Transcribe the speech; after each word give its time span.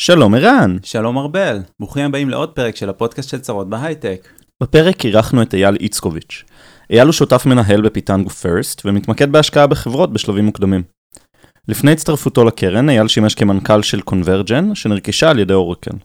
שלום 0.00 0.34
ערן. 0.34 0.76
שלום 0.82 1.18
ארבל, 1.18 1.58
ברוכים 1.80 2.04
הבאים 2.04 2.30
לעוד 2.30 2.50
פרק 2.50 2.76
של 2.76 2.88
הפודקאסט 2.88 3.30
של 3.30 3.38
צרות 3.38 3.68
בהייטק. 3.68 4.28
בפרק 4.62 5.04
אירחנו 5.04 5.42
את 5.42 5.54
אייל 5.54 5.76
איצקוביץ'. 5.80 6.44
אייל 6.90 7.06
הוא 7.06 7.12
שותף 7.12 7.46
מנהל 7.46 7.80
בפיטנגו 7.80 8.30
פרסט 8.30 8.82
ומתמקד 8.84 9.32
בהשקעה 9.32 9.66
בחברות 9.66 10.12
בשלבים 10.12 10.46
מוקדמים. 10.46 10.82
לפני 11.68 11.92
הצטרפותו 11.92 12.44
לקרן, 12.44 12.88
אייל 12.88 13.08
שימש 13.08 13.34
כמנכ"ל 13.34 13.82
של 13.82 14.00
קונברג'ן, 14.00 14.74
שנרכשה 14.74 15.30
על 15.30 15.38
ידי 15.38 15.54
אורקל. 15.54 15.96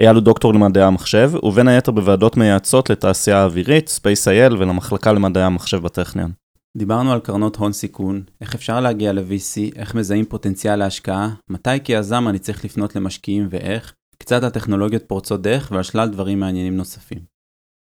אייל 0.00 0.14
הוא 0.14 0.22
דוקטור 0.22 0.54
למדעי 0.54 0.82
המחשב, 0.82 1.30
ובין 1.42 1.68
היתר 1.68 1.92
בוועדות 1.92 2.36
מייעצות 2.36 2.90
לתעשייה 2.90 3.38
האווירית, 3.38 4.00
Space.il 4.00 4.52
ולמחלקה 4.58 5.12
למדעי 5.12 5.42
המחשב 5.42 5.82
בטכניון. 5.82 6.39
דיברנו 6.76 7.12
על 7.12 7.20
קרנות 7.20 7.56
הון 7.56 7.72
סיכון, 7.72 8.22
איך 8.40 8.54
אפשר 8.54 8.80
להגיע 8.80 9.12
ל-VC, 9.12 9.76
איך 9.76 9.94
מזהים 9.94 10.24
פוטנציאל 10.24 10.76
להשקעה, 10.76 11.34
מתי 11.50 11.80
כיזם 11.84 12.28
אני 12.28 12.38
צריך 12.38 12.64
לפנות 12.64 12.96
למשקיעים 12.96 13.48
ואיך, 13.50 13.94
קצת 14.18 14.42
על 14.42 14.50
טכנולוגיות 14.50 15.02
פורצות 15.06 15.42
דרך 15.42 15.68
ועל 15.72 15.82
שלל 15.82 16.08
דברים 16.08 16.40
מעניינים 16.40 16.76
נוספים. 16.76 17.18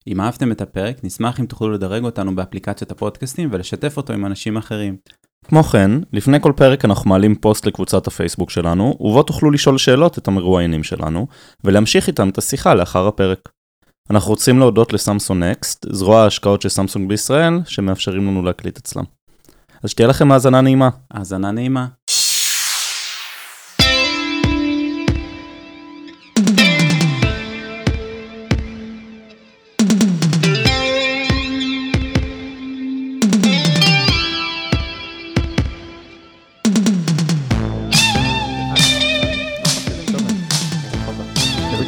אם 0.06 0.20
אהבתם 0.20 0.53
את 0.53 0.61
הפרק, 0.61 1.05
נשמח 1.05 1.41
אם 1.41 1.47
תוכלו 1.47 1.70
לדרג 1.70 2.05
אותנו 2.05 2.37
באפליקציות 2.37 2.91
הפודקאסטים 2.91 3.48
ולשתף 3.53 3.97
אותו 3.97 4.12
עם 4.12 4.27
אנשים 4.27 4.56
אחרים. 4.56 4.97
כמו 5.45 5.62
כן, 5.62 5.91
לפני 6.12 6.41
כל 6.41 6.53
פרק 6.56 6.84
אנחנו 6.84 7.11
מעלים 7.11 7.34
פוסט 7.34 7.67
לקבוצת 7.67 8.06
הפייסבוק 8.06 8.51
שלנו, 8.51 8.97
ובו 9.01 9.23
תוכלו 9.23 9.51
לשאול 9.51 9.78
שאלות 9.78 10.19
את 10.19 10.28
המרואיינים 10.28 10.83
שלנו, 10.83 11.27
ולהמשיך 11.64 12.06
איתם 12.09 12.28
את 12.28 12.39
השיחה 12.39 12.75
לאחר 12.75 13.06
הפרק. 13.06 13.48
אנחנו 14.11 14.30
רוצים 14.30 14.59
להודות 14.59 14.92
לסמסונג 14.92 15.45
נקסט, 15.45 15.87
זרוע 15.91 16.23
ההשקעות 16.23 16.62
של 16.62 16.69
סמסונג 16.69 17.09
בישראל, 17.09 17.61
שמאפשרים 17.66 18.27
לנו 18.27 18.42
להקליט 18.42 18.78
אצלם. 18.78 19.05
אז 19.83 19.91
שתהיה 19.91 20.09
לכם 20.09 20.33
האזנה 20.33 20.61
נעימה. 20.61 20.88
האזנה 21.11 21.51
נעימה. 21.51 21.87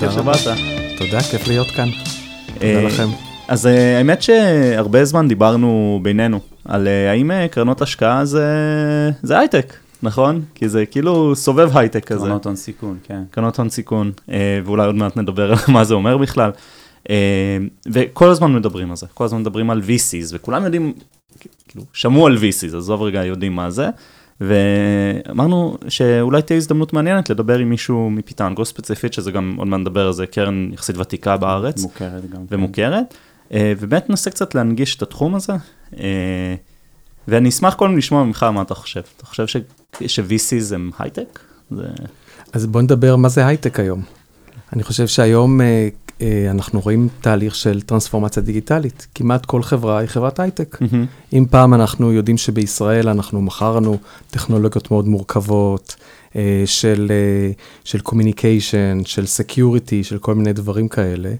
תודה, 0.00 0.83
כיף 0.98 1.48
להיות 1.48 1.70
כאן. 1.70 1.88
תודה 2.54 2.66
אה, 2.66 2.82
לכם. 2.82 3.08
אז 3.48 3.66
אה, 3.66 3.98
האמת 3.98 4.22
שהרבה 4.22 5.04
זמן 5.04 5.28
דיברנו 5.28 6.00
בינינו 6.02 6.40
על 6.64 6.88
אה, 6.88 7.10
האם 7.10 7.30
קרנות 7.50 7.82
השקעה 7.82 8.24
זה, 8.24 8.46
זה 9.22 9.38
הייטק, 9.38 9.74
נכון? 10.02 10.42
כי 10.54 10.68
זה 10.68 10.86
כאילו 10.86 11.36
סובב 11.36 11.76
הייטק 11.76 12.04
כזה. 12.04 12.20
קרנות 12.20 12.46
הון 12.46 12.56
סיכון, 12.56 12.98
כן. 13.02 13.22
קרנות 13.30 13.58
הון 13.58 13.68
סיכון, 13.70 14.12
ואולי 14.64 14.86
עוד 14.86 14.94
מעט 14.94 15.16
נדבר 15.16 15.52
על 15.52 15.58
מה 15.68 15.84
זה 15.84 15.94
אומר 15.94 16.18
בכלל. 16.18 16.50
וכל 17.92 18.30
הזמן 18.30 18.54
מדברים 18.54 18.90
על 18.90 18.96
זה, 18.96 19.06
כל 19.14 19.24
הזמן 19.24 19.40
מדברים 19.40 19.70
על 19.70 19.82
VCs, 19.86 20.30
וכולם 20.32 20.64
יודעים, 20.64 20.92
כאילו, 21.68 21.84
שמעו 21.92 22.26
על 22.26 22.36
VCs, 22.36 22.76
עזוב 22.76 23.02
רגע, 23.02 23.24
יודעים 23.24 23.52
מה 23.56 23.70
זה. 23.70 23.88
ואמרנו 24.40 25.78
שאולי 25.88 26.42
תהיה 26.42 26.56
הזדמנות 26.56 26.92
מעניינת 26.92 27.30
לדבר 27.30 27.58
עם 27.58 27.70
מישהו 27.70 28.10
מפיטנגו 28.10 28.64
ספציפית, 28.64 29.12
שזה 29.12 29.30
גם, 29.30 29.54
עוד 29.58 29.68
מעט 29.68 29.80
נדבר 29.80 30.06
על 30.06 30.12
זה, 30.12 30.26
קרן 30.26 30.70
יחסית 30.72 30.96
ותיקה 30.98 31.36
בארץ. 31.36 31.82
מוכרת 31.82 32.30
גם. 32.30 32.46
כן. 32.46 32.54
ומוכרת. 32.54 33.14
כן. 33.50 33.74
ובאמת 33.78 34.10
ננסה 34.10 34.30
קצת 34.30 34.54
להנגיש 34.54 34.96
את 34.96 35.02
התחום 35.02 35.34
הזה. 35.34 35.52
אה, 36.00 36.54
ואני 37.28 37.48
אשמח 37.48 37.74
קודם 37.74 37.98
לשמוע 37.98 38.24
ממך 38.24 38.42
מה 38.42 38.62
אתה 38.62 38.74
חושב. 38.74 39.02
אתה 39.16 39.26
חושב 39.26 39.46
ש-VCs 40.06 40.74
הם 40.74 40.90
הייטק? 40.98 41.40
זה... 41.70 41.86
אז 42.52 42.66
בוא 42.66 42.82
נדבר 42.82 43.16
מה 43.16 43.28
זה 43.28 43.46
הייטק 43.46 43.80
היום. 43.80 44.02
אני 44.74 44.82
חושב 44.82 45.06
שהיום 45.06 45.60
אה, 45.60 45.88
אה, 46.20 46.50
אנחנו 46.50 46.80
רואים 46.80 47.08
תהליך 47.20 47.54
של 47.54 47.80
טרנספורמציה 47.80 48.42
דיגיטלית. 48.42 49.06
כמעט 49.14 49.46
כל 49.46 49.62
חברה 49.62 49.98
היא 49.98 50.08
חברת 50.08 50.40
הייטק. 50.40 50.76
Mm-hmm. 50.82 51.32
אם 51.32 51.44
פעם 51.50 51.74
אנחנו 51.74 52.12
יודעים 52.12 52.38
שבישראל 52.38 53.08
אנחנו 53.08 53.42
מכרנו 53.42 53.98
טכנולוגיות 54.30 54.90
מאוד 54.90 55.08
מורכבות, 55.08 55.96
אה, 56.36 56.62
של, 56.66 57.06
אה, 57.10 57.52
של 57.84 57.98
communication, 58.08 59.04
של 59.04 59.24
security, 59.24 60.02
של 60.02 60.18
כל 60.18 60.34
מיני 60.34 60.52
דברים 60.52 60.88
כאלה, 60.88 61.32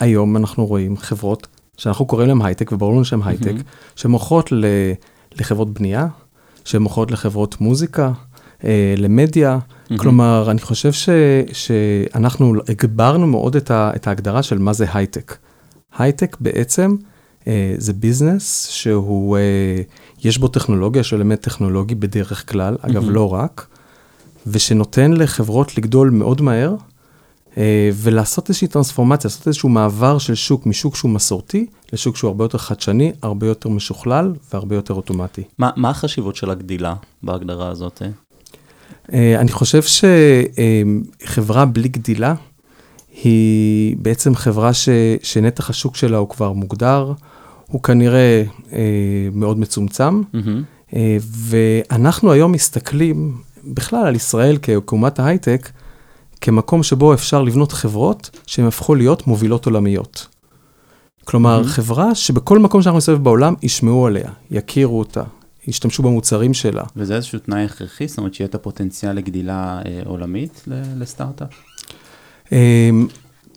היום 0.00 0.36
אנחנו 0.36 0.66
רואים 0.66 0.96
חברות 0.96 1.46
שאנחנו 1.76 2.06
קוראים 2.06 2.28
להן 2.28 2.42
הייטק, 2.42 2.72
וברור 2.72 2.92
לנו 2.92 3.04
שהן 3.04 3.20
הייטק, 3.24 3.52
mm-hmm. 3.52 3.96
שמוכרות 3.96 4.52
לחברות 5.34 5.72
בנייה, 5.74 6.06
שמוכרות 6.64 7.10
לחברות 7.10 7.60
מוזיקה, 7.60 8.12
למדיה. 8.96 9.58
Mm-hmm. 9.58 9.98
כלומר, 9.98 10.50
אני 10.50 10.60
חושב 10.60 10.92
ש, 10.92 11.08
שאנחנו 11.52 12.54
הגברנו 12.68 13.26
מאוד 13.26 13.56
את, 13.56 13.70
ה, 13.70 13.90
את 13.96 14.06
ההגדרה 14.06 14.42
של 14.42 14.58
מה 14.58 14.72
זה 14.72 14.86
הייטק. 14.94 15.36
הייטק 15.98 16.36
בעצם 16.40 16.96
אה, 17.46 17.74
זה 17.78 17.92
ביזנס 17.92 18.68
שהוא, 18.68 19.36
אה, 19.36 19.82
יש 20.24 20.38
בו 20.38 20.48
טכנולוגיה, 20.48 21.00
יש 21.00 21.14
אלמנט 21.14 21.42
טכנולוגי 21.42 21.94
בדרך 21.94 22.52
כלל, 22.52 22.74
mm-hmm. 22.74 22.90
אגב, 22.90 23.10
לא 23.10 23.32
רק, 23.32 23.66
ושנותן 24.46 25.12
לחברות 25.12 25.78
לגדול 25.78 26.10
מאוד 26.10 26.42
מהר, 26.42 26.74
אה, 27.56 27.90
ולעשות 27.94 28.48
איזושהי 28.48 28.68
טרנספורמציה, 28.68 29.28
לעשות 29.28 29.46
איזשהו 29.46 29.68
מעבר 29.68 30.18
של 30.18 30.34
שוק 30.34 30.66
משוק 30.66 30.96
שהוא 30.96 31.10
מסורתי, 31.10 31.66
לשוק 31.92 32.16
שהוא 32.16 32.28
הרבה 32.28 32.44
יותר 32.44 32.58
חדשני, 32.58 33.12
הרבה 33.22 33.46
יותר 33.46 33.68
משוכלל 33.68 34.32
והרבה 34.52 34.76
יותר 34.76 34.94
אוטומטי. 34.94 35.42
מה, 35.58 35.70
מה 35.76 35.90
החשיבות 35.90 36.36
של 36.36 36.50
הגדילה 36.50 36.94
בהגדרה 37.22 37.68
הזאת? 37.68 38.02
אה? 39.12 39.40
אני 39.40 39.52
חושב 39.52 39.82
שחברה 41.22 41.64
בלי 41.64 41.88
גדילה 41.88 42.34
היא 43.24 43.96
בעצם 43.98 44.34
חברה 44.34 44.74
ש, 44.74 44.88
שנתח 45.22 45.70
השוק 45.70 45.96
שלה 45.96 46.18
הוא 46.18 46.28
כבר 46.28 46.52
מוגדר, 46.52 47.12
הוא 47.66 47.82
כנראה 47.82 48.42
אה, 48.72 48.78
מאוד 49.32 49.58
מצומצם, 49.58 50.22
mm-hmm. 50.34 50.96
ואנחנו 51.22 52.32
היום 52.32 52.52
מסתכלים 52.52 53.36
בכלל 53.64 54.06
על 54.06 54.14
ישראל 54.14 54.58
כאומת 54.86 55.18
ההייטק, 55.18 55.70
כמקום 56.40 56.82
שבו 56.82 57.14
אפשר 57.14 57.42
לבנות 57.42 57.72
חברות 57.72 58.30
שהן 58.46 58.66
הפכו 58.66 58.94
להיות 58.94 59.26
מובילות 59.26 59.66
עולמיות. 59.66 60.26
כלומר, 61.24 61.62
mm-hmm. 61.62 61.68
חברה 61.68 62.14
שבכל 62.14 62.58
מקום 62.58 62.82
שאנחנו 62.82 62.98
נסתובב 62.98 63.24
בעולם, 63.24 63.54
ישמעו 63.62 64.06
עליה, 64.06 64.30
יכירו 64.50 64.98
אותה, 64.98 65.22
ישתמשו 65.68 66.02
במוצרים 66.02 66.54
שלה. 66.54 66.82
וזה 66.96 67.16
איזשהו 67.16 67.38
תנאי 67.38 67.64
הכרחי? 67.64 68.08
זאת 68.08 68.18
אומרת 68.18 68.34
שיהיה 68.34 68.48
את 68.48 68.54
הפוטנציאל 68.54 69.12
לגדילה 69.12 69.80
אה, 69.86 70.00
עולמית 70.04 70.64
לסטארט-אפ? 70.96 71.48
אה, 72.52 72.90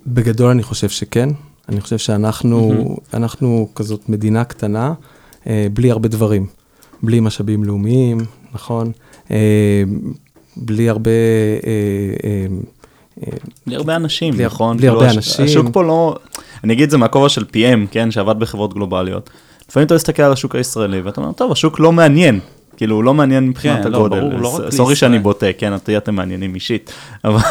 בגדול 0.08 0.50
אני 0.52 0.64
חושב 0.64 0.90
שכן. 0.90 1.30
אני 1.70 1.82
חושב 1.82 1.98
שאנחנו 1.98 2.72
mm-hmm. 2.72 3.18
אנחנו 3.18 3.70
כזאת 3.76 4.10
מדינה 4.10 4.44
קטנה, 4.44 4.94
אה, 5.48 5.68
בלי 5.74 5.92
הרבה 5.92 6.08
דברים. 6.08 6.46
בלי 7.04 7.20
משאבים 7.20 7.64
לאומיים, 7.64 8.18
נכון? 8.54 8.92
אה, 9.32 9.84
בלי 10.58 10.90
הרבה... 10.90 11.12
אה, 11.12 11.70
אה, 12.24 12.46
אה 13.28 13.38
בלי 13.68 13.76
הרבה 13.76 13.96
אנשים, 13.96 14.34
בלי, 14.34 14.46
נכון? 14.46 14.78
בלי 14.78 14.88
הרבה 14.88 15.12
אנשים. 15.12 15.46
השוק 15.46 15.68
פה 15.74 15.84
לא, 15.84 16.16
אני 16.64 16.74
אגיד 16.74 16.84
את 16.84 16.90
זה 16.90 16.98
מהכובע 16.98 17.30
של 17.30 17.44
PM, 17.44 17.88
כן, 17.92 18.12
שעבד 18.12 18.40
בחברות 18.40 18.74
גלובליות. 18.74 19.30
לפעמים 19.70 19.88
אתה 19.88 19.96
מסתכל 19.96 20.24
על 20.24 20.32
השוק 20.32 20.56
הישראלי 20.56 21.02
ואתה 21.02 21.22
אומר, 21.22 21.32
טוב, 21.32 21.52
השוק 21.52 21.80
לא 21.80 21.92
מעניין. 21.92 22.40
כאילו, 22.78 22.96
הוא 22.96 23.04
לא 23.04 23.14
מעניין 23.14 23.50
מבחינת 23.50 23.84
כן, 23.84 23.92
לא, 23.92 23.98
הגודל. 23.98 24.20
לא, 24.20 24.30
ברור, 24.30 24.40
לא 24.40 24.56
רק 24.56 24.72
סורי 24.72 24.96
שאני 24.96 25.20
בוטה, 25.20 25.46
כן, 25.58 25.74
אותי 25.74 25.98
אתם 25.98 26.16
מעניינים 26.16 26.56
אישית. 26.56 26.92
אבל 27.26 27.42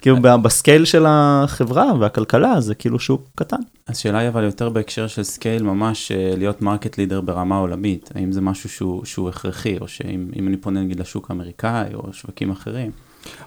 כאילו, 0.00 0.16
בסקייל 0.42 0.84
של 0.84 1.04
החברה 1.08 1.92
והכלכלה, 2.00 2.60
זה 2.60 2.74
כאילו 2.74 2.98
שוק 2.98 3.28
קטן. 3.34 3.56
אז 3.86 3.98
שאלה 3.98 4.18
היא 4.18 4.28
אבל 4.28 4.44
יותר 4.44 4.68
בהקשר 4.68 5.06
של 5.06 5.22
scale, 5.22 5.62
ממש 5.62 6.12
אה, 6.12 6.34
להיות 6.36 6.62
market 6.62 6.98
leader 6.98 7.20
ברמה 7.20 7.56
עולמית. 7.56 8.10
האם 8.14 8.32
זה 8.32 8.40
משהו 8.40 8.68
שהוא, 8.68 9.04
שהוא 9.04 9.28
הכרחי, 9.28 9.78
או 9.80 9.88
שאם 9.88 10.48
אני 10.48 10.56
פונה 10.56 10.80
נגיד 10.80 11.00
לשוק 11.00 11.30
האמריקאי 11.30 11.94
או 11.94 12.12
שווקים 12.12 12.50
אחרים. 12.50 12.90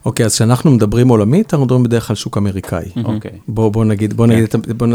אוקיי, 0.06 0.24
okay, 0.24 0.26
אז 0.26 0.36
כשאנחנו 0.36 0.72
מדברים 0.72 1.08
עולמית, 1.08 1.54
אנחנו 1.54 1.66
מדברים 1.66 1.84
בדרך 1.84 2.08
כלל 2.08 2.16
שוק 2.16 2.38
אמריקאי. 2.38 2.86
אוקיי. 3.04 3.32
Okay. 3.32 3.38
בוא, 3.48 3.70
בוא 3.70 3.86
נגיד, 3.86 4.14
בוא 4.14 4.28
נגיד, 4.28 4.52
כן. 4.52 4.60
בוא 4.78 4.88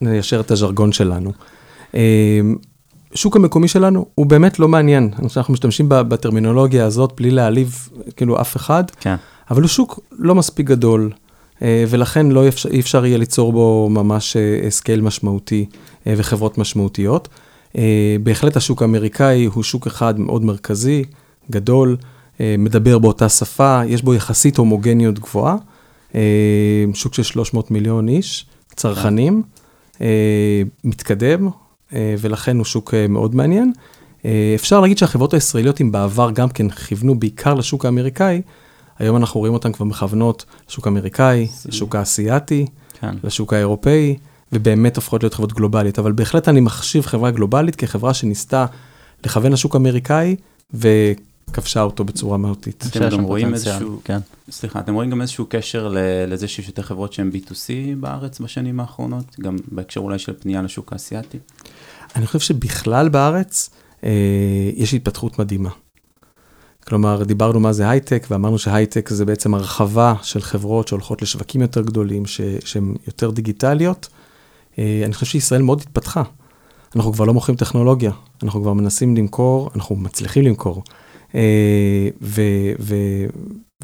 ניישר 0.00 0.40
את 0.40 0.50
הז'רגון 0.50 0.92
שלנו. 0.92 1.32
אמ, 1.94 2.56
המקומי 3.34 3.68
שלנו 3.68 4.06
הוא 4.14 4.26
באמת 4.26 4.58
לא 4.58 4.68
מעניין. 4.68 5.10
אנחנו 5.36 5.52
משתמשים 5.52 5.86
בטרמינולוגיה 5.88 6.86
הזאת 6.86 7.12
בלי 7.16 7.30
להעליב 7.30 7.88
כאילו 8.16 8.40
אף 8.40 8.56
אחד, 8.56 8.84
כן. 9.00 9.16
אבל 9.50 9.62
הוא 9.62 9.68
שוק 9.68 10.00
לא 10.18 10.34
מספיק 10.34 10.66
גדול, 10.66 11.10
אה, 11.62 11.84
ולכן 11.88 12.26
לא 12.26 12.48
אפשר, 12.48 12.68
אי 12.68 12.80
אפשר 12.80 13.06
יהיה 13.06 13.18
ליצור 13.18 13.52
בו 13.52 13.88
ממש 13.90 14.36
אה, 14.36 14.70
scale 14.70 15.00
משמעותי 15.00 15.66
אה, 16.06 16.14
וחברות 16.16 16.58
משמעותיות. 16.58 17.28
בהחלט 18.22 18.56
השוק 18.56 18.82
האמריקאי 18.82 19.44
הוא 19.44 19.62
שוק 19.62 19.86
אחד 19.86 20.20
מאוד 20.20 20.44
מרכזי, 20.44 21.04
גדול, 21.50 21.96
מדבר 22.40 22.98
באותה 22.98 23.28
שפה, 23.28 23.80
יש 23.86 24.02
בו 24.02 24.14
יחסית 24.14 24.56
הומוגניות 24.56 25.18
גבוהה, 25.18 25.56
שוק 26.94 27.14
של 27.14 27.22
300 27.22 27.70
מיליון 27.70 28.08
איש, 28.08 28.46
צרכנים, 28.76 29.42
מתקדם, 30.84 31.46
אה, 31.46 31.52
ולכן 32.18 32.56
הוא 32.56 32.64
שוק 32.64 32.94
אה, 32.94 33.08
מאוד 33.08 33.34
מעניין. 33.34 33.72
אה, 34.24 34.52
אפשר 34.54 34.80
להגיד 34.80 34.98
שהחברות 34.98 35.34
הישראליות, 35.34 35.80
אם 35.80 35.92
בעבר 35.92 36.30
גם 36.30 36.48
כן 36.48 36.68
כיוונו 36.68 37.18
בעיקר 37.18 37.54
לשוק 37.54 37.84
האמריקאי, 37.84 38.42
היום 38.98 39.16
אנחנו 39.16 39.40
רואים 39.40 39.54
אותן 39.54 39.72
כבר 39.72 39.86
מכוונות 39.86 40.44
לשוק 40.68 40.86
האמריקאי, 40.86 41.46
לשוק 41.66 41.96
האסייתי, 41.96 42.66
כן. 43.00 43.14
לשוק 43.24 43.52
האירופאי, 43.52 44.16
ובאמת 44.52 44.96
הופכות 44.96 45.22
להיות 45.22 45.34
חברות 45.34 45.52
גלובליות. 45.52 45.98
אבל 45.98 46.12
בהחלט 46.12 46.48
אני 46.48 46.60
מחשיב 46.60 47.06
חברה 47.06 47.30
גלובלית 47.30 47.76
כחברה 47.76 48.14
שניסתה 48.14 48.66
לכוון 49.24 49.52
לשוק 49.52 49.74
האמריקאי, 49.74 50.36
וכבשה 51.52 51.82
אותו 51.82 52.04
בצורה 52.04 52.36
מהותית. 52.38 52.84
אתם 52.90 53.08
גם 53.10 53.22
רואים 53.22 53.46
פוטנציאל, 53.48 53.72
איזשהו, 53.74 54.00
כן. 54.04 54.18
סליחה, 54.50 54.80
אתם 54.80 54.94
רואים 54.94 55.10
גם 55.10 55.20
איזשהו 55.20 55.46
קשר 55.48 55.88
ל- 55.88 55.98
לזה 56.26 56.48
שיש 56.48 56.68
יותר 56.68 56.82
חברות 56.82 57.12
שהן 57.12 57.30
B2C 57.34 57.66
בארץ 58.00 58.40
בשנים 58.40 58.80
האחרונות, 58.80 59.24
גם 59.40 59.56
בהקשר 59.72 60.00
אולי 60.00 60.18
של 60.18 60.32
פנייה 60.40 60.62
לשוק 60.62 60.92
האסייתי? 60.92 61.38
אני 62.16 62.26
חושב 62.26 62.38
שבכלל 62.40 63.08
בארץ 63.08 63.70
אה, 64.04 64.10
יש 64.74 64.94
התפתחות 64.94 65.38
מדהימה. 65.38 65.70
כלומר, 66.86 67.24
דיברנו 67.24 67.60
מה 67.60 67.72
זה 67.72 67.90
הייטק, 67.90 68.26
ואמרנו 68.30 68.58
שהייטק 68.58 69.08
זה 69.08 69.24
בעצם 69.24 69.54
הרחבה 69.54 70.14
של 70.22 70.40
חברות 70.40 70.88
שהולכות 70.88 71.22
לשווקים 71.22 71.60
יותר 71.60 71.82
גדולים, 71.82 72.26
ש- 72.26 72.40
שהן 72.64 72.94
יותר 73.06 73.30
דיגיטליות. 73.30 74.08
אה, 74.78 75.02
אני 75.04 75.14
חושב 75.14 75.26
שישראל 75.26 75.62
מאוד 75.62 75.80
התפתחה. 75.80 76.22
אנחנו 76.96 77.12
כבר 77.12 77.24
לא 77.24 77.34
מוכרים 77.34 77.56
טכנולוגיה, 77.56 78.10
אנחנו 78.42 78.62
כבר 78.62 78.72
מנסים 78.72 79.16
למכור, 79.16 79.70
אנחנו 79.74 79.96
מצליחים 79.96 80.42
למכור, 80.44 80.82
ו- 82.22 82.72
ו- 82.80 83.26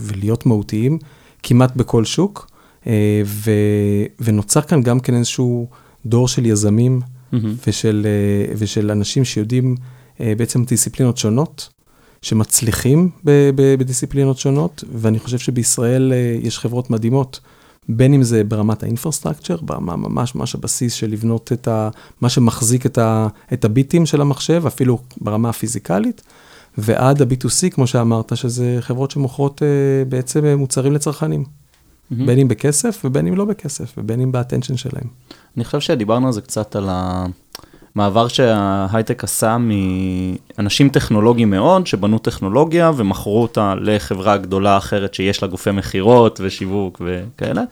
ולהיות 0.00 0.47
מהותיים 0.47 0.99
כמעט 1.43 1.77
בכל 1.77 2.05
שוק, 2.05 2.50
אה, 2.87 3.23
ו- 3.25 4.05
ונוצר 4.21 4.61
כאן 4.61 4.83
גם 4.83 5.00
כן 5.00 5.15
איזשהו 5.15 5.69
דור 6.06 6.29
של 6.29 6.47
יזמים. 6.47 7.00
ושל, 7.67 8.06
אה, 8.06 8.55
ושל 8.59 8.91
אנשים 8.91 9.25
שיודעים 9.25 9.77
אה, 10.21 10.33
בעצם 10.37 10.65
דיסציפלינות 10.65 11.17
שונות, 11.17 11.69
שמצליחים 12.23 13.11
ב- 13.25 13.50
ב- 13.55 13.75
בדיסציפלינות 13.75 14.39
שונות, 14.39 14.85
ואני 14.93 15.19
חושב 15.19 15.39
שבישראל 15.39 16.12
אה, 16.12 16.39
יש 16.43 16.59
חברות 16.59 16.91
מדהימות, 16.91 17.41
בין 17.89 18.15
אם 18.15 18.23
זה 18.23 18.45
ברמת 18.45 18.83
האינפרסטרקצ'ר, 18.83 19.56
ברמה 19.62 19.97
ממש 19.97 20.35
ממש 20.35 20.55
הבסיס 20.55 20.93
של 20.93 21.11
לבנות 21.11 21.53
את 21.53 21.69
ה... 21.69 21.89
מה 22.21 22.29
שמחזיק 22.29 22.87
את, 22.87 22.99
ה, 22.99 23.29
את 23.53 23.65
הביטים 23.65 24.06
של 24.06 24.21
המחשב, 24.21 24.62
אפילו 24.67 24.99
ברמה 25.21 25.49
הפיזיקלית, 25.49 26.23
ועד 26.79 27.23
ה-B2C, 27.23 27.70
כמו 27.70 27.87
שאמרת, 27.87 28.37
שזה 28.37 28.76
חברות 28.81 29.11
שמוכרות 29.11 29.62
אה, 29.62 30.05
בעצם 30.05 30.44
אה, 30.44 30.56
מוצרים 30.56 30.93
לצרכנים, 30.93 31.44
מהמם. 32.11 32.26
בין 32.26 32.38
אם 32.38 32.49
בכסף 32.49 33.03
ובין 33.05 33.26
אם 33.26 33.37
לא 33.37 33.44
בכסף, 33.44 33.94
ובין 33.99 34.20
אם 34.20 34.32
באטנשן 34.32 34.76
שלהם. 34.76 35.06
אני 35.56 35.65
חושב 35.65 35.81
שדיברנו 35.81 36.26
על 36.26 36.32
זה 36.32 36.41
קצת, 36.41 36.76
על 36.76 36.88
המעבר 36.91 38.29
שההייטק 38.29 39.25
עשה 39.25 39.56
מאנשים 39.59 40.88
טכנולוגיים 40.88 41.50
מאוד, 41.50 41.87
שבנו 41.87 42.19
טכנולוגיה 42.19 42.91
ומכרו 42.97 43.43
אותה 43.43 43.75
לחברה 43.81 44.37
גדולה 44.37 44.76
אחרת 44.76 45.14
שיש 45.14 45.43
לה 45.43 45.49
גופי 45.49 45.71
מכירות 45.71 46.41
ושיווק 46.43 47.03
וכאלה, 47.05 47.62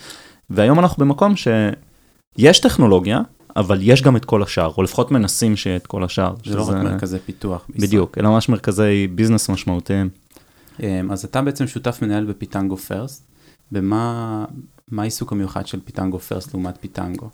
והיום 0.51 0.79
אנחנו 0.79 1.05
במקום 1.05 1.35
שיש 1.37 2.59
טכנולוגיה, 2.61 3.21
אבל 3.57 3.79
יש 3.83 4.03
גם 4.03 4.17
את 4.17 4.25
כל 4.25 4.43
השאר, 4.43 4.73
או 4.79 4.83
לפחות 4.83 5.11
מנסים 5.11 5.57
שיהיה 5.57 5.77
את 5.77 5.87
כל 5.87 6.05
השאר. 6.05 6.35
זה 6.45 6.57
לא 6.57 6.69
רק 6.69 6.77
מרכזי 6.77 7.19
פיתוח. 7.19 7.65
בישראל. 7.69 7.89
בדיוק, 7.89 8.19
אלא 8.19 8.31
ממש 8.31 8.49
מרכזי 8.49 9.07
ביזנס 9.07 9.51
משמעותיים. 9.51 10.09
אמ, 10.83 11.13
אז 11.13 11.25
אתה 11.25 11.43
בעצם 11.43 11.67
שותף 11.67 11.99
מנהל 12.03 12.25
בפיטנגו 12.25 12.77
פרסט, 12.77 13.23
במה 13.73 14.45
מה 14.91 15.03
העיסוק 15.03 15.33
המיוחד 15.33 15.67
של 15.67 15.81
פיטנגו 15.85 16.19
First 16.19 16.55
לעומת 16.55 16.75
פיטנגו? 16.81 17.29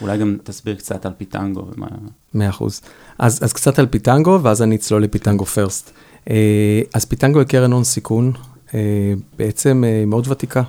אולי 0.00 0.18
גם 0.18 0.36
תסביר 0.44 0.74
קצת 0.74 1.06
על 1.06 1.12
פיטנגו 1.18 1.68
ומה... 1.76 1.86
מאה 2.34 2.48
אחוז. 2.48 2.80
אז, 3.18 3.44
אז 3.44 3.52
קצת 3.52 3.78
על 3.78 3.86
פיטנגו, 3.86 4.38
ואז 4.42 4.62
אני 4.62 4.76
אצלול 4.76 5.02
לפיטנגו 5.02 5.44
First. 5.44 5.90
אה, 6.30 6.80
אז 6.94 7.04
פיטנגו 7.04 7.38
היא 7.38 7.46
קרן 7.46 7.72
הון 7.72 7.84
סיכון, 7.84 8.32
אה, 8.74 9.14
בעצם 9.38 9.84
אה, 9.86 10.04
מאוד 10.06 10.28
ותיקה, 10.28 10.62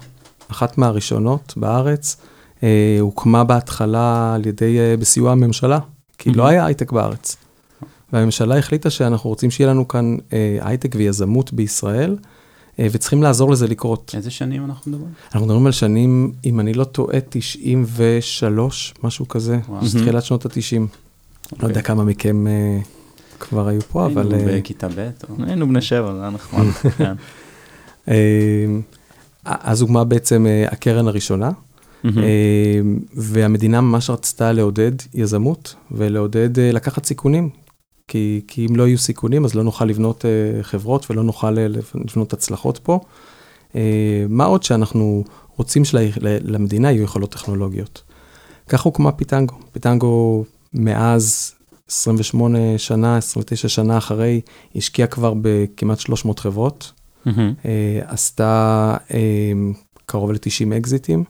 אחת 0.52 0.78
מהראשונות 0.78 1.54
בארץ, 1.58 2.18
הוקמה 3.00 3.44
בהתחלה 3.44 4.36
על 4.36 4.46
ידי, 4.46 4.80
אה, 4.80 4.98
בסיוע 4.98 5.32
הממשלה, 5.32 5.80
כי 6.18 6.32
לא 6.32 6.44
Mhm. 6.46 6.50
היה 6.50 6.66
הייטק 6.66 6.92
בארץ. 6.92 7.38
והממשלה 8.14 8.58
החליטה 8.58 8.90
שאנחנו 8.90 9.30
רוצים 9.30 9.52
שיהיה 9.52 9.70
לנו 9.70 9.88
כאן 9.88 10.16
אה, 10.34 10.58
הייטק 10.62 10.96
ויזמות 10.96 11.54
בישראל, 11.54 12.18
אה, 12.80 12.88
וצריכים 12.92 13.24
לעזור 13.24 13.52
לזה 13.52 13.68
לקרות. 13.68 14.12
איזה 14.18 14.32
שנים 14.32 14.66
אנחנו 14.66 14.92
מדברים? 14.92 15.10
אנחנו 15.34 15.46
מדברים 15.46 15.66
על 15.66 15.72
שנים, 15.72 16.32
אם 16.46 16.60
אני 16.60 16.74
לא 16.74 16.84
טועה, 16.84 17.20
93, 17.30 18.94
משהו 19.04 19.28
כזה, 19.28 19.60
וואו. 19.70 19.82
תחילת 20.02 20.24
שנות 20.24 20.46
ה-90. 20.46 20.82
לא 21.64 21.68
יודע 21.68 21.82
כמה 21.82 22.04
מכם 22.04 22.48
אה, 22.48 22.80
כבר 23.40 23.68
היו 23.68 23.82
פה, 23.82 24.06
אבל... 24.06 24.34
היינו 24.34 24.50
אה, 24.52 24.58
בכיתה 24.60 24.88
ב' 24.88 25.10
או... 25.30 25.36
היינו 25.48 25.68
בני 25.68 25.82
שבע, 25.82 26.14
זה 26.16 26.22
היה 26.22 26.30
נחמד. 26.30 26.66
כן. 26.98 27.14
אה, 28.08 28.66
אז 29.46 29.82
הוקמה 29.82 30.04
בעצם 30.04 30.46
אה, 30.48 30.66
הקרן 30.72 31.08
הראשונה. 31.08 31.48
אה, 31.48 31.52
והמדינה 33.16 33.82
ממש 33.82 34.10
רצתה 34.10 34.52
לעודד 34.52 34.92
יזמות 35.14 35.76
ולעודד 35.92 36.60
אה, 36.60 36.72
לקחת 36.72 37.06
סיכונים, 37.06 37.50
כי, 38.08 38.42
כי 38.48 38.68
אם 38.70 38.76
לא 38.76 38.88
יהיו 38.88 38.98
סיכונים, 38.98 39.46
אז 39.46 39.56
לא 39.56 39.64
נוכל 39.64 39.86
לבנות 39.86 40.26
אה, 40.26 40.64
חברות 40.64 41.12
ולא 41.12 41.24
נוכל 41.24 41.58
אה, 41.58 41.68
לבנות 41.68 42.34
הצלחות 42.34 42.78
פה. 42.78 43.00
אה, 43.76 44.26
מה 44.30 44.46
עוד 44.46 44.64
שאנחנו 44.64 45.24
רוצים 45.58 45.86
שלמדינה 45.86 46.92
יהיו 46.92 47.04
יכולות 47.04 47.32
טכנולוגיות. 47.32 48.02
כך 48.70 48.82
הוקמה 48.82 49.12
פיטנגו. 49.12 49.56
פיטנגו 49.72 50.46
מאז 50.74 51.54
28 51.90 52.58
שנה, 52.78 53.18
29 53.18 53.68
שנה 53.68 53.98
אחרי, 53.98 54.42
השקיעה 54.76 55.08
כבר 55.08 55.34
בכמעט 55.42 56.00
300 56.00 56.40
חברות. 56.40 56.92
אה, 57.66 58.00
עשתה 58.08 58.98
אה, 59.14 59.52
קרוב 60.06 60.32
ל-90 60.32 60.78
אקזיטים, 60.78 61.20
אה, 61.20 61.26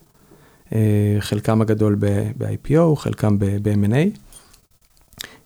חלקם 1.20 1.60
הגדול 1.60 1.96
ב-IPO, 1.98 2.96
חלקם 2.96 3.38
ב-M&A. 3.38 4.18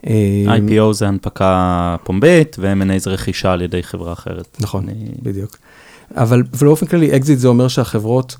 אה, 0.06 0.44
IPO 0.56 0.92
זה 0.92 1.08
הנפקה 1.08 1.96
פומבית, 2.04 2.56
ו-M&A 2.58 2.98
זה 2.98 3.10
רכישה 3.10 3.52
על 3.52 3.62
ידי 3.62 3.82
חברה 3.82 4.12
אחרת. 4.12 4.56
נכון, 4.60 4.88
אני- 4.88 5.08
בדיוק. 5.22 5.56
אבל 6.16 6.42
באופן 6.42 6.86
כללי, 6.86 7.16
אקזיט 7.16 7.38
זה 7.38 7.48
אומר 7.48 7.68
שהחברות 7.68 8.36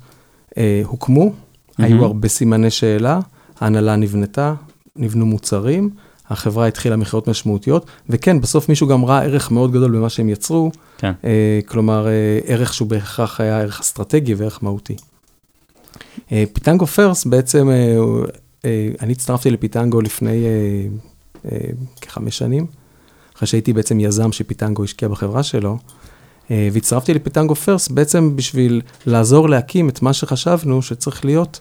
אה, 0.57 0.81
הוקמו, 0.85 1.33
היו 1.77 2.05
הרבה 2.05 2.27
סימני 2.27 2.69
שאלה, 2.71 3.19
ההנהלה 3.59 3.95
נבנתה, 3.95 4.53
נבנו 4.95 5.25
מוצרים, 5.25 5.89
החברה 6.29 6.67
התחילה 6.67 6.95
מכירות 6.95 7.27
משמעותיות, 7.27 7.85
וכן, 8.09 8.41
בסוף 8.41 8.69
מישהו 8.69 8.87
גם 8.87 9.05
ראה 9.05 9.23
ערך 9.23 9.51
מאוד 9.51 9.71
גדול 9.71 9.97
במה 9.97 10.09
שהם 10.09 10.29
יצרו, 10.29 10.71
כן. 10.97 11.11
אה, 11.25 11.59
כלומר, 11.65 12.07
אה, 12.07 12.11
ערך 12.45 12.73
שהוא 12.73 12.87
בהכרח 12.87 13.41
היה 13.41 13.59
ערך 13.61 13.79
אסטרטגי 13.79 14.33
וערך 14.33 14.63
מהותי. 14.63 14.95
אה, 16.31 16.43
פיטנגו 16.53 16.85
פרסט, 16.85 17.27
בעצם, 17.27 17.69
אה, 17.69 17.95
אה, 18.65 18.89
אני 19.01 19.11
הצטרפתי 19.11 19.51
לפיטנגו 19.51 20.01
לפני 20.01 20.45
כחמש 22.01 22.37
שנים, 22.37 22.65
אחרי 23.35 23.47
שהייתי 23.47 23.73
בעצם 23.73 23.99
יזם 23.99 24.31
שפיטנגו 24.31 24.83
השקיע 24.83 25.07
בחברה 25.07 25.43
שלו, 25.43 25.77
והצטרפתי 26.49 27.13
לפיטנגו 27.13 27.55
פרסט 27.55 27.91
בעצם 27.91 28.35
בשביל 28.35 28.81
לעזור 29.05 29.49
להקים 29.49 29.89
את 29.89 30.01
מה 30.01 30.13
שחשבנו 30.13 30.81
שצריך 30.81 31.25
להיות 31.25 31.59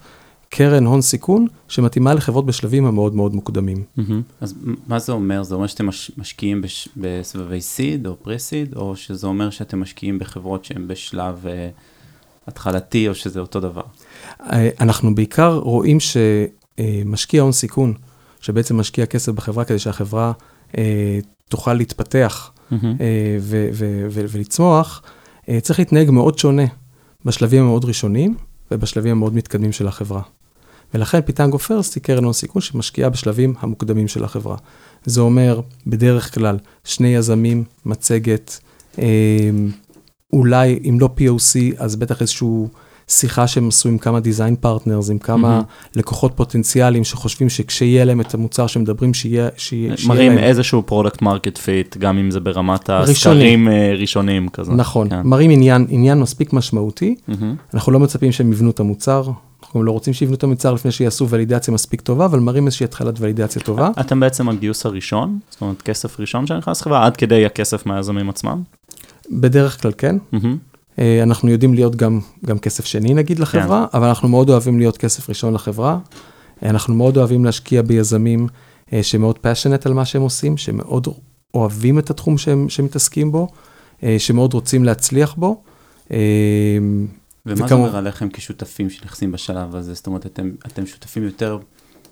קרן 0.48 0.86
הון 0.86 1.02
סיכון 1.02 1.46
שמתאימה 1.68 2.14
לחברות 2.14 2.46
בשלבים 2.46 2.86
המאוד 2.86 3.14
מאוד 3.14 3.34
מוקדמים. 3.34 3.84
אז 4.40 4.54
מה 4.86 4.98
זה 4.98 5.12
אומר? 5.12 5.42
זה 5.42 5.54
אומר 5.54 5.66
שאתם 5.66 5.86
מש, 5.86 6.10
משקיעים 6.16 6.62
בסבבי 6.96 7.60
סיד 7.60 8.06
או 8.06 8.16
פרה-סיד, 8.22 8.76
או 8.76 8.96
שזה 8.96 9.26
אומר 9.26 9.50
שאתם 9.50 9.80
משקיעים 9.80 10.18
בחברות 10.18 10.64
שהן 10.64 10.88
בשלב 10.88 11.46
התחלתי, 12.46 13.08
או 13.08 13.14
שזה 13.14 13.40
אותו 13.40 13.60
דבר? 13.60 13.82
אה, 14.52 14.68
אנחנו 14.80 15.14
בעיקר 15.14 15.54
רואים 15.54 15.98
שמשקיע 16.00 17.42
הון 17.42 17.52
סיכון, 17.52 17.94
שבעצם 18.40 18.76
משקיע 18.76 19.06
כסף 19.06 19.32
בחברה 19.32 19.64
כדי 19.64 19.78
שהחברה 19.78 20.32
אה, 20.78 21.18
תוכל 21.48 21.74
להתפתח. 21.74 22.50
אה, 22.72 23.38
ולצמוח, 24.10 25.02
צריך 25.62 25.78
להתנהג 25.78 26.10
מאוד 26.10 26.38
שונה 26.38 26.62
בשלבים 27.24 27.62
המאוד 27.62 27.84
ראשונים 27.84 28.34
ובשלבים 28.70 29.12
המאוד 29.12 29.34
מתקדמים 29.34 29.72
של 29.72 29.88
החברה. 29.88 30.22
ולכן 30.94 31.20
פיטנגו 31.20 31.58
First 31.58 31.94
היא 31.94 32.02
קרן 32.02 32.24
הון 32.24 32.32
סיכון 32.32 32.62
שמשקיעה 32.62 33.10
בשלבים 33.10 33.54
המוקדמים 33.60 34.08
של 34.08 34.24
החברה. 34.24 34.56
זה 35.04 35.20
אומר, 35.20 35.60
בדרך 35.86 36.34
כלל, 36.34 36.58
שני 36.84 37.08
יזמים, 37.08 37.64
מצגת, 37.86 38.60
אולי, 40.32 40.80
אם 40.88 40.98
לא 41.00 41.08
POC, 41.18 41.74
אז 41.78 41.96
בטח 41.96 42.20
איזשהו 42.20 42.68
שיחה 43.12 43.46
שהם 43.46 43.68
עשו 43.68 43.88
עם 43.88 43.98
כמה 43.98 44.20
design 44.20 44.56
partners, 44.56 45.10
עם 45.10 45.18
כמה 45.18 45.48
mm-hmm. 45.48 45.62
לקוחות 45.96 46.32
פוטנציאליים 46.34 47.04
שחושבים 47.04 47.48
שכשיהיה 47.48 48.04
להם 48.04 48.20
את 48.20 48.34
המוצר 48.34 48.66
שמדברים, 48.66 49.14
שיהיה, 49.14 49.48
שיהיה, 49.56 49.96
שיהיה 49.96 50.08
מראים 50.08 50.32
להם. 50.32 50.44
איזשהו 50.44 50.82
product 50.86 51.22
market 51.22 51.58
fit, 51.58 51.96
גם 51.96 52.18
אם 52.18 52.30
זה 52.30 52.40
ברמת. 52.40 52.90
הסקרים 52.90 53.68
אה, 53.68 53.94
ראשונים 53.98 54.48
כזה. 54.48 54.72
נכון, 54.72 55.08
כן. 55.08 55.20
מראים 55.24 55.50
עניין, 55.50 55.86
עניין 55.88 56.20
מספיק 56.20 56.52
משמעותי, 56.52 57.14
mm-hmm. 57.28 57.54
אנחנו 57.74 57.92
לא 57.92 58.00
מצפים 58.00 58.32
שהם 58.32 58.52
יבנו 58.52 58.70
את 58.70 58.80
המוצר, 58.80 59.30
אנחנו 59.62 59.82
לא 59.82 59.92
רוצים 59.92 60.14
שיבנו 60.14 60.34
את 60.34 60.42
המוצר 60.42 60.72
לפני 60.74 60.92
שיעשו 60.92 61.28
ולידציה 61.28 61.74
מספיק 61.74 62.00
טובה, 62.00 62.24
אבל 62.24 62.38
מראים 62.38 62.66
איזושהי 62.66 62.84
התחלת 62.84 63.14
ולידציה 63.20 63.62
טובה. 63.62 63.90
אתם 64.00 64.20
בעצם 64.20 64.48
הגיוס 64.48 64.86
הראשון, 64.86 65.38
זאת 65.50 65.60
אומרת 65.60 65.82
כסף 65.82 66.20
ראשון 66.20 66.46
שנכנס 66.46 66.80
לחברה, 66.80 67.06
עד 67.06 67.16
כדי 67.16 67.46
הכסף 67.46 67.86
מהיזמים 67.86 68.28
עצמם. 68.28 68.62
בדרך 69.30 69.82
כלל 69.82 69.92
כן, 69.98 70.16
מהמם. 70.32 70.56
אה, 70.98 71.22
אנחנו 71.22 71.50
יודעים 71.50 71.74
להיות 71.74 71.96
גם, 71.96 72.20
גם 72.46 72.58
כסף 72.58 72.84
שני 72.84 73.14
נגיד 73.14 73.38
לחברה, 73.38 73.86
כן. 73.92 73.98
אבל 73.98 74.08
אנחנו 74.08 74.28
מאוד 74.28 74.50
אוהבים 74.50 74.78
להיות 74.78 74.96
כסף 74.96 75.28
ראשון 75.28 75.54
לחברה. 75.54 75.98
אה, 76.62 76.70
אנחנו 76.70 76.94
מאוד 76.94 77.16
אוהבים 77.16 77.44
להשקיע 77.44 77.82
ביזמים 77.82 78.46
אה, 78.92 79.02
שמאוד 79.02 79.38
passionate 79.38 79.82
על 79.84 79.92
מה 79.92 80.04
שהם 80.04 80.22
עושים, 80.22 80.56
שמאוד 80.56 81.08
אוהבים 81.54 81.98
את 81.98 82.10
התחום 82.10 82.38
שהם, 82.38 82.68
שמתעסקים 82.68 83.32
בו, 83.32 83.48
שמאוד 84.18 84.54
רוצים 84.54 84.84
להצליח 84.84 85.34
בו. 85.34 85.62
ומה 86.10 86.16
וכמו... 87.46 87.68
זה 87.68 87.74
אומר 87.74 87.96
עליכם 87.96 88.28
כשותפים 88.28 88.90
שנכנסים 88.90 89.32
בשלב 89.32 89.76
הזה? 89.76 89.94
זאת 89.94 90.06
אומרת, 90.06 90.26
אתם, 90.26 90.50
אתם 90.66 90.86
שותפים 90.86 91.22
יותר 91.22 91.58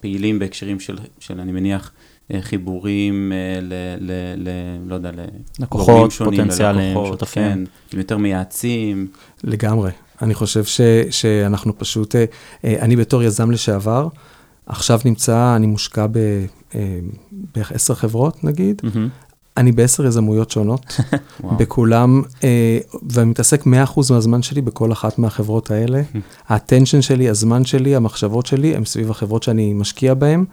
פעילים 0.00 0.38
בהקשרים 0.38 0.80
של, 0.80 0.98
של 1.18 1.40
אני 1.40 1.52
מניח, 1.52 1.92
חיבורים 2.40 3.32
ל... 3.62 3.74
ל, 4.00 4.12
ל 4.36 4.48
לא 4.86 4.94
יודע, 4.94 5.10
לקוחות, 5.58 6.12
פוטנציאליים, 6.12 6.96
שותפים. 7.06 7.66
כן, 7.90 7.98
יותר 7.98 8.18
מייעצים. 8.18 9.06
לגמרי. 9.44 9.90
אני 10.22 10.34
חושב 10.34 10.64
ש, 10.64 10.80
שאנחנו 11.10 11.78
פשוט, 11.78 12.14
אני 12.64 12.96
בתור 12.96 13.22
יזם 13.22 13.50
לשעבר, 13.50 14.08
עכשיו 14.66 15.00
נמצא, 15.04 15.56
אני 15.56 15.66
מושקע 15.66 16.06
בערך 17.54 17.72
עשר 17.72 17.94
חברות 17.94 18.44
נגיד, 18.44 18.82
mm-hmm. 18.84 19.30
אני 19.56 19.72
בעשר 19.72 20.06
יזמויות 20.06 20.50
שונות, 20.50 20.86
בכולם, 21.58 22.22
אה, 22.44 22.78
ואני 23.10 23.30
מתעסק 23.30 23.64
100% 23.66 23.68
מהזמן 24.10 24.42
שלי 24.42 24.60
בכל 24.60 24.92
אחת 24.92 25.18
מהחברות 25.18 25.70
האלה. 25.70 26.02
האטנשן 26.48 27.02
שלי, 27.02 27.28
הזמן 27.28 27.64
שלי, 27.64 27.96
המחשבות 27.96 28.46
שלי, 28.46 28.76
הם 28.76 28.84
סביב 28.84 29.10
החברות 29.10 29.42
שאני 29.42 29.72
משקיע 29.72 30.14
בהן. 30.14 30.44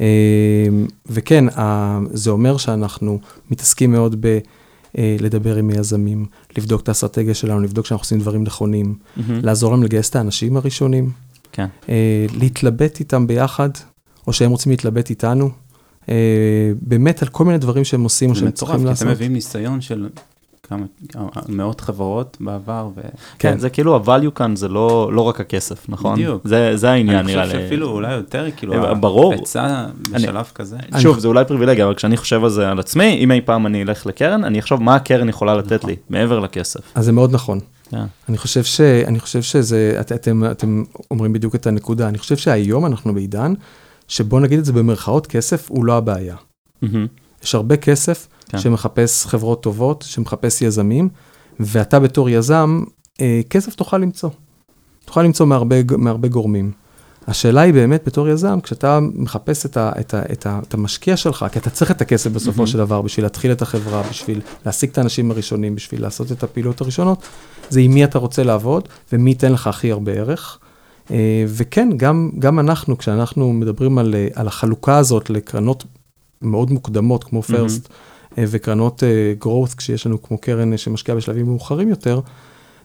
אה, 0.00 0.66
וכן, 1.06 1.44
זה 2.12 2.30
אומר 2.30 2.56
שאנחנו 2.56 3.18
מתעסקים 3.50 3.92
מאוד 3.92 4.16
ב... 4.20 4.38
אה, 4.98 5.16
לדבר 5.20 5.56
עם 5.56 5.70
יזמים, 5.70 6.26
לבדוק 6.58 6.80
את 6.80 6.88
האסטרטגיה 6.88 7.34
שלנו, 7.34 7.60
לבדוק 7.60 7.86
שאנחנו 7.86 8.02
עושים 8.02 8.18
דברים 8.18 8.44
נכונים, 8.44 8.94
mm-hmm. 8.94 9.20
לעזור 9.42 9.70
להם 9.70 9.82
לגייס 9.82 10.10
את 10.10 10.16
האנשים 10.16 10.56
הראשונים, 10.56 11.10
כן. 11.52 11.66
להתלבט 12.34 13.00
איתם 13.00 13.26
ביחד, 13.26 13.70
או 14.26 14.32
שהם 14.32 14.50
רוצים 14.50 14.70
להתלבט 14.70 15.10
איתנו. 15.10 15.50
אה, 16.08 16.72
באמת 16.82 17.22
על 17.22 17.28
כל 17.28 17.44
מיני 17.44 17.58
דברים 17.58 17.84
שהם 17.84 18.02
עושים 18.02 18.30
או 18.30 18.34
שהם 18.34 18.50
צריכים 18.50 18.84
לעשות. 18.84 18.84
זה 18.84 18.90
מטורף, 18.92 18.98
כי 18.98 19.04
אתם 19.04 19.16
מביאים 19.16 19.32
ניסיון 19.32 19.80
של 19.80 20.08
כמה, 20.66 20.86
מאות 21.48 21.80
חברות 21.80 22.36
בעבר. 22.40 22.88
ו... 22.96 23.00
כן, 23.00 23.08
כן, 23.38 23.58
זה 23.58 23.70
כאילו 23.70 23.96
ה-value 23.96 24.30
כאן 24.34 24.56
זה 24.56 24.68
לא, 24.68 25.10
לא 25.12 25.20
רק 25.20 25.40
הכסף, 25.40 25.88
נכון? 25.88 26.14
בדיוק. 26.14 26.42
זה, 26.44 26.76
זה 26.76 26.90
העניין 26.90 27.26
נראה 27.26 27.36
לי. 27.36 27.42
אני 27.42 27.46
חושב 27.46 27.62
שאפילו 27.62 27.90
אולי 27.90 28.12
יותר, 28.12 28.46
כאילו, 28.56 28.84
אה, 28.84 28.94
ברור. 28.94 29.34
הפצע 29.34 29.86
בשלב 30.10 30.36
אני, 30.36 30.44
כזה. 30.54 30.76
שוב, 30.98 31.12
אני... 31.12 31.20
זה 31.20 31.28
אולי 31.28 31.44
פריבילגיה, 31.44 31.84
אבל 31.84 31.94
כשאני 31.94 32.16
חושב 32.16 32.44
על 32.44 32.50
זה 32.50 32.68
על 32.68 32.78
עצמי, 32.78 33.16
אם 33.18 33.32
אי 33.32 33.40
פעם 33.40 33.66
אני 33.66 33.82
אלך 33.82 34.06
לקרן, 34.06 34.44
אני 34.44 34.58
אחשוב 34.58 34.82
מה 34.82 34.94
הקרן 34.94 35.28
יכולה 35.28 35.54
לתת 35.54 35.72
נכון. 35.72 35.90
לי, 35.90 35.96
מעבר 36.10 36.38
לכסף. 36.38 36.80
אז 36.94 37.04
זה 37.04 37.12
מאוד 37.12 37.32
נכון. 37.32 37.58
Yeah. 37.58 37.90
כן. 37.90 38.04
אני 38.28 38.38
חושב, 38.38 38.64
ש, 38.64 38.80
אני 38.80 39.20
חושב 39.20 39.42
שזה, 39.42 39.96
את, 40.00 40.12
אתם, 40.12 40.50
אתם 40.50 40.84
אומרים 41.10 41.32
בדיוק 41.32 41.54
את 41.54 41.66
הנקודה, 41.66 42.08
אני 42.08 42.18
חושב 42.18 42.36
שהיום 42.36 42.86
אנחנו 42.86 43.14
בעידן, 43.14 43.54
שבוא 44.08 44.40
נגיד 44.40 44.58
את 44.58 44.64
זה 44.64 44.72
במרכאות, 44.72 45.26
כסף 45.26 45.70
הוא 45.70 45.84
לא 45.84 45.96
הבעיה. 45.96 46.36
Mm-hmm. 46.84 46.86
יש 47.46 47.54
הרבה 47.54 47.76
כסף 47.76 48.28
כן. 48.48 48.58
שמחפש 48.58 49.26
חברות 49.26 49.62
טובות, 49.62 50.04
שמחפש 50.08 50.62
יזמים, 50.62 51.08
ואתה 51.60 52.00
בתור 52.00 52.30
יזם, 52.30 52.84
אה, 53.20 53.40
כסף 53.50 53.74
תוכל 53.74 53.98
למצוא. 53.98 54.30
תוכל 55.04 55.22
למצוא 55.22 55.46
מהרבה, 55.46 55.76
מהרבה 55.98 56.28
גורמים. 56.28 56.72
השאלה 57.26 57.60
היא 57.60 57.72
באמת 57.72 58.02
בתור 58.06 58.28
יזם, 58.28 58.60
כשאתה 58.60 58.98
מחפש 59.14 59.66
את, 59.66 59.76
ה, 59.76 59.92
את, 60.00 60.14
ה, 60.14 60.22
את, 60.32 60.46
ה, 60.46 60.60
את 60.68 60.74
המשקיע 60.74 61.16
שלך, 61.16 61.46
כי 61.52 61.58
אתה 61.58 61.70
צריך 61.70 61.90
את 61.90 62.00
הכסף 62.00 62.30
בסופו 62.30 62.62
mm-hmm. 62.62 62.66
של 62.66 62.78
דבר 62.78 63.02
בשביל 63.02 63.24
להתחיל 63.24 63.52
את 63.52 63.62
החברה, 63.62 64.02
בשביל 64.10 64.40
להשיג 64.66 64.90
את 64.90 64.98
האנשים 64.98 65.30
הראשונים, 65.30 65.74
בשביל 65.74 66.02
לעשות 66.02 66.32
את 66.32 66.42
הפעילות 66.42 66.80
הראשונות, 66.80 67.22
זה 67.70 67.80
עם 67.80 67.94
מי 67.94 68.04
אתה 68.04 68.18
רוצה 68.18 68.42
לעבוד 68.42 68.88
ומי 69.12 69.30
ייתן 69.30 69.52
לך 69.52 69.66
הכי 69.66 69.92
הרבה 69.92 70.12
ערך. 70.12 70.58
אה, 71.10 71.44
וכן, 71.48 71.88
גם, 71.96 72.30
גם 72.38 72.58
אנחנו, 72.58 72.98
כשאנחנו 72.98 73.52
מדברים 73.52 73.98
על, 73.98 74.14
אה, 74.14 74.28
על 74.34 74.46
החלוקה 74.46 74.96
הזאת 74.96 75.30
לקרנות 75.30 75.84
מאוד 76.42 76.70
מוקדמות, 76.70 77.24
כמו 77.24 77.42
פרסט, 77.42 77.86
mm-hmm. 77.86 78.40
וקרנות 78.48 79.02
growth, 79.40 79.76
כשיש 79.76 80.06
לנו 80.06 80.22
כמו 80.22 80.38
קרן 80.38 80.76
שמשקיעה 80.76 81.16
בשלבים 81.16 81.46
מאוחרים 81.46 81.88
יותר, 81.88 82.20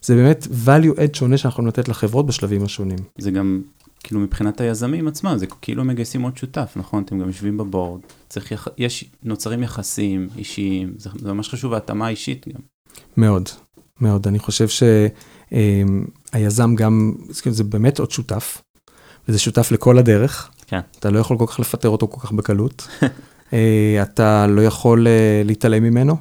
זה 0.02 0.16
באמת 0.16 0.48
value 0.66 0.98
add 0.98 1.18
שונה 1.18 1.38
שאנחנו 1.38 1.56
יכולים 1.56 1.68
לתת 1.68 1.90
לחברות 1.90 2.26
בשלבים 2.26 2.64
השונים. 2.64 2.98
זה 3.18 3.32
גם, 3.32 3.62
כאילו 4.04 4.22
מבחינת 4.22 4.62
היזמים 4.62 5.08
עצמם, 5.08 5.38
זה 5.38 5.46
כאילו 5.62 5.84
מגייסים 5.84 6.22
עוד 6.22 6.38
שותף, 6.38 6.74
נכון? 6.76 7.04
אתם 7.04 7.20
גם 7.20 7.28
יושבים 7.28 7.58
בבורד, 7.58 8.02
צריך, 8.30 8.52
יח... 8.52 8.68
יש, 8.78 9.06
נוצרים 9.24 9.64
יחסים 9.64 10.30
אישיים, 10.38 10.94
זה, 10.98 11.10
זה 11.20 11.34
ממש 11.34 11.50
חשוב, 11.50 11.74
ההתאמה 11.74 12.10
אישית 12.10 12.46
גם. 12.48 12.60
מאוד, 13.18 13.50
מאוד. 14.02 14.28
אני 14.28 14.40
חושב 14.40 14.68
שהיזם 16.32 16.76
גם, 16.76 17.14
זה 17.50 17.64
באמת 17.64 18.00
עוד 18.00 18.12
שותף, 18.12 18.62
וזה 19.28 19.40
שותף 19.40 19.72
לכל 19.72 19.98
הדרך. 19.98 20.52
כן. 20.68 20.80
אתה 21.00 21.10
לא 21.10 21.20
יכול 21.20 21.38
כל 21.38 21.46
כך 21.48 21.60
לפטר 21.60 21.90
אותו 21.90 22.08
כל 22.08 22.20
כך 22.20 22.32
בקלות. 22.32 22.88
אה, 23.54 24.02
אתה 24.02 24.48
לא 24.48 24.62
יכול 24.62 25.08
אה, 25.08 25.42
להתעלם 25.46 25.84
ממנו. 25.84 26.16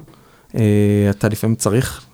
אה, 0.55 0.61
אתה 1.09 1.29
לפעמים 1.29 1.55
צריך 1.55 2.05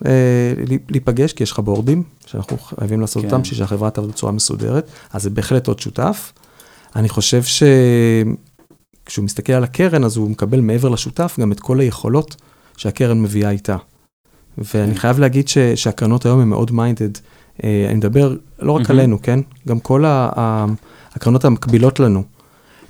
להיפגש, 0.88 1.32
כי 1.32 1.42
יש 1.42 1.52
לך 1.52 1.58
בורדים, 1.58 2.02
שאנחנו 2.26 2.58
חייבים 2.58 3.00
לעשות 3.00 3.22
כן. 3.22 3.28
אותם, 3.28 3.42
בשביל 3.42 3.58
שהחברה 3.58 3.90
תעבוד 3.90 4.10
בצורה 4.10 4.32
מסודרת, 4.32 4.90
אז 5.12 5.22
זה 5.22 5.30
בהחלט 5.30 5.66
עוד 5.66 5.78
שותף. 5.78 6.32
אני 6.96 7.08
חושב 7.08 7.42
שכשהוא 7.42 9.24
מסתכל 9.24 9.52
על 9.52 9.64
הקרן, 9.64 10.04
אז 10.04 10.16
הוא 10.16 10.30
מקבל 10.30 10.60
מעבר 10.60 10.88
לשותף 10.88 11.36
גם 11.40 11.52
את 11.52 11.60
כל 11.60 11.80
היכולות 11.80 12.36
שהקרן 12.76 13.22
מביאה 13.22 13.50
איתה. 13.50 13.76
ואני 14.58 14.92
כן. 14.92 14.98
חייב 14.98 15.18
להגיד 15.18 15.48
ש, 15.48 15.58
שהקרנות 15.58 16.26
היום 16.26 16.40
הן 16.40 16.48
מאוד 16.48 16.72
minded. 16.72 17.10
אני 17.64 17.94
מדבר 17.94 18.36
לא 18.58 18.72
רק 18.72 18.90
עלינו, 18.90 19.22
כן? 19.22 19.40
גם 19.68 19.80
כל 19.80 20.04
הקרנות 20.06 21.44
המקבילות 21.44 22.00
לנו, 22.00 22.22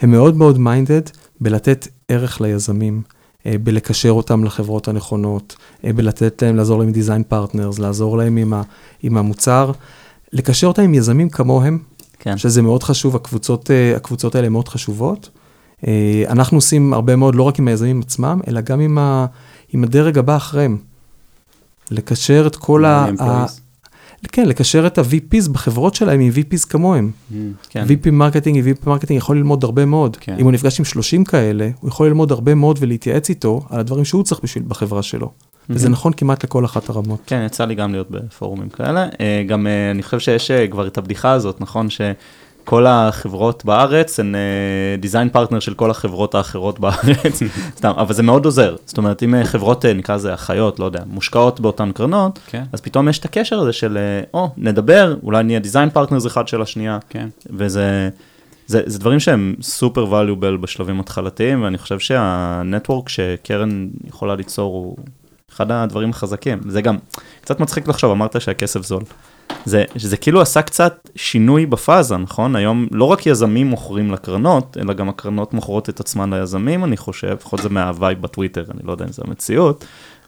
הן 0.00 0.10
מאוד 0.10 0.36
מאוד 0.36 0.58
minded 0.58 1.02
בלתת 1.40 1.88
ערך 2.08 2.40
ליזמים, 2.40 3.02
אה, 3.46 3.54
בלקשר 3.62 4.10
אותם 4.10 4.44
לחברות 4.44 4.88
הנכונות, 4.88 5.56
אה, 5.84 5.92
בלתת 5.92 6.42
להם, 6.42 6.56
לעזור 6.56 6.78
להם 6.78 6.88
עם 6.88 6.94
design 6.94 7.22
partners, 7.22 7.78
לעזור 7.78 8.16
להם 8.18 8.36
עם, 8.36 8.54
ה, 8.54 8.62
עם 9.02 9.16
המוצר, 9.16 9.72
לקשר 10.32 10.66
אותם 10.66 10.82
עם 10.82 10.94
יזמים 10.94 11.28
כמוהם, 11.28 11.78
כן. 12.18 12.38
שזה 12.38 12.62
מאוד 12.62 12.82
חשוב, 12.82 13.16
הקבוצות, 13.16 13.70
אה, 13.70 13.96
הקבוצות 13.96 14.34
האלה 14.34 14.48
מאוד 14.48 14.68
חשובות. 14.68 15.30
אנחנו 16.28 16.56
עושים 16.56 16.94
הרבה 16.94 17.16
מאוד, 17.16 17.34
לא 17.34 17.42
רק 17.42 17.58
עם 17.58 17.68
היזמים 17.68 18.00
עצמם, 18.00 18.40
אלא 18.48 18.60
גם 18.60 18.80
עם, 18.80 18.98
ה, 18.98 19.26
עם 19.72 19.84
הדרג 19.84 20.18
הבא 20.18 20.36
אחריהם. 20.36 20.78
לקשר 21.90 22.46
את 22.46 22.56
כל 22.56 22.84
ה... 22.84 23.06
כן, 24.32 24.48
לקשר 24.48 24.86
את 24.86 24.98
ה-VPs 24.98 25.50
בחברות 25.52 25.94
שלהם 25.94 26.20
עם 26.20 26.32
VPs 26.34 26.68
כמוהם. 26.68 27.10
Mm, 27.10 27.34
כן. 27.68 27.84
VP 27.84 28.10
marketing 28.10 28.64
VP 28.64 28.86
marketing 28.86 29.18
יכול 29.18 29.36
ללמוד 29.36 29.64
הרבה 29.64 29.84
מאוד. 29.84 30.16
כן. 30.20 30.36
אם 30.38 30.44
הוא 30.44 30.52
נפגש 30.52 30.78
עם 30.78 30.84
30 30.84 31.24
כאלה, 31.24 31.70
הוא 31.80 31.88
יכול 31.88 32.06
ללמוד 32.06 32.32
הרבה 32.32 32.54
מאוד 32.54 32.78
ולהתייעץ 32.80 33.28
איתו 33.28 33.60
על 33.70 33.80
הדברים 33.80 34.04
שהוא 34.04 34.24
צריך 34.24 34.40
בשביל 34.42 34.64
בחברה 34.68 35.02
שלו. 35.02 35.26
Mm-hmm. 35.26 35.72
וזה 35.74 35.88
נכון 35.88 36.12
כמעט 36.12 36.44
לכל 36.44 36.64
אחת 36.64 36.88
הרמות. 36.88 37.20
כן, 37.26 37.42
יצא 37.46 37.64
לי 37.64 37.74
גם 37.74 37.92
להיות 37.92 38.10
בפורומים 38.10 38.68
כאלה. 38.68 39.08
אה, 39.20 39.42
גם 39.46 39.66
אה, 39.66 39.90
אני 39.90 40.02
חושב 40.02 40.18
שיש 40.18 40.50
אה, 40.50 40.66
כבר 40.66 40.86
את 40.86 40.98
הבדיחה 40.98 41.32
הזאת, 41.32 41.60
נכון? 41.60 41.90
ש... 41.90 42.00
כל 42.68 42.86
החברות 42.86 43.64
בארץ 43.64 44.20
הן 44.20 44.34
design 44.98 45.28
uh, 45.28 45.30
partner 45.30 45.60
של 45.60 45.74
כל 45.74 45.90
החברות 45.90 46.34
האחרות 46.34 46.80
בארץ, 46.80 47.42
סתם, 47.78 47.92
אבל 47.96 48.14
זה 48.14 48.22
מאוד 48.22 48.44
עוזר. 48.44 48.76
זאת 48.84 48.98
אומרת, 48.98 49.22
אם 49.22 49.34
uh, 49.34 49.46
חברות, 49.46 49.84
uh, 49.84 49.88
נקרא 49.88 50.14
לזה 50.14 50.34
אחיות, 50.34 50.78
לא 50.78 50.84
יודע, 50.84 51.02
מושקעות 51.06 51.60
באותן 51.60 51.92
קרנות, 51.92 52.38
כן. 52.46 52.64
אז 52.72 52.80
פתאום 52.80 53.08
יש 53.08 53.18
את 53.18 53.24
הקשר 53.24 53.60
הזה 53.60 53.72
של, 53.72 53.98
או, 54.34 54.46
oh, 54.46 54.48
נדבר, 54.56 55.16
אולי 55.22 55.42
נהיה 55.42 55.58
design 55.58 55.90
partners 55.90 56.26
אחד 56.26 56.48
של 56.48 56.62
השנייה, 56.62 56.98
כן. 57.10 57.28
וזה... 57.50 58.08
זה, 58.66 58.82
זה 58.86 58.98
דברים 58.98 59.20
שהם 59.20 59.54
סופר 59.62 60.04
valuable 60.04 60.56
בשלבים 60.60 61.00
התחלתיים, 61.00 61.62
ואני 61.62 61.78
חושב 61.78 61.98
שהנטוורק 61.98 63.08
שקרן 63.08 63.88
יכולה 64.08 64.34
ליצור 64.34 64.74
הוא 64.74 64.96
אחד 65.52 65.70
הדברים 65.70 66.10
החזקים. 66.10 66.60
זה 66.66 66.82
גם 66.82 66.96
קצת 67.40 67.60
מצחיק 67.60 67.88
לחשוב, 67.88 68.10
אמרת 68.10 68.40
שהכסף 68.40 68.82
זול. 68.82 69.02
זה, 69.64 69.84
זה 69.96 70.16
כאילו 70.16 70.40
עשה 70.40 70.62
קצת 70.62 71.10
שינוי 71.16 71.66
בפאזה, 71.66 72.16
נכון? 72.16 72.56
היום 72.56 72.86
לא 72.90 73.04
רק 73.04 73.26
יזמים 73.26 73.66
מוכרים 73.66 74.10
לקרנות, 74.10 74.76
אלא 74.80 74.94
גם 74.94 75.08
הקרנות 75.08 75.54
מוכרות 75.54 75.88
את 75.88 76.00
עצמן 76.00 76.34
ליזמים, 76.34 76.84
אני 76.84 76.96
חושב, 76.96 77.28
לפחות 77.28 77.62
זה 77.62 77.68
מהווייב 77.68 78.22
בטוויטר, 78.22 78.64
אני 78.70 78.80
לא 78.84 78.92
יודע 78.92 79.04
אם 79.04 79.12
זה 79.12 79.22
המציאות. 79.26 79.84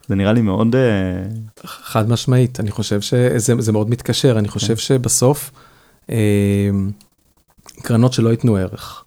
זה 0.09 0.15
נראה 0.15 0.33
לי 0.33 0.43
מאוד... 0.43 0.77
אה, 0.77 0.81
חד 1.65 2.09
משמעית, 2.09 2.61
אני 2.61 2.71
חושב 2.71 3.01
שזה 3.01 3.73
מאוד 3.73 3.91
מתקשר, 3.91 4.39
אני 4.39 4.49
חושב 4.49 4.75
כן. 4.75 4.81
שבסוף, 4.81 5.51
אה, 6.11 6.17
קרנות 7.83 8.13
שלא 8.13 8.29
ייתנו 8.29 8.57
ערך, 8.57 9.05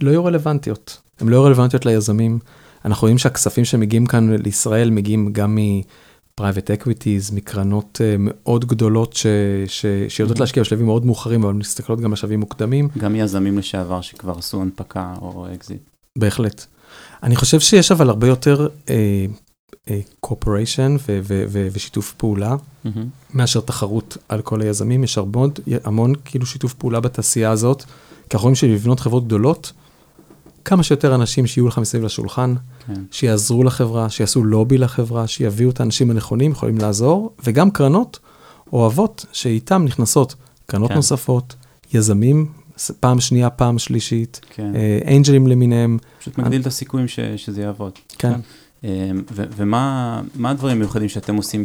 לא 0.00 0.10
יהיו 0.10 0.24
רלוונטיות. 0.24 0.98
הן 1.20 1.28
לא 1.28 1.36
יהיו 1.36 1.44
רלוונטיות 1.44 1.86
ליזמים. 1.86 2.38
אנחנו 2.84 3.04
רואים 3.04 3.18
שהכספים 3.18 3.64
שמגיעים 3.64 4.06
כאן 4.06 4.36
לישראל 4.36 4.90
מגיעים 4.90 5.32
גם 5.32 5.58
private 6.40 6.70
equities, 6.70 7.30
מקרנות 7.30 8.00
uh, 8.02 8.18
מאוד 8.18 8.64
גדולות 8.64 9.12
ש, 9.12 9.26
ש, 9.66 9.86
שיודעות 10.08 10.36
mm-hmm. 10.36 10.40
להשקיע 10.40 10.62
בשלבים 10.62 10.86
מאוד 10.86 11.06
מאוחרים, 11.06 11.44
אבל 11.44 11.52
מסתכלות 11.52 12.00
גם 12.00 12.10
בשלבים 12.10 12.40
מוקדמים. 12.40 12.88
גם 12.98 13.16
יזמים 13.16 13.58
לשעבר 13.58 14.00
שכבר 14.00 14.38
עשו 14.38 14.62
הנפקה 14.62 15.14
או 15.20 15.46
אקזיט. 15.54 15.80
בהחלט. 16.18 16.66
אני 17.22 17.36
חושב 17.36 17.60
שיש 17.60 17.92
אבל 17.92 18.08
הרבה 18.08 18.26
יותר 18.26 18.68
cooperation 20.20 20.96
ושיתוף 21.72 22.14
פעולה, 22.16 22.56
מאשר 23.34 23.60
תחרות 23.60 24.16
על 24.28 24.42
כל 24.42 24.60
היזמים. 24.62 25.04
יש 25.04 25.18
המון, 25.18 25.50
המון 25.84 26.12
כאילו 26.24 26.46
שיתוף 26.46 26.74
פעולה 26.74 27.00
בתעשייה 27.00 27.50
הזאת, 27.50 27.82
כי 27.82 28.36
אנחנו 28.36 28.42
רואים 28.46 28.54
שלבנות 28.54 29.00
חברות 29.00 29.26
גדולות, 29.26 29.72
כמה 30.66 30.82
שיותר 30.82 31.14
אנשים 31.14 31.46
שיהיו 31.46 31.68
לך 31.68 31.78
מסביב 31.78 32.04
לשולחן, 32.04 32.54
כן. 32.86 32.94
שיעזרו 33.10 33.64
לחברה, 33.64 34.10
שיעשו 34.10 34.44
לובי 34.44 34.78
לחברה, 34.78 35.26
שיביאו 35.26 35.70
את 35.70 35.80
האנשים 35.80 36.10
הנכונים, 36.10 36.50
יכולים 36.50 36.78
לעזור, 36.78 37.30
וגם 37.44 37.70
קרנות 37.70 38.18
אוהבות 38.72 39.26
שאיתם 39.32 39.84
נכנסות 39.84 40.34
קרנות 40.66 40.88
כן. 40.88 40.94
נוספות, 40.94 41.54
יזמים, 41.94 42.52
פעם 43.00 43.20
שנייה, 43.20 43.50
פעם 43.50 43.78
שלישית, 43.78 44.40
כן. 44.50 44.72
אה, 44.76 45.16
אנג'לים 45.16 45.46
למיניהם. 45.46 45.98
פשוט 46.20 46.38
מגדיל 46.38 46.60
את 46.60 46.66
הסיכויים 46.66 47.08
ש, 47.08 47.20
שזה 47.20 47.62
יעבוד. 47.62 47.92
כן. 48.18 48.32
כן. 48.32 48.40
אה, 48.84 49.10
ומה 49.30 50.20
הדברים 50.44 50.76
המיוחדים 50.76 51.08
שאתם 51.08 51.36
עושים 51.36 51.64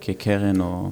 כקרן 0.00 0.60
או 0.60 0.90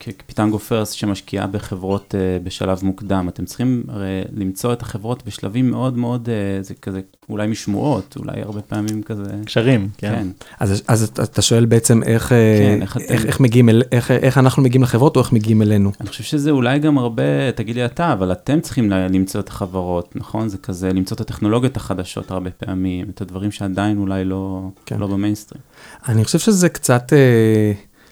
כפיטנגו 0.00 0.58
פרסט 0.58 0.94
שמשקיעה 0.94 1.46
בחברות 1.46 2.14
uh, 2.14 2.44
בשלב 2.44 2.80
מוקדם, 2.82 3.28
אתם 3.28 3.44
צריכים 3.44 3.82
הרי 3.88 4.22
למצוא 4.36 4.72
את 4.72 4.82
החברות 4.82 5.26
בשלבים 5.26 5.70
מאוד 5.70 5.98
מאוד, 5.98 6.28
uh, 6.28 6.64
זה 6.64 6.74
כזה 6.74 7.00
אולי 7.28 7.46
משמועות, 7.46 8.16
אולי 8.18 8.42
הרבה 8.42 8.60
פעמים 8.62 9.02
כזה. 9.02 9.24
קשרים, 9.44 9.88
כן. 9.98 10.14
כן. 10.14 10.26
אז, 10.60 10.82
אז 10.88 11.02
אתה 11.02 11.42
שואל 11.42 11.64
בעצם 11.64 12.02
איך, 12.02 12.32
אה, 12.32 12.58
כן, 12.58 12.82
איך, 12.82 12.96
איך, 12.96 13.26
איך 13.26 13.40
מגיעים, 13.40 13.68
אל, 13.68 13.82
איך, 13.92 14.10
איך 14.10 14.38
אנחנו 14.38 14.62
מגיעים 14.62 14.82
לחברות 14.82 15.16
או 15.16 15.20
איך 15.20 15.32
מגיעים 15.32 15.62
אלינו? 15.62 15.92
אני 16.00 16.08
חושב 16.08 16.24
שזה 16.24 16.50
אולי 16.50 16.78
גם 16.78 16.98
הרבה, 16.98 17.52
תגיד 17.54 17.76
לי 17.76 17.84
אתה, 17.84 18.12
אבל 18.12 18.32
אתם 18.32 18.60
צריכים 18.60 18.90
למצוא 18.90 19.40
את 19.40 19.48
החברות, 19.48 20.16
נכון? 20.16 20.48
זה 20.48 20.58
כזה 20.58 20.88
למצוא 20.92 21.14
את 21.14 21.20
הטכנולוגיות 21.20 21.76
החדשות 21.76 22.30
הרבה 22.30 22.50
פעמים, 22.50 23.10
את 23.14 23.20
הדברים 23.20 23.50
שעדיין 23.50 23.98
אולי 23.98 24.24
לא, 24.24 24.68
כן. 24.86 24.98
לא 24.98 25.06
במיינסטרים. 25.06 25.62
אני 26.08 26.24
חושב 26.24 26.38
שזה 26.38 26.68
קצת... 26.68 27.12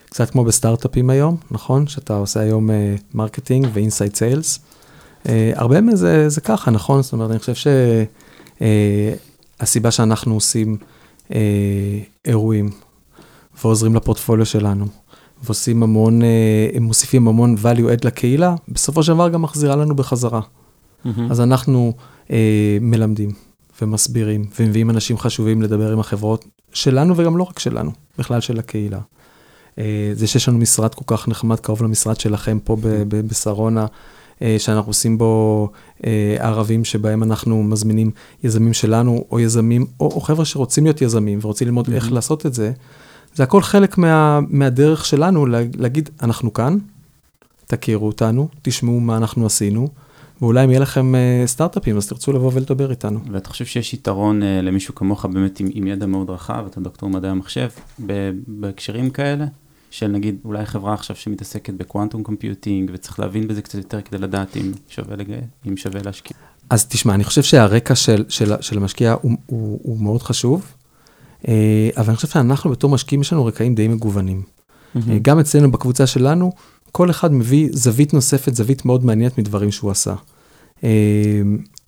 אה... 0.09 0.11
קצת 0.11 0.31
כמו 0.31 0.45
בסטארט-אפים 0.45 1.11
היום, 1.11 1.37
נכון? 1.51 1.87
שאתה 1.87 2.17
עושה 2.17 2.41
היום 2.41 2.71
marketing 3.15 3.67
ו 3.73 3.79
inside 3.79 4.17
sales. 4.17 4.59
הרבה 5.55 5.81
מזה 5.81 6.29
זה 6.29 6.41
ככה, 6.41 6.71
נכון? 6.71 7.03
זאת 7.03 7.13
אומרת, 7.13 7.31
אני 7.31 7.39
חושב 7.39 7.75
שהסיבה 9.61 9.89
uh, 9.89 9.93
שאנחנו 9.93 10.35
עושים 10.35 10.77
אירועים 12.25 12.71
ועוזרים 13.65 13.95
לפורטפוליו 13.95 14.47
שלנו, 14.47 14.87
ועושים 15.43 15.83
המון, 15.83 16.21
מוסיפים 16.81 17.29
המון 17.29 17.57
value 17.63 17.99
add 17.99 18.01
לקהילה, 18.05 18.55
בסופו 18.69 19.03
של 19.03 19.13
דבר 19.13 19.29
גם 19.29 19.43
מחזירה 19.43 19.77
לנו 19.77 19.97
בחזרה. 19.97 20.41
Mm-hmm. 20.41 21.09
אז 21.31 21.41
אנחנו 21.41 21.93
uh, 22.27 22.31
מלמדים 22.81 23.31
ומסבירים 23.83 24.47
ומביאים 24.61 24.91
אנשים 24.91 25.19
חשובים 25.19 25.63
לדבר 25.63 25.93
עם 25.93 26.01
החברות 26.01 26.45
שלנו 26.73 27.17
וגם 27.17 27.37
לא 27.37 27.43
רק 27.43 27.59
שלנו, 27.59 27.91
בכלל 28.19 28.41
של 28.41 28.59
הקהילה. 28.59 29.01
אה, 29.79 30.11
זה 30.13 30.27
שיש 30.27 30.49
לנו 30.49 30.59
משרד 30.59 30.95
כל 30.95 31.05
כך 31.07 31.29
נחמד, 31.29 31.61
קרוב 31.61 31.83
למשרד 31.83 32.21
שלכם 32.21 32.59
פה 32.65 32.77
בשרונה, 33.09 33.87
אה, 34.43 34.57
שאנחנו 34.59 34.91
עושים 34.91 35.19
בו 35.19 35.69
אה, 36.07 36.37
ערבים 36.39 36.85
שבהם 36.85 37.23
אנחנו 37.23 37.63
מזמינים 37.63 38.11
יזמים 38.45 38.73
שלנו, 38.73 39.25
או 39.31 39.41
יזמים, 39.41 39.87
או, 40.01 40.07
או 40.07 40.21
חבר'ה 40.21 40.45
שרוצים 40.45 40.85
להיות 40.85 41.03
יזמים 41.03 41.39
ורוצים 41.43 41.69
ללמוד 41.69 41.91
איך 41.91 42.13
לעשות 42.13 42.47
את 42.47 42.55
זה. 42.55 42.73
זה 43.35 43.43
הכל 43.43 43.63
חלק 43.63 43.99
מה, 43.99 44.41
מהדרך 44.49 45.05
שלנו 45.05 45.47
להגיד, 45.79 46.11
אנחנו 46.23 46.53
כאן, 46.53 46.79
תכירו 47.67 48.07
אותנו, 48.07 48.49
תשמעו 48.63 49.01
מה 49.01 49.17
אנחנו 49.17 49.47
עשינו. 49.47 49.89
ואולי 50.43 50.65
אם 50.65 50.71
יהיה 50.71 50.81
לכם 50.81 51.15
uh, 51.15 51.47
סטארט-אפים, 51.47 51.97
אז 51.97 52.09
תרצו 52.09 52.33
לבוא 52.33 52.51
ולדבר 52.55 52.91
איתנו. 52.91 53.21
ואתה 53.33 53.49
חושב 53.49 53.65
שיש 53.65 53.95
יתרון 53.95 54.43
uh, 54.43 54.45
למישהו 54.63 54.95
כמוך 54.95 55.25
באמת 55.25 55.61
עם, 55.61 55.69
עם 55.73 55.87
ידע 55.87 56.07
מאוד 56.07 56.31
רחב, 56.31 56.67
אתה 56.71 56.81
דוקטור 56.81 57.11
מדעי 57.11 57.31
המחשב, 57.31 57.69
בהקשרים 58.47 59.11
כאלה? 59.11 59.45
של 59.91 60.07
נגיד 60.07 60.37
אולי 60.45 60.67
חברה 60.67 60.95
עכשיו 60.95 61.17
שמתעסקת 61.17 61.75
בקוואנטום 61.75 62.23
קומפיוטינג 62.23 62.91
וצריך 62.95 63.21
להבין 63.21 63.49
בזה 63.49 63.63
קצת 63.63 63.79
יותר 63.79 64.01
כדי 64.01 64.19
לדעת 64.19 64.57
אם 64.57 64.73
שווה, 64.89 65.17
לג... 65.17 65.27
אם 65.69 65.77
שווה 65.77 66.01
להשקיע. 66.05 66.37
אז 66.71 66.87
תשמע, 66.87 67.15
אני 67.15 67.25
חושב 67.25 67.43
שהרקע 67.43 67.95
של, 67.95 68.25
של, 68.29 68.53
של 68.61 68.77
המשקיע 68.77 69.17
הוא, 69.23 69.33
הוא, 69.47 69.81
הוא 69.83 70.01
מאוד 70.01 70.23
חשוב, 70.23 70.67
אה, 71.49 71.91
אבל 71.97 72.09
אני 72.09 72.17
חושב 72.17 72.29
שאנחנו 72.29 72.71
בתור 72.71 72.91
משקיעים 72.91 73.21
יש 73.21 73.33
לנו 73.33 73.45
רקעים 73.45 73.75
די 73.75 73.89
מגוונים. 73.89 74.43
Mm-hmm. 74.43 74.99
גם 75.23 75.39
אצלנו 75.39 75.71
בקבוצה 75.71 76.07
שלנו, 76.07 76.53
כל 76.93 77.11
אחד 77.11 77.33
מביא 77.33 77.69
זווית 77.73 78.15
נוספת, 78.15 78.55
זווית 78.55 78.85
מאוד 78.85 79.05
מעניינת 79.05 79.39
מדברים 79.39 79.73
שהוא 79.73 79.91
עשה. 79.91 80.15
אה, 80.85 80.89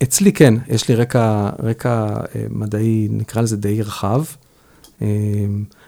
אצלי 0.03 0.33
כן, 0.33 0.55
יש 0.69 0.89
לי 0.89 0.95
רקע, 0.95 1.51
רקע 1.63 2.17
מדעי, 2.51 3.09
נקרא 3.11 3.43
לזה 3.43 3.57
די 3.57 3.83
רחב. 3.83 4.25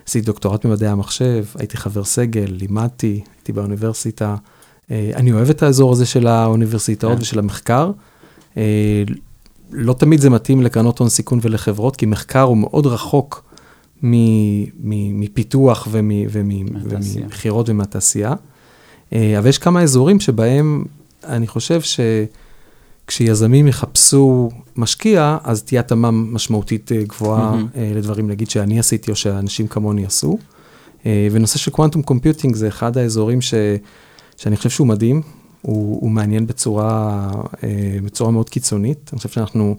עשיתי 0.07 0.27
דוקטורט 0.27 0.67
במדעי 0.67 0.89
המחשב, 0.89 1.45
הייתי 1.59 1.77
חבר 1.77 2.05
סגל, 2.05 2.47
לימדתי, 2.49 3.21
הייתי 3.37 3.53
באוניברסיטה. 3.53 4.37
אה, 4.91 5.11
אני 5.15 5.33
אוהב 5.33 5.51
את 5.51 5.63
האזור 5.63 5.93
הזה 5.93 6.07
של 6.07 6.27
האוניברסיטאות 6.27 7.17
כן. 7.17 7.23
ושל 7.23 7.39
המחקר. 7.39 7.91
אה, 8.57 9.03
לא 9.71 9.93
תמיד 9.93 10.21
זה 10.21 10.31
מתאים 10.31 10.63
לקרנות 10.63 10.99
הון 10.99 11.09
סיכון 11.09 11.39
ולחברות, 11.43 11.97
כי 11.97 12.07
מחקר 12.07 12.43
הוא 12.43 12.57
מאוד 12.57 12.87
רחוק 12.87 13.45
מפיתוח 14.03 15.89
וממכירות 15.91 17.69
ומהתעשייה. 17.69 18.35
אה, 19.13 19.39
אבל 19.39 19.49
יש 19.49 19.59
כמה 19.59 19.83
אזורים 19.83 20.21
שבהם 20.21 20.85
אני 21.25 21.47
חושב 21.47 21.81
ש... 21.81 22.01
כשיזמים 23.07 23.69
יחפשו 23.69 24.51
משקיע, 24.77 25.39
אז 25.45 25.63
תהיה 25.63 25.81
התאמה 25.81 26.11
משמעותית 26.11 26.93
אה, 26.93 27.03
גבוהה 27.03 27.55
mm-hmm. 27.55 27.79
לדברים, 27.97 28.31
נגיד, 28.31 28.51
שאני 28.51 28.79
עשיתי 28.79 29.11
או 29.11 29.17
שאנשים 29.17 29.69
כמוני 29.69 30.07
עשו. 30.07 30.39
אה, 31.07 31.29
ונושא 31.33 31.59
של 31.59 31.71
קוואנטום 31.71 32.03
קומפיוטינג 32.03 32.55
זה 32.55 32.69
אחד 32.69 32.97
האזורים 32.97 33.41
ש, 33.41 33.55
שאני 34.37 34.57
חושב 34.57 34.71
שהוא 34.71 34.87
מדהים, 34.87 35.23
הוא, 35.63 36.01
הוא 36.01 36.11
מעניין 36.11 36.47
בצורה, 36.47 37.31
בצורה 38.05 38.31
מאוד 38.31 38.51
קיצונית. 38.51 39.11
אני 39.13 39.19
חושב 39.19 39.29
שאנחנו 39.29 39.77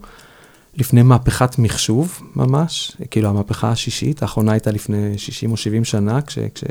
לפני 0.76 1.04
מהפכת 1.04 1.60
מחשוב 1.60 2.20
ממש, 2.36 2.98
כאילו 3.12 3.30
המהפכה 3.30 3.72
השישית, 3.72 4.22
האחרונה 4.22 4.52
הייתה 4.52 4.72
לפני 4.72 5.18
60 5.18 5.52
או 5.52 5.58
70 5.58 5.84
שנה, 5.84 6.22
כש, 6.22 6.40
כש, 6.56 6.64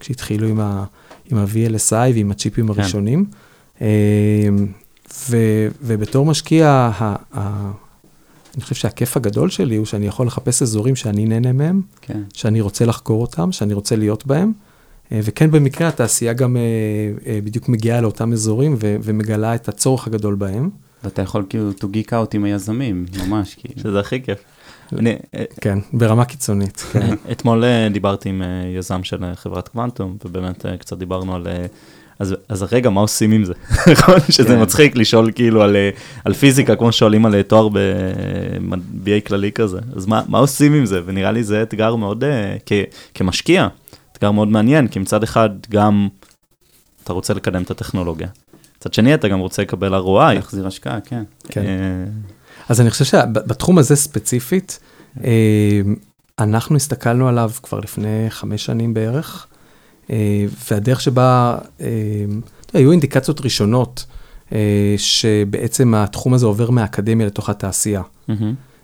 כשהתחילו 0.00 0.48
עם 0.48 0.60
ה-VLSI 0.60 1.92
ועם 2.14 2.30
הצ'יפים 2.30 2.72
כן. 2.72 2.80
הראשונים. 2.80 3.24
ו, 5.30 5.36
ובתור 5.82 6.26
משקיע, 6.26 6.68
ה, 6.68 7.16
ה, 7.34 7.70
אני 8.54 8.62
חושב 8.62 8.74
שהכיף 8.74 9.16
הגדול 9.16 9.50
שלי 9.50 9.76
הוא 9.76 9.86
שאני 9.86 10.06
יכול 10.06 10.26
לחפש 10.26 10.62
אזורים 10.62 10.96
שאני 10.96 11.26
נהנה 11.26 11.52
מהם, 11.52 11.82
כן. 12.00 12.22
שאני 12.34 12.60
רוצה 12.60 12.84
לחקור 12.84 13.22
אותם, 13.22 13.52
שאני 13.52 13.74
רוצה 13.74 13.96
להיות 13.96 14.26
בהם. 14.26 14.52
אה, 15.12 15.20
וכן, 15.22 15.50
במקרה 15.50 15.88
התעשייה 15.88 16.32
גם 16.32 16.56
אה, 16.56 16.62
אה, 17.26 17.38
בדיוק 17.44 17.68
מגיעה 17.68 18.00
לאותם 18.00 18.32
אזורים 18.32 18.74
ו- 18.80 18.96
ומגלה 19.02 19.54
את 19.54 19.68
הצורך 19.68 20.06
הגדול 20.06 20.34
בהם. 20.34 20.70
ואתה 21.04 21.22
יכול 21.22 21.46
כאילו 21.48 21.70
to 21.70 21.84
geek 21.84 22.10
out 22.10 22.34
עם 22.34 22.44
היזמים, 22.44 23.06
ממש 23.26 23.54
כאילו. 23.54 23.80
שזה 23.80 24.00
הכי 24.00 24.22
כיף. 24.22 24.38
אני, 24.92 25.16
כן, 25.60 25.78
ברמה 25.92 26.24
קיצונית. 26.24 26.84
כן. 26.92 27.14
אתמול 27.32 27.64
דיברתי 27.92 28.28
עם 28.28 28.42
יזם 28.78 29.04
של 29.04 29.24
חברת 29.34 29.68
קוונטום, 29.68 30.16
ובאמת 30.24 30.66
קצת 30.78 30.98
דיברנו 30.98 31.34
על 31.34 31.46
אז, 32.18 32.34
אז 32.48 32.62
רגע, 32.72 32.90
מה 32.90 33.00
עושים 33.00 33.32
עם 33.32 33.44
זה? 33.44 33.52
נכון? 33.92 34.20
שזה 34.30 34.48
כן. 34.48 34.62
מצחיק 34.62 34.96
לשאול 34.96 35.30
כאילו 35.34 35.62
על, 35.62 35.76
על 36.24 36.34
פיזיקה, 36.34 36.76
כמו 36.76 36.92
שואלים 36.92 37.26
על 37.26 37.42
תואר 37.42 37.68
ב-BA 37.68 39.26
כללי 39.26 39.52
כזה. 39.52 39.78
אז 39.96 40.06
מה, 40.06 40.22
מה 40.28 40.38
עושים 40.38 40.74
עם 40.74 40.86
זה? 40.86 41.00
ונראה 41.06 41.32
לי 41.32 41.44
זה 41.44 41.62
אתגר 41.62 41.96
מאוד, 41.96 42.24
uh, 42.24 42.26
כ, 42.66 42.72
כמשקיע, 43.14 43.68
אתגר 44.12 44.30
מאוד 44.30 44.48
מעניין, 44.48 44.88
כי 44.88 44.98
מצד 44.98 45.22
אחד 45.22 45.50
גם 45.70 46.08
אתה 47.04 47.12
רוצה 47.12 47.34
לקדם 47.34 47.62
את 47.62 47.70
הטכנולוגיה. 47.70 48.28
מצד 48.78 48.94
שני, 48.94 49.14
אתה 49.14 49.28
גם 49.28 49.38
רוצה 49.38 49.62
לקבל 49.62 49.94
ROI. 49.94 50.34
להחזיר 50.34 50.66
השקעה, 50.66 51.00
כן. 51.00 51.22
כן. 51.48 51.62
Uh, 51.62 52.32
אז 52.68 52.80
אני 52.80 52.90
חושב 52.90 53.04
שבתחום 53.04 53.78
הזה 53.78 53.96
ספציפית, 53.96 54.78
uh, 55.18 55.22
אנחנו 56.38 56.76
הסתכלנו 56.76 57.28
עליו 57.28 57.50
כבר 57.62 57.80
לפני 57.80 58.26
חמש 58.28 58.64
שנים 58.64 58.94
בערך. 58.94 59.46
אה, 60.10 60.46
והדרך 60.70 61.00
שבה, 61.00 61.58
אה, 61.80 61.86
היו 62.72 62.90
אינדיקציות 62.90 63.40
ראשונות 63.40 64.06
אה, 64.52 64.94
שבעצם 64.96 65.94
התחום 65.94 66.34
הזה 66.34 66.46
עובר 66.46 66.70
מהאקדמיה 66.70 67.26
לתוך 67.26 67.50
התעשייה. 67.50 68.02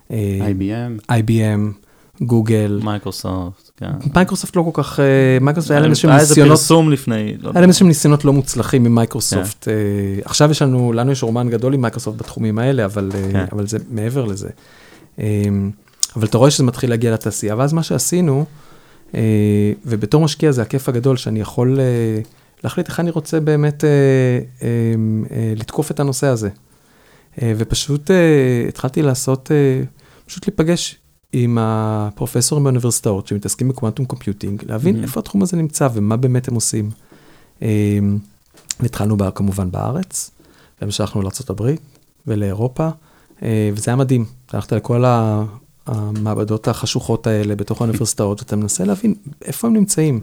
IBM. 0.09 1.11
IBM, 1.11 2.21
גוגל. 2.21 2.79
מייקרוסופט, 2.83 3.71
כן. 3.77 3.91
מייקרוסופט 4.15 4.55
לא 4.55 4.71
כל 4.71 4.83
כך, 4.83 4.99
מייקרוסופט 5.41 5.71
היה 5.71 5.79
להם 5.79 5.89
איזשהם 5.89 6.11
ניסיונות, 6.11 6.35
היה 6.35 6.43
איזה 6.43 6.61
פרסום 6.61 6.91
לפני, 6.91 7.37
לא 7.41 7.51
היה 7.53 7.61
להם 7.61 7.69
איזשהם 7.69 7.87
ניסיונות 7.87 8.25
לא 8.25 8.33
מוצלחים 8.33 8.85
עם 8.85 8.95
מייקרוסופט. 8.95 9.63
כן. 9.65 9.71
עכשיו 10.25 10.51
יש 10.51 10.61
לנו, 10.61 10.93
לנו 10.93 11.11
יש 11.11 11.23
רומן 11.23 11.49
גדול 11.49 11.73
עם 11.73 11.81
מייקרוסופט 11.81 12.17
בתחומים 12.17 12.59
האלה, 12.59 12.85
אבל, 12.85 13.09
כן. 13.31 13.65
זה 13.65 13.77
מעבר 13.89 14.25
לזה. 14.25 14.49
אבל 16.15 16.25
אתה 16.27 16.37
רואה 16.37 16.51
שזה 16.51 16.63
מתחיל 16.63 16.89
להגיע 16.89 17.13
לתעשייה, 17.13 17.55
ואז 17.57 17.73
מה 17.73 17.83
שעשינו, 17.83 18.45
ובתור 19.85 20.21
משקיע 20.21 20.51
זה 20.51 20.61
הכיף 20.61 20.89
הגדול 20.89 21.17
שאני 21.17 21.39
יכול 21.39 21.79
אה, 21.79 22.21
להחליט 22.63 22.87
איך 22.87 22.99
אני 22.99 23.11
רוצה 23.11 23.39
באמת 23.39 23.83
אה, 23.83 24.69
לתקוף 25.55 25.91
את 25.91 25.99
הנושא 25.99 26.27
הזה. 26.27 26.49
ופשוט 27.43 28.11
התחלתי 28.67 29.01
לעשות, 29.01 29.51
פשוט 30.25 30.47
להיפגש 30.47 30.97
עם 31.33 31.57
הפרופסורים 31.61 32.63
באוניברסיטאות 32.63 33.27
שמתעסקים 33.27 33.69
בקוונטום 33.69 34.05
קומפיוטינג, 34.05 34.63
להבין 34.67 34.99
Mhm. 34.99 35.03
איפה 35.03 35.19
התחום 35.19 35.41
הזה 35.41 35.57
נמצא 35.57 35.87
ומה 35.93 36.17
באמת 36.17 36.47
הם 36.47 36.55
עושים. 36.55 36.89
אה, 37.61 37.99
התחלנו 38.79 39.17
בה, 39.17 39.31
כמובן 39.31 39.71
בארץ, 39.71 40.31
והמשכנו 40.81 41.21
לארה"ב 41.21 41.69
ולאירופה, 42.27 42.89
אה, 43.43 43.69
וזה 43.73 43.91
היה 43.91 43.95
מדהים. 43.95 44.25
הלכת 44.51 44.73
לכל 44.73 45.03
המעבדות 45.87 46.67
החשוכות 46.67 47.27
האלה 47.27 47.55
בתוך 47.55 47.81
האוניברסיטאות, 47.81 48.39
ואתה 48.39 48.55
מנסה 48.55 48.83
להבין 48.83 49.15
איפה 49.41 49.67
הם 49.67 49.73
נמצאים. 49.73 50.19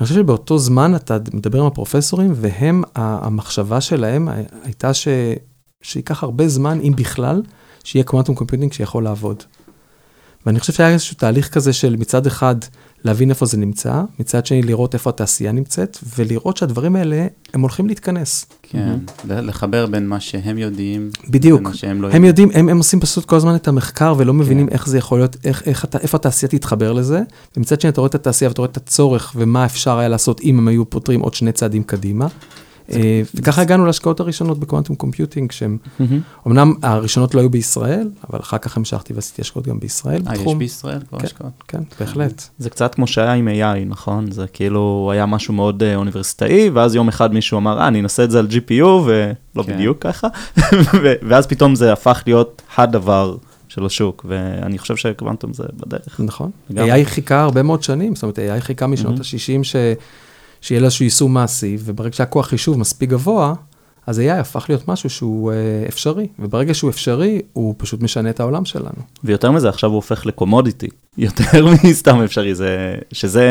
אני 0.00 0.06
חושב 0.06 0.14
שבאותו 0.20 0.58
זמן 0.58 0.96
אתה 0.96 1.18
מדבר 1.34 1.60
עם 1.60 1.66
הפרופסורים, 1.66 2.32
והם, 2.34 2.82
המחשבה 2.94 3.80
שלהם 3.80 4.28
הייתה 4.62 4.94
ש... 4.94 5.08
שייקח 5.82 6.22
הרבה 6.22 6.48
זמן, 6.48 6.80
אם 6.80 6.92
בכלל, 6.96 7.42
שיהיה 7.84 8.04
קוונטום 8.04 8.34
קומפיוטינג 8.34 8.72
שיכול 8.72 9.04
לעבוד. 9.04 9.42
ואני 10.46 10.60
חושב 10.60 10.72
שהיה 10.72 10.90
איזשהו 10.90 11.16
תהליך 11.16 11.54
כזה 11.54 11.72
של 11.72 11.96
מצד 11.96 12.26
אחד 12.26 12.56
להבין 13.04 13.30
איפה 13.30 13.46
זה 13.46 13.56
נמצא, 13.56 14.02
מצד 14.18 14.46
שני 14.46 14.62
לראות 14.62 14.94
איפה 14.94 15.10
התעשייה 15.10 15.52
נמצאת, 15.52 15.98
ולראות 16.18 16.56
שהדברים 16.56 16.96
האלה, 16.96 17.26
הם 17.54 17.60
הולכים 17.60 17.86
להתכנס. 17.86 18.46
כן, 18.62 18.96
לחבר 19.28 19.86
בין 19.86 20.08
מה 20.08 20.20
שהם 20.20 20.58
יודעים, 20.58 21.10
בדיוק. 21.30 21.60
למה 21.60 21.74
שהם 21.74 22.02
לא 22.02 22.08
הם 22.12 22.24
יודעים, 22.24 22.50
הם, 22.54 22.68
הם 22.68 22.78
עושים 22.78 23.00
פשוט 23.00 23.24
כל 23.24 23.36
הזמן 23.36 23.54
את 23.54 23.68
המחקר 23.68 24.14
ולא 24.18 24.34
מבינים 24.34 24.66
כן. 24.66 24.72
איך 24.72 24.88
זה 24.88 24.98
יכול 24.98 25.18
להיות, 25.18 25.36
איך, 25.44 25.62
איך, 25.66 25.84
אתה- 25.84 25.98
איפה 25.98 26.16
התעשייה 26.16 26.50
תתחבר 26.50 26.92
לזה, 26.92 27.20
ומצד 27.56 27.80
שני 27.80 27.90
אתה 27.90 28.00
רואה 28.00 28.08
את 28.08 28.14
התעשייה 28.14 28.48
ואתה 28.50 28.60
רואה 28.62 28.70
את 28.70 28.76
הצורך 28.76 29.32
ומה 29.36 29.64
אפשר 29.64 29.98
היה 29.98 30.08
לעשות 30.08 30.40
אם 30.40 30.58
הם 30.58 30.68
היו 30.68 30.90
פותרים 30.90 31.20
עוד 31.20 31.34
שני 31.34 31.52
צעדים 31.52 31.82
קדימה. 31.82 32.26
אה, 32.92 33.22
וככה 33.34 33.62
הגענו 33.62 33.86
להשקעות 33.86 34.20
הראשונות 34.20 34.58
ב 34.58 34.63
quantum 34.63 34.96
computing, 34.96 35.52
שהן. 35.52 35.76
אמנם 36.46 36.74
הראשונות 36.82 37.34
לא 37.34 37.40
היו 37.40 37.50
בישראל, 37.50 38.10
אבל 38.30 38.38
אחר 38.40 38.58
כך 38.58 38.76
המשכתי 38.76 39.12
ועשיתי 39.12 39.42
השקעות 39.42 39.66
גם 39.68 39.80
בישראל 39.80 40.22
אה, 40.28 40.34
יש. 40.34 40.54
בישראל 40.58 41.00
כבר 41.08 41.18
כן. 41.18 41.26
השקעות? 41.26 41.52
כן, 41.68 41.82
בהחלט. 42.00 42.48
זה 42.58 42.70
קצת 42.70 42.94
כמו 42.94 43.06
שהיה 43.06 43.32
עם 43.32 43.48
AI, 43.48 43.88
נכון? 43.88 44.30
זה 44.30 44.46
כאילו 44.52 45.10
היה 45.12 45.26
משהו 45.26 45.54
מאוד 45.54 45.82
אה, 45.82 45.96
אוניברסיטאי, 45.96 46.70
ואז 46.70 46.94
יום 46.94 47.08
אחד 47.08 47.34
מישהו 47.34 47.58
אמר, 47.58 47.78
אה, 47.78 47.88
אני 47.88 48.00
אנסה 48.00 48.24
את 48.24 48.30
זה 48.30 48.38
על 48.38 48.46
GPU, 48.50 48.84
ולא 48.84 49.62
כן. 49.62 49.74
בדיוק 49.74 49.98
ככה, 50.00 50.28
ואז 51.28 51.46
פתאום 51.46 51.74
זה 51.74 51.92
הפך 51.92 52.22
להיות 52.26 52.62
הדבר 52.76 53.36
של 53.68 53.86
השוק, 53.86 54.26
ואני 54.28 54.78
חושב 54.78 54.96
שקוונטום 54.96 55.52
זה 55.52 55.64
בדרך. 55.76 56.20
נכון. 56.20 56.50
AI 56.70 57.04
חיכה 57.04 57.40
הרבה 57.42 57.62
מאוד 57.62 57.82
שנים, 57.82 58.14
זאת 58.14 58.22
אומרת, 58.22 58.38
AI 58.38 58.60
חיכה 58.60 58.86
משנות 58.86 59.18
Mhm. 59.18 59.20
ה-60 59.20 59.62
ש... 59.64 59.76
שיהיה 60.60 60.80
לה 60.80 60.84
איזשהו 60.86 61.04
יישום 61.04 61.34
מעשי, 61.34 61.76
וברגע 61.80 62.12
שהכוח 62.16 62.46
חישוב 62.46 62.78
מספיק 62.78 63.10
גבוה, 63.10 63.54
אז 64.06 64.18
AI 64.18 64.30
הפך 64.32 64.66
להיות 64.68 64.88
משהו 64.88 65.10
שהוא 65.10 65.52
אה, 65.52 65.56
אפשרי, 65.88 66.26
וברגע 66.38 66.74
שהוא 66.74 66.90
אפשרי, 66.90 67.40
הוא 67.52 67.74
פשוט 67.78 68.02
משנה 68.02 68.30
את 68.30 68.40
העולם 68.40 68.64
שלנו. 68.64 69.02
ויותר 69.24 69.50
מזה, 69.50 69.68
עכשיו 69.68 69.90
הוא 69.90 69.96
הופך 69.96 70.26
לקומודיטי, 70.26 70.88
יותר 71.18 71.66
מסתם 71.84 72.20
אפשרי, 72.22 72.54
זה, 72.54 72.94
שזה 73.12 73.44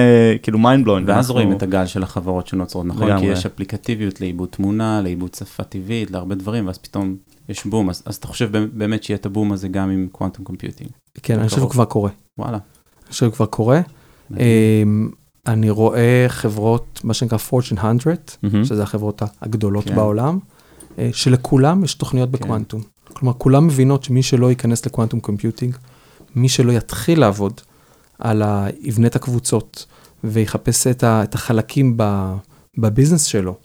כאילו 0.44 0.60
mind 0.60 0.86
blowing. 0.86 0.90
ואז 0.90 1.08
ואנחנו- 1.08 1.34
רואים 1.34 1.52
את 1.52 1.64
הגל 1.64 1.86
של 1.86 2.04
החברות 2.04 2.48
שנוצרות, 2.48 2.86
נכון? 2.86 3.08
לגמרי. 3.08 3.26
כי 3.26 3.32
יש 3.32 3.46
אפליקטיביות 3.46 4.22
לעיבוד 4.22 4.50
תמונה, 4.50 5.02
לעיבוד 5.02 5.34
שפה 5.34 5.64
טבעית, 5.64 6.12
להרבה 6.12 6.36
דברים, 6.36 6.68
ואז 6.68 6.78
פתאום 6.78 7.16
יש 7.50 7.66
בום, 7.66 7.90
אז, 7.90 8.04
אז 8.06 8.16
אתה 8.16 8.28
חושב 8.28 8.50
באמת 8.74 9.04
שיהיה 9.04 9.18
את 9.18 9.26
הבום 9.26 9.52
הזה 9.52 9.68
גם 9.68 9.90
עם 9.90 10.08
quantum 10.12 10.46
computing. 10.46 10.90
כן, 11.24 11.40
אני 11.40 11.48
חושב 11.50 11.62
שהוא. 11.62 11.70
כבר 11.70 11.86
קורה. 11.86 12.10
וואלה. 12.38 12.58
אני 12.58 13.12
חושב 13.12 13.26
שהוא 13.26 13.34
כבר 13.34 13.46
קורה. 13.46 13.82
אני 15.48 15.70
רואה 15.70 16.26
חברות, 16.28 17.02
מה 17.04 17.14
שנקרא 17.14 17.38
Fortune 17.50 17.84
100, 17.84 17.94
מהמם. 18.44 18.66
שזה 18.66 18.84
החברות 18.84 19.22
הגדולות 19.42 19.86
כן. 19.86 19.96
בעולם, 19.96 20.40
אה, 21.00 21.10
שלכולם 21.14 21.84
יש 21.84 21.94
תוכניות 21.94 22.30
כן. 22.30 22.40
בקוונטום. 22.40 22.82
כלומר, 23.14 23.34
כולם 23.38 23.68
מבינות 23.68 24.04
שמי 24.04 24.24
שלא 24.24 24.50
ייכנס 24.50 24.86
ל 24.86 24.90
quantum 24.90 25.20
computing, 25.20 25.76
מי 26.36 26.50
שלא 26.50 26.72
יתחיל 26.72 27.20
לעבוד 27.20 27.62
על 28.20 28.42
ה... 28.42 28.68
יבנה 28.82 29.08
את 29.08 29.16
הקבוצות 29.16 29.86
ויחפש 30.24 30.88
את, 30.88 31.04
ה... 31.04 31.24
את 31.24 31.36
החלקים 31.36 31.94
ב... 31.98 32.34
בביזנס 32.78 33.24
שלו, 33.24 33.56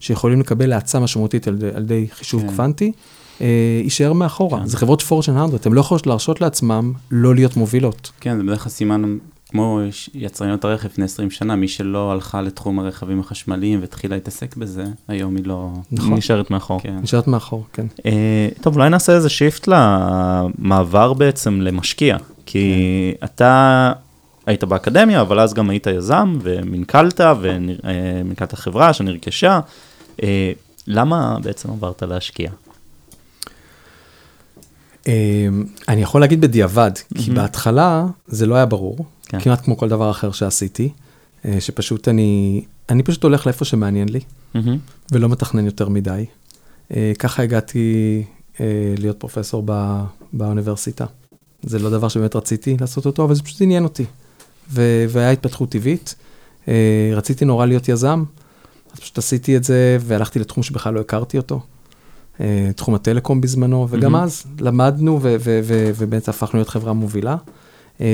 שיכולים 0.00 0.40
לקבל 0.40 0.72
האצה 0.72 1.00
משמעותית 1.00 1.48
על, 1.48 1.58
על 1.74 1.82
ידי 1.82 2.06
חישוב 2.12 2.42
כן. 2.42 2.48
קוונטי, 2.48 2.92
אה, 3.40 3.80
יישאר 3.84 4.12
מאחורה. 4.12 4.60
כן. 4.60 4.66
זה 4.66 4.76
חברות 4.76 5.02
Fortune 5.02 5.30
100, 5.30 5.46
הן 5.64 5.72
לא 5.72 5.80
יכולות 5.80 6.06
להרשות 6.06 6.40
לעצמם 6.40 6.92
לא 7.10 7.34
להיות 7.34 7.56
מובילות. 7.56 8.10
כן, 8.20 8.36
זה 8.36 8.42
בדרך 8.42 8.62
כלל 8.62 8.70
סימן, 8.72 9.18
כמו 9.50 9.80
יצרניות 10.14 10.64
הרכב 10.64 10.88
לפני 10.88 11.04
20 11.04 11.30
שנה, 11.30 11.56
מי 11.56 11.68
שלא 11.68 12.12
הלכה 12.12 12.42
לתחום 12.42 12.78
הרכבים 12.78 13.20
החשמליים 13.20 13.80
והתחילה 13.80 14.16
להתעסק 14.16 14.56
בזה, 14.56 14.84
היום 15.08 15.36
היא 15.36 15.46
לא... 15.46 15.70
נכון. 15.92 16.14
נשארת 16.14 16.50
מאחור. 16.50 16.80
כן. 16.80 16.96
נשארת 17.02 17.26
מאחור, 17.26 17.66
כן. 17.72 17.86
אה, 18.06 18.48
טוב, 18.60 18.76
אולי 18.76 18.90
נעשה 18.90 19.12
איזה 19.12 19.28
shift 19.28 19.68
למעבר 19.68 21.12
בעצם 21.12 21.60
למשקיע, 21.60 22.16
כי 22.46 23.14
אתה 23.24 23.92
היית 24.46 24.64
באקדמיה, 24.64 25.20
אבל 25.20 25.40
אז 25.40 25.54
גם 25.54 25.70
היית 25.70 25.86
יזם, 25.86 26.38
ומנכ"לת, 26.42 27.20
ומנכ"לת 27.40 28.54
חברה 28.54 28.92
שנרכשה. 28.92 29.60
אה, 30.22 30.52
למה 30.86 31.36
בעצם 31.42 31.70
עברת 31.70 32.02
להשקיע? 32.02 32.50
אה, 35.08 35.48
אני 35.88 36.02
יכול 36.02 36.20
להגיד 36.20 36.40
בדיעבד, 36.40 36.92
כי. 37.14 37.30
בהתחלה 37.30 38.06
זה 38.26 38.46
לא 38.46 38.54
היה 38.54 38.66
ברור, 38.66 38.98
כן. 39.30 39.40
כמעט 39.40 39.64
כמו 39.64 39.76
כל 39.76 39.88
דבר 39.88 40.10
אחר 40.10 40.32
שעשיתי, 40.32 40.88
אה, 41.44 41.60
שפשוט 41.60 42.08
אני, 42.08 42.64
אני 42.88 43.02
פשוט 43.02 43.22
הולך 43.22 43.46
לאיפה 43.46 43.64
שמעניין 43.64 44.08
לי, 44.08 44.20
מהמם. 44.54 44.78
ולא 45.12 45.28
מתכנן 45.28 45.66
יותר 45.66 45.88
מדי. 45.88 46.26
אה, 46.96 47.12
ככה 47.18 47.42
הגעתי 47.42 48.22
אה, 48.60 48.94
להיות 48.98 49.20
פרופסור 49.20 49.62
ב, 49.66 50.02
באוניברסיטה. 50.32 51.04
זה 51.62 51.78
לא 51.78 51.90
דבר 51.90 52.08
שבאמת 52.08 52.36
רציתי 52.36 52.76
לעשות 52.80 53.06
אותו, 53.06 53.24
אבל 53.24 53.34
זה 53.34 53.42
פשוט 53.42 53.62
עניין 53.62 53.84
אותי. 53.84 54.04
ו- 54.70 55.04
והיה 55.08 55.30
התפתחות 55.30 55.68
טבעית. 55.68 56.14
רציתי 57.12 57.44
נורא 57.44 57.66
להיות 57.66 57.88
יזם, 57.88 58.24
אז 58.92 59.00
פשוט 59.00 59.18
עשיתי 59.18 59.56
את 59.56 59.64
זה, 59.64 59.98
והלכתי 60.00 60.38
לתחום 60.38 60.62
שבכלל 60.62 60.94
לא 60.94 61.00
הכרתי 61.00 61.36
אותו. 61.36 61.60
תחום 62.76 62.94
הטלקום 62.94 63.40
בזמנו, 63.40 63.86
וגם 63.90 64.12
מהמם. 64.12 64.24
אז 64.24 64.44
למדנו 64.60 65.20
ובאמת 65.22 66.28
הפכנו 66.28 66.58
להיות 66.58 66.68
חברה 66.68 66.92
מובילה. 66.92 67.36
אה, 68.00 68.06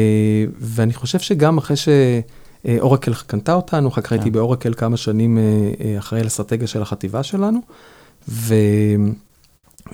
ואני 0.59 0.95
חושב 0.95 1.19
שגם 1.19 1.59
אחרי 1.59 1.77
שאורקל 1.77 3.15
קנתה 3.15 3.55
אותנו, 3.55 3.89
אחר 3.89 4.01
כך 4.01 4.13
הייתי 4.13 4.25
כן. 4.25 4.33
באורקל 4.33 4.75
כמה 4.75 4.97
שנים 4.97 5.39
אה, 5.39 5.43
אה, 5.85 5.99
אחראי 5.99 6.21
על 6.21 6.27
אסטרטגיה 6.27 6.67
של 6.67 6.83
החטיבה 6.83 7.23
שלנו, 7.23 7.59
ו... 8.29 8.55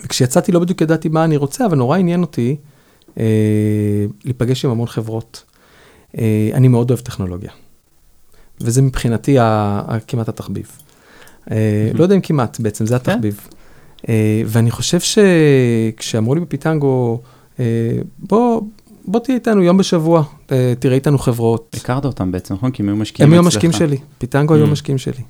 וכשיצאתי 0.03 0.51
לא 0.51 0.59
בדיוק 0.59 0.81
ידעתי 0.81 1.09
מה 1.09 1.23
אני 1.23 1.37
רוצה, 1.37 1.65
אבל 1.65 1.77
נורא 1.77 1.97
עניין 1.97 2.21
אותי 2.21 2.55
אה, 3.19 3.25
להיפגש 4.25 4.65
עם 4.65 4.71
המון 4.71 4.87
חברות. 4.87 5.43
אה, 6.17 6.49
אני 6.53 6.67
מאוד 6.67 6.91
אוהב 6.91 7.01
טכנולוגיה, 7.01 7.51
וזה 8.61 8.81
מבחינתי 8.81 9.39
ה- 9.39 9.81
ה- 9.87 9.99
כמעט 10.07 10.29
התחביב. 10.29 10.71
אה. 11.51 11.91
לא 11.93 12.03
יודע 12.03 12.15
אם 12.15 12.21
כמעט, 12.21 12.59
בעצם 12.59 12.85
זה 12.85 12.95
התחביב. 12.95 13.47
אה, 14.09 14.41
ואני 14.45 14.71
חושב 14.71 14.99
שכשאמרו 14.99 16.35
לי 16.35 16.41
בפיטנגו, 16.41 17.21
אה, 17.59 17.65
בוא, 18.19 18.61
בוא 19.05 19.19
תהיה 19.19 19.35
איתנו 19.35 19.63
יום 19.63 19.77
בשבוע, 19.77 20.23
אה, 20.51 20.73
תראה 20.79 20.95
איתנו 20.95 21.17
חברות. 21.17 21.75
הכרת 21.79 22.05
אותם 22.05 22.31
בעצם, 22.31 22.53
נכון? 22.53 22.71
כי 22.71 22.81
הם 22.81 22.89
היו 22.89 22.95
משקיעים 22.95 23.29
הם 23.29 23.33
היו 23.33 23.41
אצלך. 23.41 23.53
המשקיעים 23.53 23.73
שלי, 23.73 23.97
פיטנגו 24.17 24.53
היו 24.53 24.65
Mm. 24.65 24.67
המשקיעים 24.67 24.97
שלי. 24.97 25.23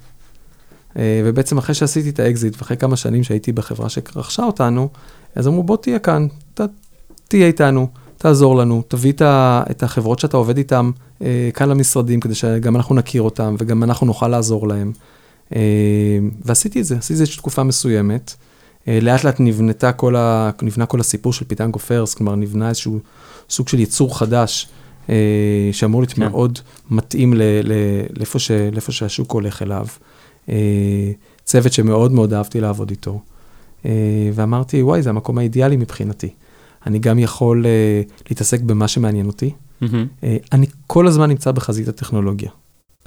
אה, 0.98 1.22
ובעצם 1.26 1.58
אחרי 1.58 1.76
שעשיתי 1.76 2.10
את 2.10 2.20
האקזיט, 2.20 2.56
ואחרי 2.58 2.78
כמה 2.78 2.96
שנים 2.96 3.24
שהייתי 3.24 3.52
בחברה 3.52 3.90
שרכשה 3.90 4.44
אותנו, 4.44 4.90
אז 5.36 5.48
אמרו, 5.48 5.64
בוא 5.64 5.78
תהיה 5.78 6.00
כאן, 6.00 6.28
ת, 6.54 6.62
תהיה 7.28 7.48
איתנו, 7.48 7.88
תעזור 8.18 8.56
לנו, 8.56 8.84
תביא 8.88 9.14
את, 9.72 9.84
החברות 9.84 10.20
שאתה 10.20 10.38
עובד 10.38 10.58
איתן 10.58 10.90
אה, 11.22 11.50
כאן 11.54 11.70
למשרדים, 11.70 12.20
כדי 12.20 12.36
שגם 12.36 12.76
אנחנו 12.76 12.96
נכיר 12.96 13.22
אותם, 13.22 13.56
וגם 13.60 13.84
אנחנו 13.84 14.08
נוכל 14.08 14.28
לעזור. 14.28 14.68
אה, 15.56 15.60
ועשיתי 16.46 16.80
את 16.80 16.86
זה, 16.86 16.98
עשיתי 16.98 17.14
את 17.14 17.28
זה 17.28 17.34
תקופה 17.38 17.64
מסוימת. 17.64 18.34
לאט 19.02 19.24
לאט 19.24 19.40
נבנתה 19.40 19.92
כל 19.92 20.16
ה, 20.16 20.52
נבנה 20.62 20.86
כל 20.86 21.00
הסיפור 21.00 21.34
של 21.34 21.46
פיטנגו 21.46 21.80
First, 21.80 22.14
כלומר 22.14 22.36
נבנה 22.36 22.70
איזשהו 22.70 23.00
סוג 23.50 23.68
של 23.68 23.80
יצור 23.80 24.20
חדש, 24.20 24.68
אה, 25.10 25.70
שאמור 25.72 26.02
להיות 26.02 26.14
כן. 26.14 26.22
מאוד 26.22 26.60
מתאים 26.90 27.34
ל, 27.34 27.42
ל, 27.64 27.74
לאיפה, 28.18 28.40
ש, 28.40 28.52
שהשוק 28.90 29.32
הולך 29.32 29.62
אליו. 29.62 29.88
אה, 30.50 31.12
צוות 31.44 31.74
שמאוד 31.74 32.12
מאוד 32.12 32.34
אהבתי 32.34 32.62
לעבוד 32.62 32.90
איתו. 32.90 33.22
אה, 33.86 33.92
ואמרתי, 34.34 34.82
וואי, 34.82 35.02
זה 35.02 35.10
המקום 35.10 35.38
האידיאלי 35.38 35.78
מבחינתי. 35.78 36.30
אני 36.86 37.00
גם 37.00 37.20
יכול 37.20 37.66
אה, 37.66 38.02
להתעסק 38.30 38.62
במה 38.62 38.88
שמעניין 38.88 39.28
אותי. 39.28 39.52
מהמם. 39.82 40.08
אה, 40.24 40.38
אני 40.52 40.66
כל 40.88 41.08
הזמן 41.08 41.30
נמצא 41.30 41.52
בחזית 41.52 41.88
הטכנולוגיה. 41.88 42.50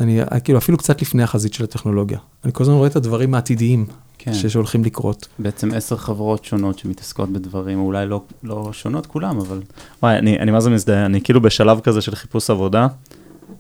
אני 0.01 0.21
כאילו 0.45 0.59
אפילו 0.59 0.79
קצת 0.79 1.03
לפני 1.03 1.23
החזית 1.23 1.55
של 1.55 1.65
הטכנולוגיה. 1.65 2.19
אני 2.45 2.53
כל 2.53 2.65
הזמן 2.65 2.75
רואה 2.75 2.89
את 2.89 2.97
הדברים 2.97 3.35
העתידיים 3.35 3.87
כן. 4.19 4.49
שהולכים 4.49 4.85
לקרות. 4.85 5.29
בעצם 5.39 5.75
עשר 5.75 5.97
חברות 5.97 6.45
שונות 6.45 6.79
שמתעסקות 6.79 7.29
בדברים, 7.29 7.79
אולי 7.79 8.07
לא, 8.07 8.23
לא 8.43 8.71
שונות 8.73 9.07
כולם, 9.07 9.39
אבל 9.39 9.61
וואי, 10.03 10.19
אני, 10.19 10.39
אני 10.39 10.51
מה 10.51 10.61
זה 10.61 10.71
מזדהה, 10.71 11.07
אני 11.07 11.21
כאילו 11.21 11.41
בשלב 11.41 11.81
כזה 11.81 12.01
של 12.01 12.15
חיפוש 12.15 12.51
עבודה, 12.51 12.87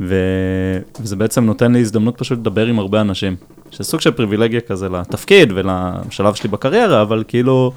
ו... 0.00 0.14
וזה 1.00 1.16
בעצם 1.16 1.44
נותן 1.44 1.72
לי 1.72 1.80
הזדמנות 1.80 2.18
פשוט 2.18 2.38
לדבר 2.38 2.66
עם 2.66 2.78
הרבה 2.78 3.00
אנשים. 3.00 3.36
שזה 3.70 3.84
סוג 3.84 4.00
של 4.00 4.10
פריבילגיה 4.10 4.60
כזה 4.60 4.88
לתפקיד 4.88 5.52
ולשלב 5.54 6.34
שלי 6.34 6.48
בקריירה, 6.48 7.02
אבל 7.02 7.24
כאילו, 7.28 7.72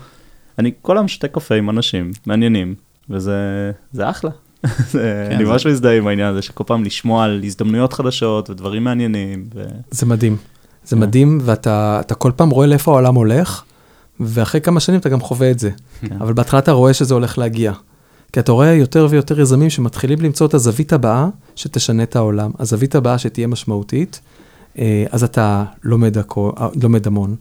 אני 0.60 0.72
כל 0.82 0.98
היום 0.98 1.08
שותה 1.08 1.28
קפה 1.28 1.56
עם 1.56 1.70
אנשים 1.70 2.12
מעניינים, 2.26 2.76
וזה 3.10 3.72
זה 3.92 4.10
אחלה. 4.10 4.32
זה- 4.92 5.28
אני 5.32 5.44
ממש 5.44 5.66
מזדהה 5.68 5.98
עם 5.98 6.08
העניין 6.08 6.28
הזה, 6.28 6.42
שכל 6.42 6.64
פעם 6.68 6.84
לשמוע 6.84 7.24
על 7.26 7.42
הזדמנויות 7.44 7.94
חדשות 7.94 8.50
ודברים 8.50 8.84
מעניינים. 8.84 9.46
ו- 9.56 9.64
זה 9.92 10.06
מדהים. 10.06 10.38
זה 10.86 10.96
כן. 10.96 11.02
מדהים, 11.02 11.38
ואתה 11.42 11.98
אתה 12.00 12.16
כל 12.16 12.32
פעם 12.36 12.50
רואה 12.50 12.68
לאיפה 12.68 12.92
העולם 12.92 13.16
הולך, 13.16 13.64
ואחרי 14.20 14.62
כמה 14.62 14.80
שנים 14.80 15.00
אתה 15.00 15.10
גם 15.10 15.20
חווה 15.20 15.52
את 15.52 15.60
זה. 15.60 15.70
כן. 16.02 16.16
אבל 16.22 16.34
בהתחלה 16.34 16.60
אתה 16.60 16.72
רואה 16.72 16.94
שזה 16.94 17.14
הולך 17.14 17.38
להגיע. 17.38 17.74
כי 18.34 18.40
אתה 18.40 18.52
רואה 18.52 18.74
יותר 18.74 19.08
ויותר 19.10 19.40
יזמים 19.40 19.70
שמתחילים 19.70 20.22
למצוא 20.22 20.48
את 20.48 20.54
הזווית 20.54 20.94
הבאה 20.94 21.28
שתשנה 21.56 22.04
את 22.04 22.16
העולם, 22.16 22.52
הזווית 22.60 22.96
הבאה 22.96 23.18
שתהיה 23.18 23.48
משמעותית, 23.48 24.22
אה, 24.80 25.06
אז 25.12 25.24
אתה 25.24 25.64
לומד, 25.84 26.18
הכו, 26.18 26.52
אה, 26.60 26.68
לומד 26.84 27.08
המון. 27.08 27.36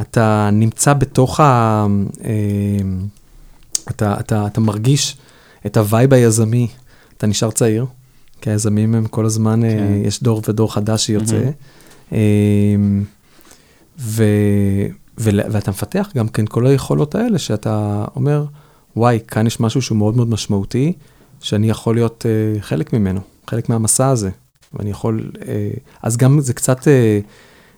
אתה 0.00 0.50
נמצא 0.52 0.92
בתוך 0.92 1.40
ה... 1.40 1.86
אה, 2.24 2.30
אתה, 3.90 4.16
אתה, 4.20 4.46
אתה 4.46 4.60
מרגיש 4.60 5.16
את 5.66 5.76
ה 5.76 5.84
vibe 5.84 6.14
היזמי, 6.14 6.68
אתה 7.16 7.26
נשאר 7.26 7.50
צעיר, 7.50 7.86
כי 8.40 8.50
היזמים 8.50 8.94
הם 8.94 9.06
כל 9.06 9.26
הזמן, 9.26 9.60
כן. 9.62 9.78
כן. 9.78 9.92
יש 10.04 10.22
דור 10.22 10.42
ודור 10.48 10.74
חדש 10.74 11.06
שיוצא. 11.06 11.50
אמ, 12.12 13.04
ו, 13.98 14.24
ו, 15.18 15.30
ואתה 15.50 15.70
מפתח 15.70 16.10
גם 16.16 16.28
כן 16.28 16.46
כל 16.46 16.66
היכולות 16.66 17.14
האלה 17.14 17.38
שאתה 17.38 18.04
אומר, 18.16 18.44
וואי, 18.96 19.18
כאן 19.28 19.46
יש 19.46 19.60
משהו 19.60 19.82
שהוא 19.82 19.98
מאוד 19.98 20.16
מאוד 20.16 20.28
משמעותי, 20.28 20.92
שאני 21.40 21.70
יכול 21.70 21.94
להיות 21.94 22.26
uh, 22.26 22.62
חלק 22.62 22.92
ממנו, 22.92 23.20
חלק 23.50 23.68
מהמסע 23.68 24.08
הזה. 24.08 24.30
ואני 24.74 24.90
יכול, 24.90 25.30
uh, 25.34 25.40
אז 26.02 26.16
גם 26.16 26.40
זה 26.40 26.54
קצת, 26.54 26.80
uh, 26.80 26.84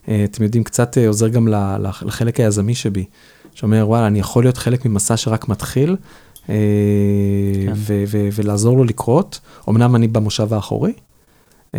uh, 0.06 0.10
אתם 0.24 0.42
יודעים, 0.42 0.64
קצת 0.64 0.96
uh, 0.96 1.08
עוזר 1.08 1.28
גם 1.28 1.48
לחלק 2.02 2.40
היזמי 2.40 2.74
שבי, 2.74 3.04
שאומר, 3.54 3.84
וואלה, 3.88 4.06
אני 4.06 4.18
יכול 4.18 4.44
להיות 4.44 4.56
חלק 4.56 4.86
ממסע 4.86 5.16
שרק 5.16 5.48
מתחיל, 5.48 5.92
uh, 5.92 5.96
כן. 6.46 6.52
ו- 7.74 8.04
ו- 8.06 8.28
ולעזור 8.32 8.76
לו 8.76 8.84
לקרות. 8.84 9.40
אמנם 9.68 9.96
אני 9.96 10.08
במושב 10.08 10.54
האחורי, 10.54 10.92
uh, 11.66 11.78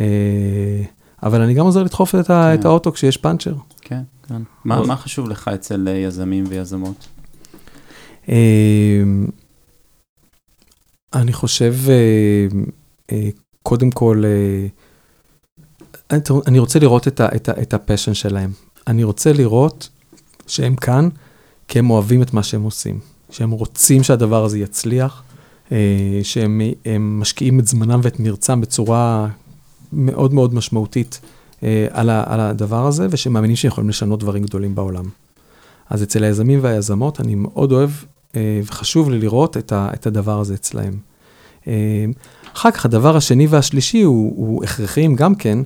אבל 1.23 1.41
אני 1.41 1.53
גם 1.53 1.65
עוזר 1.65 1.83
לדחוף 1.83 2.15
את, 2.15 2.29
ה- 2.29 2.51
כן. 2.53 2.59
את 2.59 2.65
האוטו 2.65 2.91
כשיש 2.93 3.17
פאנצ'ר. 3.17 3.55
כן. 3.81 4.01
כן. 4.27 4.41
מה 4.65 4.85
מה 4.85 4.95
חשוב 4.95 5.29
לך 5.29 5.47
אצל 5.47 5.87
אה, 5.87 5.93
יזמים 5.93 6.43
ויזמות? 6.47 7.07
אה, 8.29 9.03
אני 11.13 11.33
חושב, 11.33 11.75
אה, 11.89 12.47
אה, 13.11 13.29
קודם 13.63 13.91
כל, 13.91 14.23
אה, 14.25 16.17
אני 16.47 16.59
רוצה 16.59 16.79
לראות 16.79 17.07
את, 17.07 17.19
ה, 17.19 17.27
את, 17.35 17.49
ה, 17.49 17.61
את 17.61 17.73
הפשן 17.73 18.13
שלהם. 18.13 18.51
אני 18.87 19.03
רוצה 19.03 19.33
לראות 19.33 19.89
שהם 20.47 20.75
כאן, 20.75 21.09
כי 21.67 21.79
הם 21.79 21.89
אוהבים 21.89 22.21
את 22.21 22.33
מה 22.33 22.43
שהם 22.43 22.61
עושים, 22.63 22.99
שהם 23.31 23.51
רוצים 23.51 24.03
שהדבר 24.03 24.45
הזה 24.45 24.59
יצליח, 24.59 25.23
אה, 25.71 25.77
שהם 26.23 26.61
הם 26.85 27.19
משקיעים 27.19 27.59
את 27.59 27.67
זמנם 27.67 27.99
ואת 28.03 28.19
מרצם 28.19 28.61
בצורה 28.61 29.27
מאוד 29.93 30.33
מאוד 30.33 30.53
משמעותית 30.53 31.19
אה, 31.63 31.87
על, 31.91 32.09
ה, 32.09 32.23
על 32.25 32.39
הדבר 32.39 32.87
הזה, 32.87 33.07
ושהם 33.09 33.33
מאמינים 33.33 33.55
שהם 33.55 33.69
יכולים 33.69 33.89
לשנות 33.89 34.19
דברים 34.19 34.43
גדולים 34.43 34.75
בעולם. 34.75 35.05
אז 35.89 36.03
אצל 36.03 36.23
היזמים 36.23 36.59
והיזמות, 36.61 37.21
אני 37.21 37.35
מאוד 37.35 37.71
אוהב 37.71 37.89
אה, 38.35 38.61
וחשוב 38.65 39.09
לי 39.09 39.19
לראות 39.19 39.57
את, 39.57 40.07
הדבר 40.07 40.39
הזה 40.39 40.53
אצלהם. 40.53 40.93
אחר 42.55 42.71
כך, 42.71 42.85
הדבר 42.85 43.17
השני 43.17 43.47
והשלישי 43.47 44.01
הוא, 44.01 44.33
הוא 44.35 44.63
הכרחיים 44.63 45.15
גם 45.15 45.35
כן, 45.35 45.59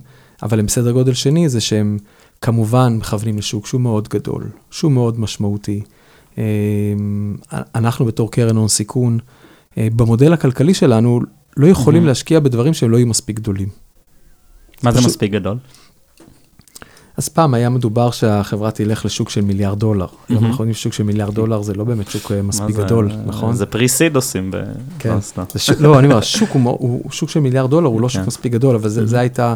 אבל 0.44 0.60
הם 0.60 0.66
בסדר 0.66 0.92
גודל 0.92 1.14
שני, 1.14 1.50
זה 1.50 1.62
שהם 1.62 1.98
כמובן 2.42 2.98
מכוונים 2.98 3.38
לשוק 3.38 3.68
שהוא 3.68 3.82
מאוד 3.82 4.08
גדול, 4.08 4.44
שהוא 4.72 4.92
מאוד 4.92 5.20
משמעותי. 5.20 5.82
אה, 6.38 6.44
אנחנו 7.76 8.06
בתור 8.06 8.32
קרן 8.32 8.56
הון 8.56 8.68
סיכון, 8.68 9.20
אה, 9.78 9.88
במודל 9.96 10.34
הכלכלי 10.34 10.74
שלנו, 10.74 11.20
לא 11.58 11.68
יכולים 11.68 12.02
מהמם. 12.02 12.08
להשקיע 12.08 12.40
בדברים 12.40 12.74
שהם 12.74 12.92
לא 12.92 12.98
יהיו 12.98 13.08
מספיק 13.08 13.36
גדולים. 13.36 13.68
מה 14.84 14.92
זה 14.92 14.98
פשוט- 14.98 15.10
מספיק 15.10 15.32
גדול? 15.32 15.58
אז 17.18 17.30
פעם 17.30 17.54
היה 17.54 17.70
מדובר 17.70 18.12
שהחברה 18.12 18.72
תלך 18.72 19.06
לשוק 19.06 19.30
של 19.30 19.42
מיליארד 19.42 19.80
דולר. 19.80 20.06
היום 20.06 20.14
מהמם. 20.30 20.46
אנחנו 20.52 20.64
יודעים 20.64 20.74
ששוק 20.74 20.94
של 20.94 21.04
מיליארד 21.04 21.34
דולר 21.36 21.62
זה 21.62 21.74
לא 21.74 21.84
באמת 21.84 22.08
שוק 22.10 22.32
אה, 22.32 22.42
מספיק 22.42 22.76
זה- 22.76 22.84
גדול, 22.84 23.12
נכון? 23.26 23.56
זה 23.56 23.66
פרי-סיד 23.66 24.16
עושים 24.16 24.52
ב... 24.52 24.56
כן. 25.00 25.10
לא. 25.38 25.44
זה 25.54 25.60
ש... 25.60 25.70
לא, 25.70 26.00
אני 26.00 26.08
אומר, 26.08 26.18
השוק 26.18 26.50
הוא, 26.54 26.62
הוא, 26.80 27.12
שוק 27.12 27.30
של 27.30 27.40
מיליארד 27.40 27.70
דולר, 27.70 27.88
הוא 27.88 28.02
לא 28.02 28.10
שוק 28.10 28.22
כן. 28.22 28.28
מספיק 28.28 28.52
גדול, 28.54 28.76
אבל 28.76 28.90
זה, 28.90 29.06
זה 29.06 29.20
הייתה, 29.20 29.54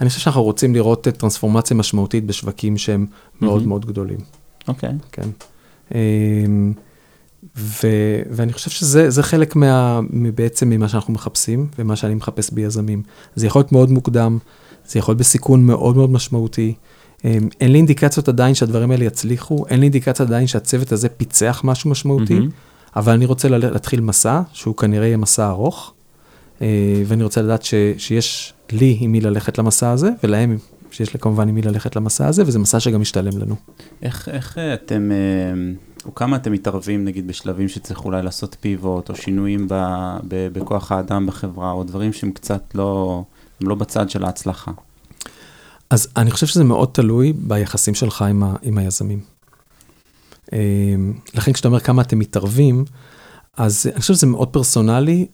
אני 0.00 0.08
חושב 0.08 0.20
שאנחנו 0.20 0.42
רוצים 0.42 0.74
לראות 0.74 1.02
טרנספורמציה 1.08 1.76
משמעותית 1.76 2.26
בשווקים 2.26 2.78
שהם 2.78 3.06
מאוד. 3.40 3.66
מאוד 3.66 3.86
גדולים, 3.86 4.18
אוקיי. 4.68 4.90
כן. 5.12 5.28
אמ, 5.94 6.72
ו, 7.56 7.86
ואני 8.30 8.52
חושב 8.52 8.70
שזה 8.70 9.10
זה 9.10 9.22
חלק 9.22 9.56
מה, 9.56 10.00
בעצם 10.34 10.70
ממה 10.70 10.88
שאנחנו 10.88 11.12
מחפשים, 11.12 11.66
ומה 11.78 11.96
שאני 11.96 12.14
מחפש 12.14 12.50
ביזמים. 12.50 13.02
זה 13.34 13.46
יכול 13.46 13.60
להיות 13.60 13.72
מאוד 13.72 13.90
מוקדם, 13.90 14.38
זה 14.86 14.98
יכול 14.98 15.12
להיות 15.12 15.20
בסיכון 15.20 15.66
מאוד 15.66 15.96
מאוד 15.96 16.10
משמעותי. 16.10 16.74
אמ, 17.24 17.48
אין 17.60 17.72
לי 17.72 17.78
אינדיקציות 17.78 18.28
עדיין 18.28 18.54
שהדברים 18.54 18.90
האלה 18.90 19.04
יצליחו, 19.04 19.66
אין 19.68 19.80
לי 19.80 19.84
אינדיקציה 19.84 20.26
עדיין 20.26 20.46
שהצוות 20.46 20.92
הזה 20.92 21.08
פיצח 21.08 21.60
משהו 21.64 21.90
משמעותי. 21.90 22.34
מהמם. 22.34 22.50
אבל 22.96 23.12
אני 23.12 23.24
רוצה 23.24 23.48
להתחיל 23.48 24.00
מסע, 24.00 24.40
שהוא 24.52 24.76
כנראה 24.76 25.06
יהיה 25.06 25.16
מסע 25.16 25.48
ארוך, 25.48 25.92
אה, 26.62 26.66
ואני 27.06 27.24
רוצה 27.24 27.42
לדעת 27.42 27.62
ש, 27.62 27.74
שיש 27.98 28.54
לי 28.72 28.96
עם 29.00 29.12
מי 29.12 29.20
ללכת 29.20 29.58
למסע 29.58 29.90
הזה, 29.90 30.10
ולהם 30.22 30.58
שיש 30.90 31.14
לי 31.14 31.20
כמובן 31.20 31.48
עם 31.48 31.54
מי 31.54 31.62
ללכת 31.62 31.96
למסע 31.96 32.26
הזה, 32.26 32.42
וזה 32.46 32.58
מסע 32.58 32.80
שגם 32.80 33.00
משתלם 33.00 33.38
לנו. 33.38 33.56
איך, 34.02 34.28
איך 34.28 34.58
אה, 34.58 34.74
אתם, 34.74 35.10
אה, 35.12 35.74
או 36.04 36.14
כמה 36.14 36.36
אתם 36.36 36.52
מתערבים 36.52 37.04
נגיד 37.04 37.26
בשלבים 37.26 37.68
שצריך 37.68 38.04
אולי 38.04 38.22
לעשות 38.22 38.56
פיבוט, 38.60 39.10
או 39.10 39.16
שינויים 39.16 39.68
ב, 39.68 39.74
ב, 40.28 40.48
בכוח 40.52 40.92
האדם 40.92 41.26
בחברה, 41.26 41.72
או 41.72 41.84
דברים 41.84 42.12
שהם 42.12 42.30
קצת 42.30 42.74
לא, 42.74 43.22
הם 43.60 43.68
לא 43.68 43.74
בצד 43.74 44.10
של 44.10 44.24
ההצלחה. 44.24 44.72
אז 45.90 46.08
אני 46.16 46.30
חושב 46.30 46.46
שזה 46.46 46.64
מאוד 46.64 46.88
תלוי 46.92 47.32
ביחסים 47.36 47.94
שלך 47.94 48.22
עם, 48.22 48.42
ה, 48.42 48.54
עם 48.62 48.78
היזמים. 48.78 49.20
אה, 50.52 50.58
לכן 51.34 51.52
כשאתה 51.52 51.68
אומר 51.68 51.80
כמה 51.80 52.02
אתם 52.02 52.18
מתערבים, 52.18 52.84
אז 53.56 53.86
אני 53.92 54.00
חושב 54.00 54.14
שזה 54.14 54.26
מאוד 54.26 54.48
פרסונלי. 54.48 55.26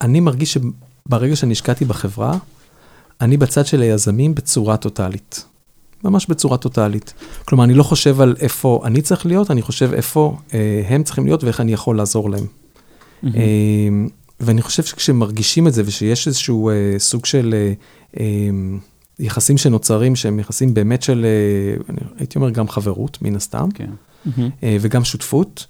אני 0.00 0.20
מרגיש 0.20 0.58
שברגע 1.06 1.36
שאני 1.36 1.52
השקעתי 1.52 1.84
בחברה, 1.84 2.38
אני 3.22 3.36
בצד 3.36 3.66
של 3.66 3.82
היזמים 3.82 4.34
בצורה 4.34 4.76
טוטאלית. 4.76 5.44
ממש 6.04 6.26
בצורה 6.26 6.58
טוטאלית. 6.58 7.14
כלומר, 7.44 7.64
אני 7.64 7.74
לא 7.74 7.82
חושב 7.82 8.20
על 8.20 8.36
איפה 8.40 8.82
אני 8.84 9.02
צריך 9.02 9.26
להיות, 9.26 9.50
אני 9.50 9.62
חושב 9.62 9.90
איפה 9.92 10.36
אה, 10.54 10.82
הם 10.88 11.02
צריכים 11.02 11.24
להיות 11.24 11.44
ואיך 11.44 11.60
אני 11.60 11.72
יכול 11.72 11.96
לעזור 11.96 12.30
להם. 12.30 12.46
מהמם. 13.22 13.36
אה, 13.36 13.42
ואני 14.40 14.62
חושב 14.62 14.82
שכשמרגישים 14.82 15.68
את 15.68 15.74
זה 15.74 15.82
ושיש 15.86 16.26
איזשהו 16.26 16.70
אה, 16.70 16.74
סוג 16.98 17.24
של 17.26 17.54
אה, 17.54 17.72
אה, 18.20 18.50
יחסים 19.18 19.58
שנוצרים, 19.58 20.16
שהם 20.16 20.38
יחסים 20.40 20.74
באמת 20.74 21.02
של, 21.02 21.26
אה, 21.26 21.84
אני 21.88 21.98
הייתי 22.18 22.38
אומר 22.38 22.50
גם 22.50 22.68
חברות, 22.68 23.18
מן 23.22 23.36
הסתם, 23.36 23.68
כן. 23.74 23.90
מהמם. 24.24 24.50
אה, 24.62 24.76
וגם 24.80 25.04
שותפות, 25.04 25.66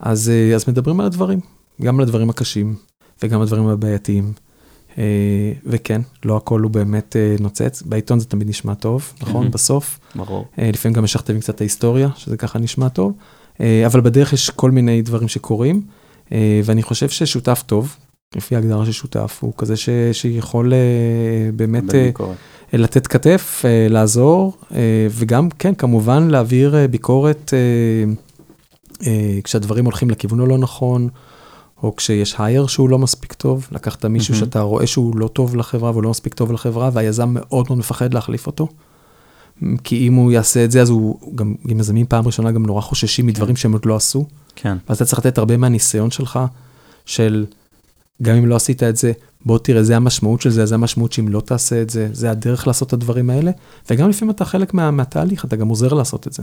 אז, 0.00 0.28
אה, 0.28 0.54
אז 0.54 0.68
מדברים 0.68 1.00
על 1.00 1.06
הדברים, 1.06 1.40
גם 1.82 1.96
על 1.96 2.02
הדברים 2.02 2.30
הקשים 2.30 2.74
וגם 3.22 3.40
על 3.40 3.42
הדברים 3.42 3.68
הבעייתיים. 3.68 4.32
אה, 4.98 5.52
וכן, 5.66 6.00
לא 6.24 6.36
הכל 6.36 6.60
הוא 6.60 6.70
באמת 6.70 7.16
אה, 7.16 7.36
נוצץ, 7.40 7.82
בעיתון 7.82 8.20
זה 8.20 8.26
תמיד 8.26 8.48
נשמע 8.48 8.74
טוב, 8.74 9.12
נכון? 9.20 9.50
בסוף. 9.50 9.98
ברור. 10.14 10.46
אה, 10.58 10.70
לפעמים 10.72 10.94
גם 10.94 11.04
משכתבים 11.04 11.40
קצת 11.40 11.54
את 11.54 11.60
ההיסטוריה, 11.60 12.08
שזה 12.16 12.36
ככה 12.36 12.58
נשמע 12.58 12.88
טוב, 12.88 13.12
אבל 13.86 14.00
בדרך 14.00 14.32
יש 14.32 14.50
כל 14.50 14.70
מיני 14.70 15.02
דברים 15.02 15.28
שקורים, 15.28 15.82
ואני 16.64 16.82
חושב 16.82 17.08
ששותף 17.08 17.62
טוב, 17.66 17.96
לפי 18.36 18.56
ההגדרה 18.56 18.86
של 18.86 18.92
שותף, 18.92 19.38
הוא 19.40 19.52
כזה 19.56 19.76
ש, 19.76 19.88
שיכול 20.12 20.72
באמת. 21.56 21.84
לתת 22.72 23.06
כתף, 23.06 23.64
לעזור, 23.90 24.56
וגם, 25.10 25.48
כן, 25.58 25.74
כמובן 25.74 26.28
להעביר 26.28 26.74
ביקורת 26.90 27.54
כשהדברים 29.44 29.84
הולכים 29.84 30.10
לכיוון 30.10 30.40
הלא 30.40 30.58
נכון, 30.58 31.08
או 31.82 31.96
כשיש 31.96 32.34
הייר 32.38 32.66
שהוא 32.66 32.88
לא 32.88 32.98
מספיק 32.98 33.32
טוב, 33.32 33.68
לקחת 33.72 34.04
מישהו 34.04 34.34
מהמם. 34.34 34.46
שאתה 34.46 34.60
רואה 34.60 34.86
שהוא 34.86 35.16
לא 35.16 35.28
טוב 35.28 35.56
לחברה 35.56 35.90
והוא 35.90 36.02
לא 36.02 36.10
מספיק 36.10 36.34
טוב 36.34 36.52
לחברה, 36.52 36.90
והיזם 36.92 37.28
מאוד 37.32 37.66
מאוד 37.68 37.78
מפחד 37.78 38.14
להחליף 38.14 38.46
אותו. 38.46 38.68
כי 39.84 40.08
אם 40.08 40.14
הוא 40.14 40.32
יעשה 40.32 40.64
את 40.64 40.70
זה, 40.70 40.82
אז 40.82 40.90
הוא 40.90 41.36
גם, 41.36 41.54
אם 41.72 41.80
יזמים 41.80 42.06
פעם 42.06 42.26
ראשונה 42.26 42.52
גם 42.52 42.66
נורא 42.66 42.80
חוששים 42.80 43.26
מדברים 43.26 43.56
שהם 43.56 43.72
עוד 43.72 43.86
לא 43.86 43.96
עשו. 43.96 44.26
כן. 44.56 44.76
ואז 44.88 44.96
אתה 44.96 45.04
צריך 45.04 45.18
לתת 45.18 45.38
הרבה 45.38 45.56
מהניסיון 45.56 46.10
שלך, 46.10 46.38
של 47.06 47.46
גם 48.22 48.36
אם 48.36 48.46
לא 48.46 48.56
עשית 48.56 48.82
את 48.82 48.96
זה, 48.96 49.12
בוא 49.46 49.58
תראה, 49.58 49.82
זה 49.82 49.96
המשמעות 49.96 50.40
של 50.40 50.50
זה, 50.50 50.66
זה 50.66 50.74
המשמעות 50.74 51.12
שאם 51.12 51.28
לא 51.28 51.40
תעשה 51.40 51.82
את 51.82 51.90
זה, 51.90 52.08
זה 52.12 52.30
הדרך 52.30 52.66
לעשות 52.66 52.88
את 52.88 52.92
הדברים 52.92 53.30
האלה, 53.30 53.50
וגם 53.90 54.08
לפעמים 54.08 54.30
אתה 54.34 54.44
חלק 54.44 54.74
מה, 54.74 54.90
מהתהליך, 54.90 55.44
אתה 55.44 55.56
גם 55.56 55.68
עוזר 55.68 55.92
לעשות 55.94 56.26
את 56.26 56.32
זה. 56.32 56.42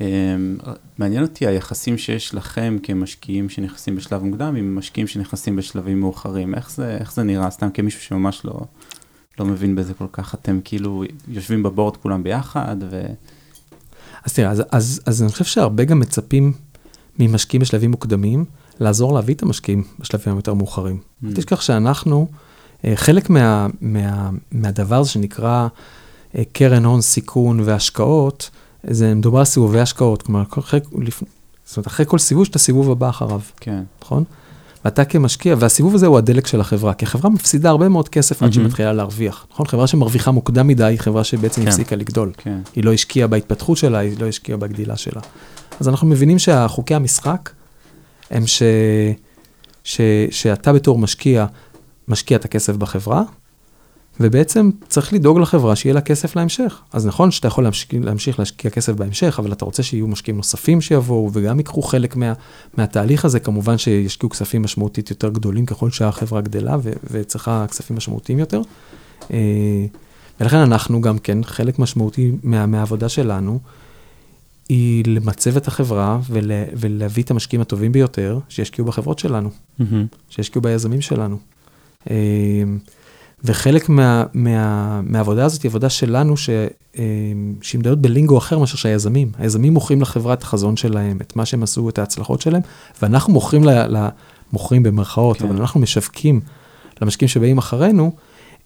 אמ, 0.00 0.56
מעניין 0.98 1.22
אותי 1.22 1.46
היחסים 1.46 1.98
שיש 1.98 2.34
לכם 2.34 2.76
כמשקיעים 2.82 3.48
שנכנסים 3.48 3.96
בשלב 3.96 4.22
מוקדם 4.22 4.56
עם 4.56 4.76
משקיעים 4.76 5.06
שנכנסים 5.06 5.56
בשלבים 5.56 6.00
מאוחרים. 6.00 6.54
איך 6.54 6.70
זה, 6.70 6.96
איך 7.00 7.12
זה 7.12 7.22
נראה? 7.22 7.50
סתם 7.50 7.70
כמישהו 7.70 8.00
שממש 8.00 8.44
לא, 8.44 8.60
לא 9.38 9.46
מבין 9.46 9.74
בזה 9.74 9.94
כל 9.94 10.06
כך. 10.12 10.34
אתם 10.34 10.60
כאילו 10.64 11.04
יושבים 11.28 11.62
בבורד 11.62 11.96
כולם 11.96 12.22
ביחד 12.22 12.76
ו... 12.90 13.06
אז 14.24 14.32
תראה, 14.32 14.50
אז, 14.50 14.62
אז, 14.70 15.00
אז 15.06 15.22
אני 15.22 15.30
חושב 15.30 15.44
שהרבה 15.44 15.84
גם 15.84 16.00
מצפים 16.00 16.52
ממשקיעים 17.18 17.60
בשלבים 17.62 17.90
מוקדמים, 17.90 18.44
לעזור 18.80 19.14
להביא 19.14 19.34
את 19.34 19.42
המשקיעים 19.42 19.84
בשלבים 19.98 20.34
היותר 20.34 20.54
מאוחרים. 20.54 20.98
Mm. 20.98 21.26
אל 21.26 21.32
תשכח 21.34 21.60
שאנחנו, 21.60 22.26
אה, 22.84 22.92
חלק 22.96 23.30
מה, 23.30 23.66
מה, 23.80 24.30
מהדבר 24.52 24.96
הזה 24.96 25.10
שנקרא 25.10 25.68
אה, 26.36 26.42
קרן 26.52 26.84
הון 26.84 27.00
סיכון 27.00 27.60
והשקעות, 27.60 28.50
זה 28.84 29.14
מדובר 29.14 29.38
על 29.38 29.44
סיבובי 29.44 29.80
השקעות, 29.80 30.22
כלומר, 30.22 30.42
אחרי, 30.58 30.80
לפ... 30.98 31.22
זאת 31.64 31.76
אומרת, 31.76 31.86
אחרי 31.86 32.06
כל 32.08 32.18
סיבוב 32.18 32.42
יש 32.42 32.48
את 32.48 32.56
הסיבוב 32.56 32.90
הבא 32.90 33.08
אחריו, 33.08 33.40
כן. 33.60 33.82
נכון? 34.02 34.24
ואתה 34.84 35.04
כמשקיע, 35.04 35.56
והסיבוב 35.58 35.94
הזה 35.94 36.06
הוא 36.06 36.18
הדלק 36.18 36.46
של 36.46 36.60
החברה, 36.60 36.94
כי 36.94 37.04
החברה 37.04 37.30
מפסידה 37.30 37.70
הרבה 37.70 37.88
מאוד 37.88 38.08
כסף 38.08 38.42
עד 38.42 38.52
שהיא 38.52 38.60
מהמם. 38.60 38.70
מתחילה 38.70 38.92
להרוויח, 38.92 39.46
נכון? 39.52 39.66
חברה 39.66 39.86
שמרוויחה 39.86 40.30
מוקדם 40.30 40.66
מדי 40.66 40.84
היא 40.84 40.98
חברה 40.98 41.24
שבעצם 41.24 41.62
כן. 41.62 41.68
הפסיקה 41.68 41.96
לגדול. 41.96 42.32
כן. 42.36 42.58
היא 42.76 42.84
לא 42.84 42.92
השקיעה 42.92 43.28
בהתפתחות 43.28 43.78
שלה, 43.78 43.98
היא 43.98 44.20
לא 44.20 44.26
השקיעה 44.26 44.58
בגדילה 44.58 44.96
שלה. 44.96 45.20
אז 45.80 45.88
אנחנו 45.88 46.06
מבינים 46.06 46.38
שהחוקי 46.38 46.94
המשחק 46.94 47.50
הם 48.30 48.46
ש... 48.46 48.62
ש... 49.84 50.00
שאתה 50.30 50.72
בתור 50.72 50.98
משקיע, 50.98 51.46
משקיע 52.08 52.36
את 52.36 52.44
הכסף 52.44 52.76
בחברה, 52.76 53.22
ובעצם 54.20 54.70
צריך 54.88 55.12
לדאוג 55.12 55.38
לחברה 55.38 55.76
שיהיה 55.76 55.94
לה 55.94 56.00
כסף 56.00 56.36
להמשך. 56.36 56.80
אז 56.92 57.06
נכון 57.06 57.30
שאתה 57.30 57.48
יכול 57.48 57.64
להמשיך, 57.64 57.88
להמשיך 57.92 58.38
להשקיע 58.38 58.70
כסף 58.70 58.92
בהמשך, 58.92 59.36
אבל 59.38 59.52
אתה 59.52 59.64
רוצה 59.64 59.82
שיהיו 59.82 60.06
משקיעים 60.06 60.36
נוספים 60.36 60.80
שיבואו 60.80 61.30
וגם 61.32 61.58
ייקחו 61.58 61.82
חלק 61.82 62.16
מה, 62.16 62.32
מהתהליך 62.76 63.24
הזה, 63.24 63.40
כמובן 63.40 63.78
שישקיעו 63.78 64.30
כספים 64.30 64.62
משמעותית 64.62 65.10
יותר 65.10 65.28
גדולים 65.28 65.66
ככל 65.66 65.90
שהחברה 65.90 66.40
גדלה 66.40 66.76
ו, 66.82 66.92
וצריכה 67.10 67.66
כספים 67.68 67.96
משמעותיים 67.96 68.38
יותר. 68.38 68.60
אה, 69.32 69.38
ולכן 70.40 70.56
אנחנו 70.56 71.00
גם 71.00 71.18
כן, 71.18 71.44
חלק 71.44 71.78
משמעותי 71.78 72.32
מה, 72.42 72.66
מהעבודה 72.66 73.08
שלנו, 73.08 73.58
היא 74.68 75.04
למצב 75.06 75.56
את 75.56 75.68
החברה 75.68 76.20
ול, 76.30 76.50
ולהביא 76.74 77.22
את 77.22 77.30
המשקיעים 77.30 77.60
הטובים 77.60 77.92
ביותר 77.92 78.38
שישקיעו 78.48 78.86
בחברות 78.86 79.18
שלנו. 79.18 79.50
מהמם. 79.78 80.06
שישקיעו 80.30 80.62
ביזמים 80.62 81.00
שלנו. 81.00 81.38
וחלק 83.44 83.88
מה, 83.88 84.24
מה, 84.34 85.00
מהעבודה 85.04 85.44
הזאת 85.44 85.62
היא 85.62 85.68
עבודה 85.68 85.90
שלנו, 85.90 86.36
ש, 86.36 86.50
אה, 86.98 87.04
שהיא 87.62 87.78
מדברת 87.78 87.98
בלינגו 87.98 88.38
אחר 88.38 88.58
מאשר 88.58 88.76
שהיזמים. 88.76 89.32
היזמים 89.38 89.74
מוכרים 89.74 90.02
לחברה 90.02 90.34
את 90.34 90.42
החזון 90.42 90.76
שלהם, 90.76 91.18
את 91.20 91.36
מה 91.36 91.46
שהם 91.46 91.62
עשו, 91.62 91.88
את 91.88 91.98
ההצלחות 91.98 92.40
שלהם, 92.40 92.62
ואנחנו 93.02 93.32
מוכרים, 93.32 93.64
ל, 93.64 93.96
ל, 93.96 94.08
מוכרים 94.52 94.82
במרכאות, 94.82 95.38
כן. 95.38 95.46
אבל 95.46 95.56
אנחנו 95.56 95.80
משווקים 95.80 96.40
למשקיעים 97.02 97.28
שבאים 97.28 97.58
אחרינו, 97.58 98.12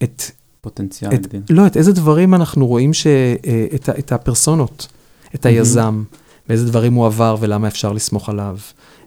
את, 0.02 0.22
פוטנציאל 0.60 1.14
את. 1.14 1.34
לא, 1.50 1.66
את 1.66 1.76
איזה 1.76 1.92
דברים 1.92 2.34
אנחנו 2.34 2.66
רואים, 2.66 2.92
ש, 2.92 3.06
אה, 3.06 3.66
את, 3.74 3.88
את 3.88 4.12
הפרסונות, 4.12 4.88
את 5.34 5.46
היזם, 5.46 6.02
ואיזה 6.48 6.66
דברים 6.66 6.94
הוא 6.94 7.06
עבר 7.06 7.36
ולמה 7.40 7.68
אפשר 7.68 7.92
לסמוך 7.92 8.28
עליו, 8.28 8.56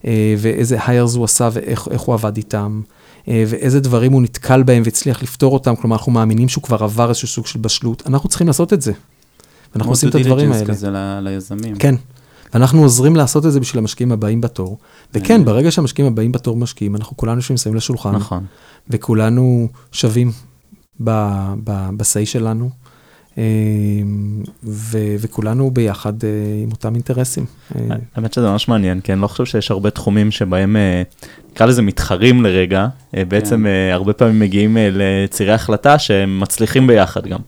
אה, 0.05 0.35
ואיזה 0.37 0.77
היירס 0.85 1.15
הוא 1.15 1.25
עשה 1.25 1.49
ואיך 1.53 1.87
איך 1.91 2.01
הוא 2.01 2.15
עבד 2.15 2.37
איתם, 2.37 2.81
ואיזה 3.27 3.79
דברים 3.79 4.11
הוא 4.11 4.21
נתקל 4.21 4.63
בהם 4.63 4.81
והצליח 4.85 5.23
לפתור 5.23 5.53
אותם, 5.53 5.75
כלומר, 5.75 5.95
אנחנו 5.95 6.11
מאמינים 6.11 6.49
שהוא 6.49 6.63
כבר 6.63 6.83
עבר 6.83 7.09
איזשהו 7.09 7.27
סוג 7.27 7.47
של 7.47 7.59
בשלות, 7.59 8.03
אנחנו 8.07 8.29
צריכים 8.29 8.47
לעשות 8.47 8.73
את 8.73 8.81
זה. 8.81 8.91
ואנחנו 8.91 9.83
כמו 9.83 9.91
עושים 9.91 10.09
את 10.09 10.15
הדברים 10.15 10.51
האלה. 10.51 10.65
כזה 10.65 10.89
ל- 10.89 11.19
ליזמים. 11.21 11.75
כן. 11.75 11.95
אנחנו 12.55 12.81
עוזרים 12.81 13.15
לעשות 13.15 13.45
את 13.45 13.51
זה 13.51 13.59
בשביל 13.59 13.79
המשקיעים 13.79 14.11
הבאים 14.11 14.41
בתור. 14.41 14.77
וכן, 15.09 15.19
מעניין. 15.21 15.45
ברגע 15.45 15.71
שהמשקיעים 15.71 16.11
הבאים 16.11 16.31
בתור 16.31 16.57
משקיעים, 16.57 16.95
אנחנו 16.95 17.17
כולנו 17.17 17.37
יושבים 17.37 17.53
מסביב 17.55 17.75
לשולחן, 17.75 18.15
נכון. 18.15 18.45
וכולנו 18.89 19.67
שווים 19.91 20.31
ב- 21.03 21.53
ב- 21.63 21.89
ב-say 21.97 22.25
שלנו, 22.25 22.65
אה, 22.65 22.69
וכולנו 25.19 25.71
ביחד 25.71 26.23
אה, 26.23 26.29
עם 26.63 26.71
אותם 26.71 26.93
אינטרסים. 26.93 27.45
אה, 27.75 27.81
האמת 28.15 28.33
שזה 28.33 28.45
ממש 28.49 28.67
מעניין, 28.67 29.01
כי 29.01 29.13
אני 29.13 29.21
לא 29.21 29.27
חושב 29.27 29.45
שיש 29.45 29.71
הרבה 29.71 29.89
תחומים 29.89 30.31
שבהם, 30.31 30.75
אה, 30.75 31.01
נקרא 31.51 31.65
לזה 31.65 31.81
מתחרים 31.81 32.43
לרגע, 32.43 32.87
בעצם 33.27 33.63
כן. 33.63 33.93
הרבה 33.93 34.13
פעמים 34.13 34.39
מגיעים 34.39 34.77
לצירי 34.91 35.53
החלטה 35.53 35.99
שהם 35.99 36.39
מצליחים 36.39 36.87
ביחד 36.87 37.27
גם. 37.27 37.39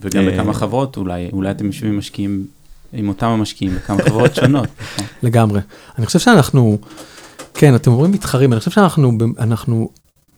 וגם 0.00 0.26
בכמה 0.26 0.54
חברות, 0.54 0.96
אולי, 0.96 1.28
אולי 1.32 1.50
אתם 1.50 1.66
יושבים 1.66 1.98
משקיעים 1.98 2.46
עם 2.92 3.08
אותם 3.08 3.26
המשקיעים 3.26 3.74
בכמה 3.74 4.02
חברות 4.02 4.34
שונות. 4.34 4.68
לגמרי. 5.22 5.60
אני 5.98 6.06
חושב 6.06 6.18
שאנחנו, 6.18 6.78
כן, 7.54 7.74
אתם 7.74 7.90
אומרים 7.90 8.10
מתחרים, 8.12 8.52
אני 8.52 8.58
חושב 8.58 8.70
שאנחנו 8.70 9.12
אנחנו 9.38 9.88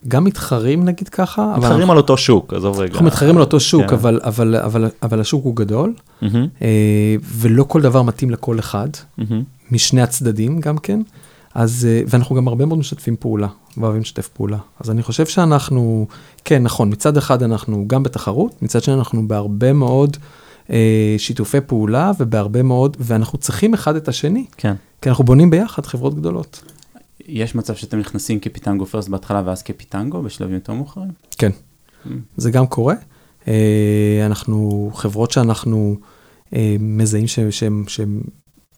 גם 0.09 0.25
מתחרים 0.25 0.85
נגיד 0.85 1.09
ככה, 1.09 1.55
מתחרים 1.57 1.79
אנחנו, 1.79 1.93
על 1.93 1.99
אותו 1.99 2.17
שוק, 2.17 2.55
עזוב 2.55 2.79
רגע. 2.79 2.93
אנחנו 2.93 3.07
מתחרים 3.07 3.37
על 3.37 3.41
אותו 3.41 3.61
שוק, 3.61 3.87
כן. 3.87 3.95
אבל, 3.95 4.21
אבל, 4.23 4.57
אבל, 4.57 4.89
אבל 5.03 5.21
השוק 5.21 5.45
הוא 5.45 5.57
גדול, 5.57 5.95
אה, 6.23 6.29
ולא 7.23 7.65
כל 7.65 7.81
דבר 7.81 8.03
מתאים 8.03 8.31
לכל 8.31 8.59
אחד, 8.59 8.89
מהמם. 9.19 9.43
משני 9.73 10.03
הצדדים 10.03 10.61
גם 10.61 10.79
כן. 10.79 11.01
אז, 11.55 11.87
אה, 11.91 12.03
ואנחנו 12.07 12.37
גם 12.37 12.49
הרבה 12.49 12.67
מאוד 12.67 12.79
משתפים 12.79 13.17
פעולה, 13.17 13.49
ואוהבים 13.77 14.01
לשתף 14.01 14.29
פעולה. 14.29 14.59
אז 14.81 14.91
אני 14.91 15.03
חושב 15.03 15.27
שאנחנו, 15.27 16.07
כן, 16.45 16.63
נכון, 16.63 16.91
מצד 16.91 17.17
אחד 17.17 17.43
אנחנו 17.43 17.85
גם 17.87 18.03
בתחרות, 18.03 18.63
מצד 18.63 18.83
שני 18.83 18.95
אנחנו 18.95 19.29
בהרבה 19.29 19.73
מאוד 19.73 20.17
אה, 20.71 21.15
שיתופי 21.19 21.61
פעולה 21.61 22.13
ובהרבה 22.19 22.63
מאוד, 22.63 22.97
ואנחנו 23.01 23.39
צריכים 23.39 23.75
אחד 23.75 23.97
את 23.97 24.09
השני, 24.09 24.45
כן. 24.57 24.75
כי 25.03 25.09
אנחנו 25.09 25.25
בונים 25.25 25.51
ביחד 25.51 25.87
חברות 25.87 26.15
גדולות. 26.15 26.63
יש 27.33 27.55
מצב 27.55 27.75
שאתם 27.75 27.99
נכנסים 27.99 28.40
כפיטנגו 28.40 28.87
פרסט 28.87 29.09
בהתחלה 29.09 29.43
ואז 29.47 29.62
כפיטנגו 29.62 30.23
בשלבים 30.23 30.55
יותר 30.55 30.73
מאוחרים? 30.73 31.11
כן, 31.38 31.51
Mm. 32.07 32.09
זה 32.37 32.51
גם 32.51 32.66
קורה. 32.66 32.95
אה, 33.49 34.23
אנחנו, 34.27 34.90
חברות 34.95 35.31
שאנחנו 35.31 35.97
אה, 36.55 36.77
מזהים 36.81 37.27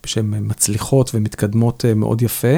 שהן 0.07 0.35
מצליחות 0.41 1.11
ומתקדמות 1.15 1.85
אה, 1.85 1.95
מאוד 1.95 2.23
יפה, 2.23 2.57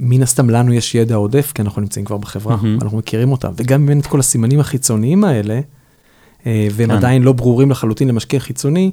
מן 0.00 0.22
הסתם 0.22 0.50
לנו 0.50 0.72
יש 0.72 0.94
ידע 0.94 1.14
עודף, 1.14 1.52
כי 1.54 1.62
אנחנו 1.62 1.80
נמצאים 1.82 2.04
כבר 2.04 2.16
בחברה, 2.16 2.56
מהמם. 2.56 2.78
אנחנו 2.82 2.98
מכירים 2.98 3.32
אותם, 3.32 3.52
וגם 3.56 3.82
אם 3.82 3.88
אין 3.88 4.00
את 4.00 4.06
כל 4.06 4.20
הסימנים 4.20 4.60
החיצוניים 4.60 5.24
האלה, 5.24 5.60
והם 6.46 6.88
כן. 6.88 6.90
עדיין 6.90 7.22
לא 7.22 7.32
ברורים 7.32 7.70
לחלוטין 7.70 8.08
למשקיע 8.08 8.40
חיצוני, 8.40 8.90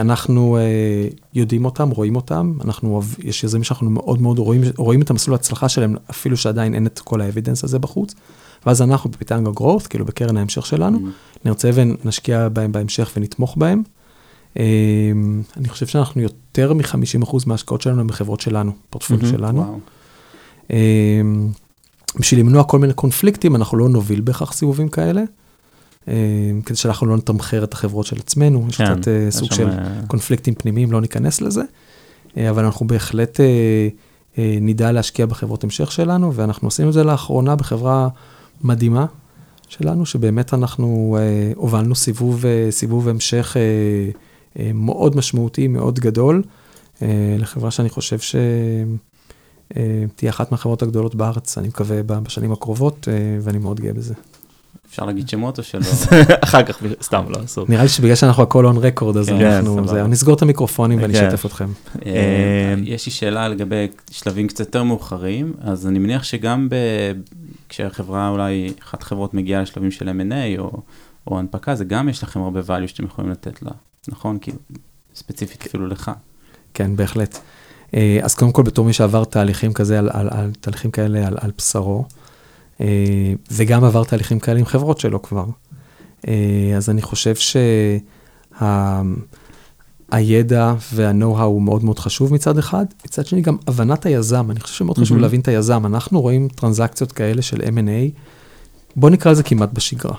אנחנו 0.00 0.56
אה, 0.56 1.08
יודעים 1.34 1.64
אותם, 1.64 1.90
רואים 1.90 2.16
אותם, 2.16 2.52
אנחנו, 2.64 3.00
יש 3.18 3.44
יזמים 3.44 3.64
שאנחנו 3.64 3.90
מאוד 3.90 4.22
מאוד 4.22 4.38
רואים, 4.38 4.62
רואים 4.76 5.02
את 5.02 5.10
המסלול 5.10 5.34
ההצלחה 5.34 5.68
שלהם, 5.68 5.94
אפילו 6.10 6.36
שעדיין 6.36 6.74
אין 6.74 6.86
את 6.86 6.98
כל 6.98 7.20
האבידנס 7.20 7.64
הזה 7.64 7.78
בחוץ, 7.78 8.14
ואז 8.66 8.82
אנחנו 8.82 9.10
בפיטנגו 9.10 9.52
growth, 9.78 9.88
כאילו 9.88 10.04
בקרן 10.04 10.36
ההמשך 10.36 10.66
שלנו, 10.66 10.98
Mm. 10.98 11.44
נרצה 11.44 11.70
ונשקיע 11.74 12.48
בהם 12.48 12.72
בהמשך 12.72 13.12
ונתמוך 13.16 13.56
בהם. 13.56 13.82
אה, 14.58 14.64
אני 15.56 15.68
חושב 15.68 15.86
שאנחנו 15.86 16.20
יותר 16.20 16.72
מ-50% 16.72 17.36
מההשקעות 17.46 17.80
שלנו 17.80 18.00
הם 18.00 18.06
בחברות 18.06 18.40
שלנו, 18.40 18.72
פורטפוליו 18.90 19.22
מהמם. 19.22 19.38
שלנו. 19.38 19.60
וואו. 19.60 19.78
אה, 20.70 21.20
בשביל 22.20 22.40
למנוע 22.40 22.64
כל 22.64 22.78
מיני 22.78 22.92
קונפליקטים, 22.92 23.56
אנחנו 23.56 23.78
לא 23.78 23.88
נוביל 23.88 24.20
בהכרח 24.20 24.52
סיבובים 24.52 24.88
כאלה, 24.88 25.20
אה, 25.20 25.26
כדי 26.64 26.76
שאנחנו 26.76 27.06
לא 27.06 27.16
נתמחר 27.16 27.64
את 27.64 27.72
החברות 27.72 28.06
של 28.06 28.16
עצמנו, 28.18 28.66
יש 28.68 28.76
כן, 28.76 29.00
קצת 29.00 29.08
אה, 29.08 29.30
סוג 29.30 29.52
של 29.52 29.68
אה, 29.68 30.00
קונפליקטים 30.06 30.54
פנימיים, 30.54 30.92
לא 30.92 31.00
ניכנס 31.00 31.40
לזה, 31.40 31.62
אה, 32.36 32.50
אבל 32.50 32.64
אנחנו 32.64 32.86
בהחלט 32.86 33.40
אה, 33.40 33.88
אה, 34.38 34.58
נדע 34.60 34.92
להשקיע 34.92 35.26
בחברות 35.26 35.64
המשך 35.64 35.92
שלנו, 35.92 36.34
ואנחנו 36.34 36.66
עושים 36.66 36.88
את 36.88 36.92
זה 36.92 37.04
לאחרונה 37.04 37.56
בחברה 37.56 38.08
מדהימה 38.62 39.06
שלנו, 39.68 40.06
שבאמת 40.06 40.54
אנחנו 40.54 41.16
אה, 41.20 41.52
הובלנו 41.56 41.94
סיבוב, 41.94 42.46
אה, 42.46 42.66
סיבוב 42.70 43.08
המשך 43.08 43.56
אה, 43.56 43.62
אה, 44.58 44.70
מאוד 44.74 45.16
משמעותי, 45.16 45.68
מאוד 45.68 46.00
גדול, 46.00 46.42
אה, 47.02 47.36
לחברה 47.38 47.70
שאני 47.70 47.88
חושב 47.90 48.18
שתהיה 49.72 50.30
אחת 50.30 50.52
מהחברות 50.52 50.82
הגדולות 50.82 51.14
בארץ, 51.14 51.58
אני 51.58 51.68
מקווה, 51.68 52.02
בשנים 52.02 52.52
הקרובות, 52.52 53.08
אה, 53.10 53.38
ואני 53.42 53.58
מאוד 53.58 53.80
גאה 53.80 53.92
בזה. 53.92 54.14
אפשר 54.88 55.04
להגיד 55.04 55.28
שמות 55.28 55.58
או 55.58 55.62
שלא? 55.62 55.82
אחר 56.44 56.62
כך, 56.62 56.82
סתם, 57.02 57.24
לא, 57.28 57.44
אסור. 57.44 57.66
נראה 57.68 57.82
לי 57.82 57.88
שבגלל 57.88 58.14
שאנחנו 58.14 58.42
הכל 58.42 58.66
און 58.66 58.76
רקורד, 58.76 59.16
אז 59.16 59.28
כן, 59.28 59.34
אנחנו, 59.34 60.08
נסגור 60.08 60.34
את 60.34 60.42
המיקרופונים 60.42 61.02
ואני 61.02 61.14
כן. 61.14 61.26
אשתף 61.26 61.46
אתכם. 61.46 61.68
אה, 62.06 62.74
יש 62.84 63.06
לי 63.06 63.12
שאלה 63.12 63.48
לגבי 63.48 63.88
שלבים 64.10 64.48
קצת 64.48 64.60
יותר 64.60 64.82
מאוחרים, 64.82 65.52
אז 65.60 65.86
אני 65.86 65.98
מניח 65.98 66.22
שגם. 66.22 66.68
כשהחברה 67.68 68.28
אולי, 68.28 68.72
אחת 68.82 69.02
החברות 69.02 69.34
מגיעה 69.34 69.62
לשלבים 69.62 69.90
של 69.90 70.08
M&A 70.08 70.58
או, 70.58 70.80
או 71.26 71.38
הנפקה, 71.38 71.74
זה 71.74 71.84
גם 71.84 72.08
יש 72.08 72.22
לכם 72.22 72.40
הרבה 72.40 72.60
value 72.60 72.88
שאתם 72.88 73.04
יכולים 73.04 73.30
לתת 73.30 73.62
לה, 73.62 73.70
נכון? 74.08 74.38
כאילו, 74.40 74.58
ספציפית 75.14 75.66
אפילו 75.66 75.86
לך. 75.86 76.10
כן, 76.74 76.96
בהחלט. 76.96 77.38
אה, 77.94 78.18
אז 78.22 78.34
קודם 78.34 78.52
כל, 78.52 78.62
בתור 78.62 78.84
מי 78.84 78.92
שעבר 78.92 79.24
תהליכים 79.24 79.72
כזה, 79.72 79.98
על, 79.98 80.50
תהליכים 80.60 80.90
כאלה 80.90 81.26
על, 81.26 81.36
על 81.40 81.50
בשרו, 81.58 82.04
וגם 83.50 83.84
עבר 83.84 84.04
תהליכים 84.04 84.40
כאלה 84.40 84.58
עם 84.58 84.64
חברות 84.64 85.00
שלו 85.00 85.22
כבר, 85.22 85.44
אה, 86.28 86.72
אז 86.76 86.90
אני 86.90 87.02
חושב 87.02 87.34
שהידע 90.10 90.74
וה-know-how 90.94 91.42
הוא 91.42 91.62
מאוד 91.62 91.84
מאוד 91.84 91.98
חשוב 91.98 92.34
מצד 92.34 92.58
אחד, 92.58 92.84
מצד 93.04 93.26
שני 93.26 93.40
גם 93.40 93.56
הבנת 93.66 94.06
היזם, 94.06 94.50
אני 94.50 94.60
חושב 94.60 94.74
שמאוד 94.74 94.98
חשוב 94.98 95.12
מהמם. 95.12 95.22
להבין 95.22 95.40
את 95.40 95.48
היזם. 95.48 95.86
אנחנו 95.86 96.20
רואים 96.20 96.48
טרנזקציות 96.48 97.12
כאלה 97.12 97.42
של 97.42 97.60
M&A, 97.60 98.18
בוא 98.96 99.10
נקרא 99.10 99.32
לזה 99.32 99.42
כמעט 99.42 99.72
בשגרה. 99.72 100.16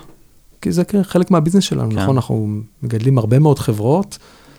כי 0.62 0.72
זה 0.72 0.82
חלק 1.02 1.30
מהביזנס 1.30 1.64
שלנו, 1.64 1.90
כן. 1.90 1.98
נכון? 1.98 2.16
אנחנו 2.16 2.48
מגדלים 2.82 3.18
הרבה 3.18 3.38
מאוד 3.38 3.58
חברות, 3.58 4.18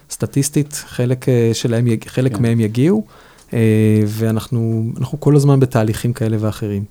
סטטיסטית, 0.09 0.73
חלק, 0.87 1.29
אה, 1.29 1.49
שלהם, 1.53 1.87
חלק 2.07 2.35
כן. 2.35 2.41
מהם 2.41 2.59
יגיעו, 2.59 3.05
אה, 3.53 4.01
ואנחנו 4.05 4.91
אנחנו 4.97 5.19
כל 5.19 5.35
הזמן 5.35 5.59
בתהליכים 5.59 6.13
כאלה 6.13 6.37
ואחרים. 6.39 6.83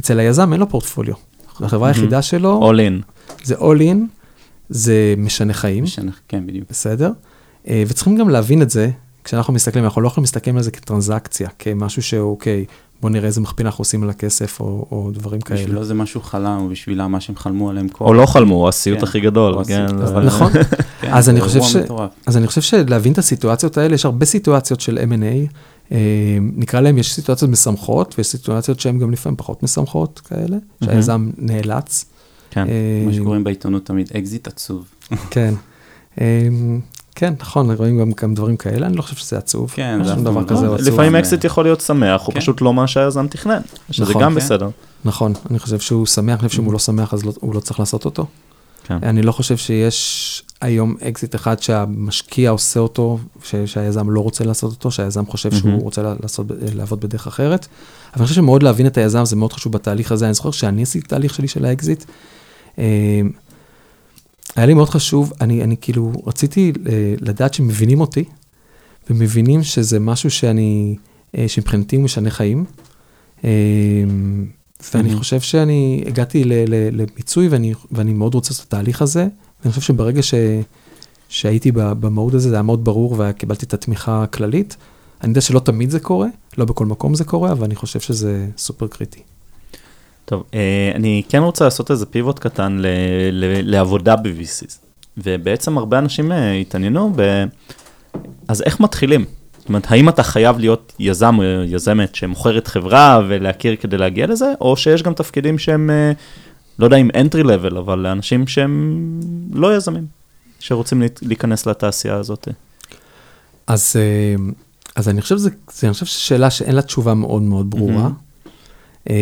אצל 0.00 0.18
היזם 0.18 0.52
אין 0.52 0.60
לו 0.60 0.68
פורטפוליו. 0.68 1.14
החברה 1.60 1.88
היחידה 1.88 2.22
שלו, 2.22 2.70
All 2.72 2.76
in. 2.76 3.02
זה 3.44 3.54
all 3.54 3.78
in, 3.80 3.96
זה 4.68 5.14
משנה 5.16 5.52
חיים, 5.52 5.84
משנה, 5.84 6.12
כן, 6.28 6.46
בדיוק. 6.46 6.64
בסדר? 6.70 7.10
אה, 7.68 7.82
וצריכים 7.88 8.16
גם 8.16 8.28
להבין 8.28 8.62
את 8.62 8.70
זה, 8.70 8.90
כשאנחנו 9.24 9.52
מסתכלים, 9.52 9.84
אנחנו 9.84 10.00
לא 10.02 10.06
יכולים 10.06 10.24
להסתכל 10.24 10.50
על 10.50 10.62
זה 10.62 10.70
כטרנזקציה, 10.70 11.48
כמשהו 11.58 12.02
שהוא, 12.02 12.30
אוקיי, 12.30 12.64
בוא 13.00 13.10
נראה 13.10 13.26
איזה 13.26 13.40
מכפיל 13.40 13.66
אנחנו 13.66 13.82
עושים 13.82 14.02
על 14.02 14.10
הכסף, 14.10 14.60
או, 14.60 14.86
או 14.90 15.10
דברים 15.14 15.40
כאלה. 15.40 15.60
בשבילו 15.60 15.84
זה 15.84 15.94
מישהו 15.94 16.20
חלם, 16.20 16.62
ובשבילה 16.62 17.08
מה 17.08 17.20
שהם 17.20 17.36
חלמו 17.36 17.70
עליהם 17.70 17.88
כל... 17.88 18.04
או 18.04 18.14
לא 18.14 18.26
חלמו, 18.26 18.54
או 18.54 18.68
הסיוט 18.68 18.98
כן. 18.98 19.04
הכי 19.04 19.20
גדול. 19.20 19.54
או 19.54 19.64
כן, 19.64 19.86
אבל- 20.02 20.26
נכון. 20.26 20.52
כן, 21.00 21.10
אז 21.12 21.28
אני 21.28 21.40
חושב 21.40 21.54
אירוע 21.56 21.68
ש- 21.70 21.76
מטורף. 21.76 22.10
אז 22.26 22.36
אני 22.36 22.46
חושב 22.46 22.60
שלהבין 22.60 23.12
את 23.12 23.18
הסיטואציות 23.18 23.78
האלה, 23.78 23.94
יש 23.94 24.04
הרבה 24.04 24.26
סיטואציות 24.26 24.80
של 24.80 24.98
M&A, 24.98 25.52
נקרא 26.40 26.80
להם, 26.80 26.98
יש 26.98 27.14
סיטואציות 27.14 27.50
משמחות, 27.50 28.14
ויש 28.18 28.26
סיטואציות 28.26 28.80
שהן 28.80 28.98
גם 28.98 29.10
לפעמים 29.10 29.36
פחות 29.36 29.62
משמחות 29.62 30.20
כאלה, 30.20 30.56
שהיזם 30.84 31.30
נאלץ. 31.38 32.04
כן. 32.50 32.66
אה, 32.68 33.02
מה 33.06 33.12
שקוראים 33.12 33.44
בעיתונות 33.44 33.86
תמיד, 33.86 34.10
אקזיט 34.16 34.46
עצוב. 34.46 34.84
כן. 35.30 35.54
אה, 36.20 36.48
כן, 37.14 37.34
נכון, 37.40 37.70
רואים 37.70 38.00
גם, 38.00 38.10
גם 38.22 38.34
דברים 38.34 38.56
כאלה, 38.56 38.86
אני 38.86 38.96
לא 38.96 39.02
חושב 39.02 39.16
שזה 39.16 39.38
עצוב. 39.38 39.70
כן, 39.74 40.04
זה 40.04 40.14
דבר 40.14 40.44
כזה 40.44 40.66
לא. 40.66 40.74
עצוב. 40.74 40.88
לפעמים. 40.88 41.16
אקזיט 41.16 41.44
יכול 41.44 41.64
להיות 41.64 41.80
שמח, 41.80 42.22
הוא 42.26 42.34
כן. 42.34 42.40
פשוט 42.40 42.60
לא 42.60 42.74
מה 42.74 42.86
שהיזם 42.86 43.26
תכנן, 43.26 43.60
שזה 43.90 44.10
נכון, 44.10 44.22
גם 44.22 44.30
כן. 44.30 44.36
בסדר. 44.36 44.68
נכון, 45.04 45.32
אני 45.50 45.58
חושב 45.58 45.78
שהוא 45.78 46.06
שמח, 46.06 46.40
אני 46.40 46.48
חושב 46.48 46.56
שאם 46.56 46.64
הוא 46.64 46.72
לא 46.72 46.78
שמח 46.78 47.14
אז 47.14 47.24
לא, 47.24 47.32
הוא 47.40 47.54
לא 47.54 47.60
צריך 47.60 47.80
לעשות 47.80 48.04
אותו. 48.04 48.26
כן. 48.88 48.98
אני 49.02 49.22
לא 49.22 49.32
חושב 49.32 49.56
שיש 49.56 50.42
היום 50.60 50.96
אקזיט 51.08 51.34
אחד 51.34 51.62
שהמשקיע 51.62 52.50
עושה 52.50 52.80
אותו, 52.80 53.18
ש- 53.44 53.54
שהיזם 53.56 54.10
לא 54.10 54.20
רוצה 54.20 54.44
לעשות 54.44 54.72
אותו, 54.72 54.90
שהיזם 54.90 55.26
חושב 55.26 55.52
שהוא 55.52 55.70
מהמם. 55.70 55.82
רוצה 55.82 56.02
לעשות, 56.22 56.46
לעבוד 56.74 57.00
בדרך 57.00 57.26
אחרת. 57.26 57.66
אבל 58.12 58.20
אני 58.20 58.26
חושב 58.26 58.34
שמאוד 58.36 58.62
להבין 58.62 58.86
את 58.86 58.96
היזם 58.96 59.24
זה 59.24 59.36
מאוד 59.36 59.52
חשוב 59.52 59.72
בתהליך 59.72 60.12
הזה. 60.12 60.24
אני 60.24 60.34
זוכר 60.34 60.50
שאני 60.50 60.82
עשיתי 60.82 61.08
תהליך 61.08 61.34
שלי 61.34 61.48
של 61.48 61.64
האקזיט. 61.64 62.04
אה, 62.78 63.20
היה 64.56 64.66
לי 64.66 64.74
מאוד 64.74 64.88
חשוב, 64.88 65.32
אני, 65.40 65.64
אני 65.64 65.76
כאילו 65.80 66.12
רציתי 66.26 66.72
אה, 66.88 67.14
לדעת 67.20 67.54
שמבינים 67.54 68.00
אותי, 68.00 68.24
ומבינים 69.10 69.62
שזה 69.62 70.00
משהו 70.00 70.30
שאני, 70.30 70.96
אה, 71.38 71.48
שמבחינתי 71.48 71.96
הוא 71.96 72.04
משנה 72.04 72.30
חיים. 72.30 72.64
ואני 74.94 75.08
מהמם. 75.08 75.18
חושב 75.18 75.40
שאני 75.40 76.04
הגעתי 76.06 76.44
למיצוי 76.92 77.48
ואני, 77.48 77.74
ואני 77.92 78.12
מאוד 78.12 78.34
רוצה 78.34 78.50
לעשות 78.50 78.66
את 78.68 78.74
התהליך 78.74 79.02
הזה. 79.02 79.26
ואני 79.62 79.70
חושב 79.72 79.82
שברגע 79.86 80.22
ש, 80.22 80.34
שהייתי 81.28 81.72
במהות 81.72 82.34
הזה, 82.34 82.48
זה 82.48 82.54
היה 82.54 82.62
מאוד 82.62 82.84
ברור 82.84 83.16
וקיבלתי 83.18 83.66
את 83.66 83.74
התמיכה 83.74 84.22
הכללית. 84.22 84.76
אני 85.22 85.30
יודע 85.30 85.40
שלא 85.40 85.60
תמיד 85.60 85.90
זה 85.90 86.00
קורה, 86.00 86.28
לא 86.58 86.64
בכל 86.64 86.86
מקום 86.86 87.14
זה 87.14 87.24
קורה, 87.24 87.52
אבל 87.52 87.64
אני 87.64 87.74
חושב 87.76 88.00
שזה 88.00 88.46
סופר 88.58 88.86
קריטי. 88.86 89.20
טוב, 90.24 90.42
אה, 90.54 90.92
אני 90.94 91.22
כן 91.28 91.38
רוצה 91.42 91.64
לעשות 91.64 91.90
איזה 91.90 92.06
פיבוט 92.06 92.38
קטן 92.38 92.76
ל- 92.80 92.86
ל- 93.32 93.70
לעבודה 93.70 94.16
ב-VCs. 94.16 94.72
ובעצם 95.16 95.78
הרבה 95.78 95.98
אנשים 95.98 96.32
אה, 96.32 96.52
התעניינו 96.54 97.12
ב... 97.16 97.44
אז 98.48 98.62
איך 98.62 98.80
מתחילים? 98.80 99.24
זאת 99.68 99.70
אומרת, 99.70 99.86
האם 99.90 100.08
אתה 100.08 100.22
חייב 100.22 100.58
להיות 100.58 100.92
יזם 100.98 101.34
או 101.38 101.42
יזמת 101.64 102.14
שמוכרת 102.14 102.66
חברה 102.66 103.20
ולהכיר 103.28 103.76
כדי 103.76 103.98
להגיע 103.98 104.26
לזה, 104.26 104.52
או 104.60 104.76
שיש 104.76 105.02
גם 105.02 105.14
תפקידים 105.14 105.58
שהם, 105.58 105.90
אה, 105.90 106.12
לא 106.78 106.84
יודע 106.84 106.96
אם 106.96 107.10
entry 107.10 107.44
level, 107.44 107.78
אבל 107.78 107.98
לאנשים 107.98 108.46
שהם 108.46 109.00
לא 109.52 109.76
יזמים, 109.76 110.06
שרוצים 110.60 111.02
להיכנס 111.22 111.66
לתעשייה 111.66 112.14
הזאת. 112.14 112.48
אז, 113.66 113.96
אה, 113.96 114.44
אז 114.96 115.08
אני 115.08 115.20
חושב 115.20 115.36
שזו 115.38 115.50
שאלה 116.04 116.50
שאין 116.50 116.74
לה 116.74 116.82
תשובה 116.82 117.14
מאוד 117.14 117.42
מאוד 117.42 117.70
ברורה. 117.70 118.08
אה, 119.10 119.14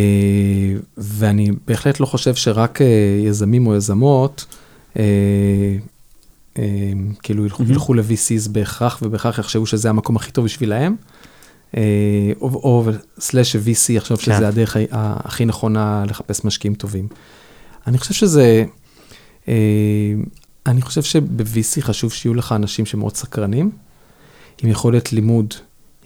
ואני 0.98 1.50
בהחלט 1.66 2.00
לא 2.00 2.06
חושב 2.06 2.34
שרק 2.34 2.78
יזמים 3.24 3.66
או 3.66 3.76
יזמות, 3.76 4.46
כאילו 7.22 7.44
ילכו, 7.44 7.62
מהמם. 7.62 7.72
ילכו 7.74 7.94
ל-VCs 7.94 8.48
בהכרח, 8.50 8.98
ובהכרח 9.02 9.38
יחשבו 9.38 9.66
שזה 9.66 9.90
המקום 9.90 10.16
הכי 10.16 10.32
טוב 10.32 10.44
בשבילהם. 10.44 10.96
אה, 11.76 11.82
או, 12.40 12.48
או 12.48 12.84
סלאש 13.18 13.56
VC 13.56 13.92
יחשוב 13.92 14.20
שזה 14.20 14.32
כן. 14.34 14.44
הדרך 14.44 14.76
הכי 14.90 15.44
נכונה 15.44 16.04
לחפש 16.08 16.44
משקיעים 16.44 16.74
טובים. 16.74 17.08
אני 17.86 17.98
חושב 17.98 18.14
שזה, 18.14 18.64
אה, 19.48 19.54
אני 20.66 20.82
חושב 20.82 21.02
שב-VC 21.02 21.80
חשוב 21.80 22.12
שיהיו 22.12 22.34
לך 22.34 22.52
אנשים 22.52 22.86
שמאוד 22.86 23.16
סקרנים, 23.16 23.70
עם 24.62 24.70
יכולת 24.70 25.12
לימוד 25.12 25.54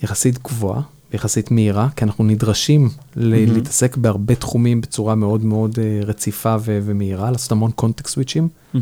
יחסית 0.02 0.42
גבוהה, 0.42 0.80
יחסית 1.12 1.50
מהירה, 1.50 1.88
כי 1.96 2.04
אנחנו 2.04 2.24
נדרשים 2.24 2.88
ל- 3.16 3.30
מהמם. 3.30 3.54
להתעסק 3.54 3.96
בהרבה 3.96 4.34
תחומים 4.34 4.80
בצורה 4.80 5.14
מאוד 5.14 5.44
מאוד 5.44 5.78
אה, 5.78 6.00
רציפה 6.06 6.56
ו- 6.60 6.78
ומהירה, 6.84 7.30
לעשות 7.30 7.52
המון 7.52 7.70
קונטקסט 7.70 8.14
סוויצ'ים 8.14 8.48
אה, 8.74 8.80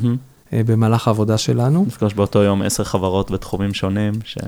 במהלך 0.53 1.09
העבודה 1.09 1.39
שלנו. 1.39 1.85
נפגוש 1.87 2.15
באותו 2.15 2.43
יום 2.43 2.63
עשר 2.63 2.85
חברות 2.85 3.31
בתחומים 3.31 3.75
שונים. 3.75 4.13
ש... 4.25 4.39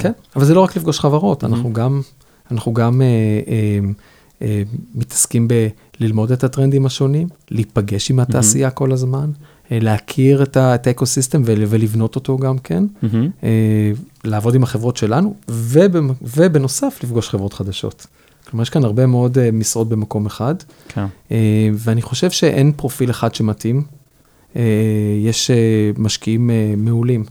כן, 0.00 0.12
אבל 0.36 0.44
זה 0.44 0.54
לא 0.54 0.60
רק 0.60 0.76
לפגוש 0.76 1.00
חברות. 1.00 1.44
אנחנו 1.44 1.72
גם, 1.72 2.00
אנחנו 2.50 2.74
גם 2.74 3.02
אה, 3.02 3.06
אה, 3.48 3.78
אה, 4.42 4.62
מתעסקים 4.94 5.48
בללמוד 6.00 6.32
את 6.32 6.44
הטרנדים 6.44 6.86
השונים, 6.86 7.28
להיפגש 7.50 8.10
עם 8.10 8.20
התעשייה 8.20 8.70
כל 8.70 8.92
הזמן, 8.92 9.30
אה, 9.72 9.78
להכיר 9.80 10.42
את 10.42 10.56
ה- 10.56 10.74
את 10.74 10.86
האקוסיסטם 10.86 11.42
ול- 11.44 11.64
ולבנות 11.68 12.16
אותו 12.16 12.38
גם 12.38 12.58
כן. 12.58 12.84
אה, 13.44 13.92
לעבוד 14.24 14.54
עם 14.54 14.62
החברות 14.62 14.96
שלנו, 14.96 15.34
ובמ- 15.50 16.12
ובנוסף 16.36 16.98
לפגוש 17.04 17.28
חברות 17.28 17.52
חדשות. 17.52 18.06
כלומר, 18.50 18.62
יש 18.62 18.70
כאן 18.70 18.84
הרבה 18.84 19.06
מאוד 19.06 19.38
אה, 19.38 19.50
משרות 19.50 19.88
במקום 19.88 20.26
אחד, 20.26 20.54
כן. 20.88 21.06
אה, 21.32 21.36
ואני 21.74 22.02
חושב 22.02 22.30
שאין 22.30 22.72
פרופיל 22.76 23.10
אחד 23.10 23.34
שמתאים. 23.34 23.82
אה, 24.56 24.62
יש 25.18 25.50
אה, 25.50 25.56
משקיעים 25.98 26.50
אה, 26.50 26.74
מעולים 26.76 27.24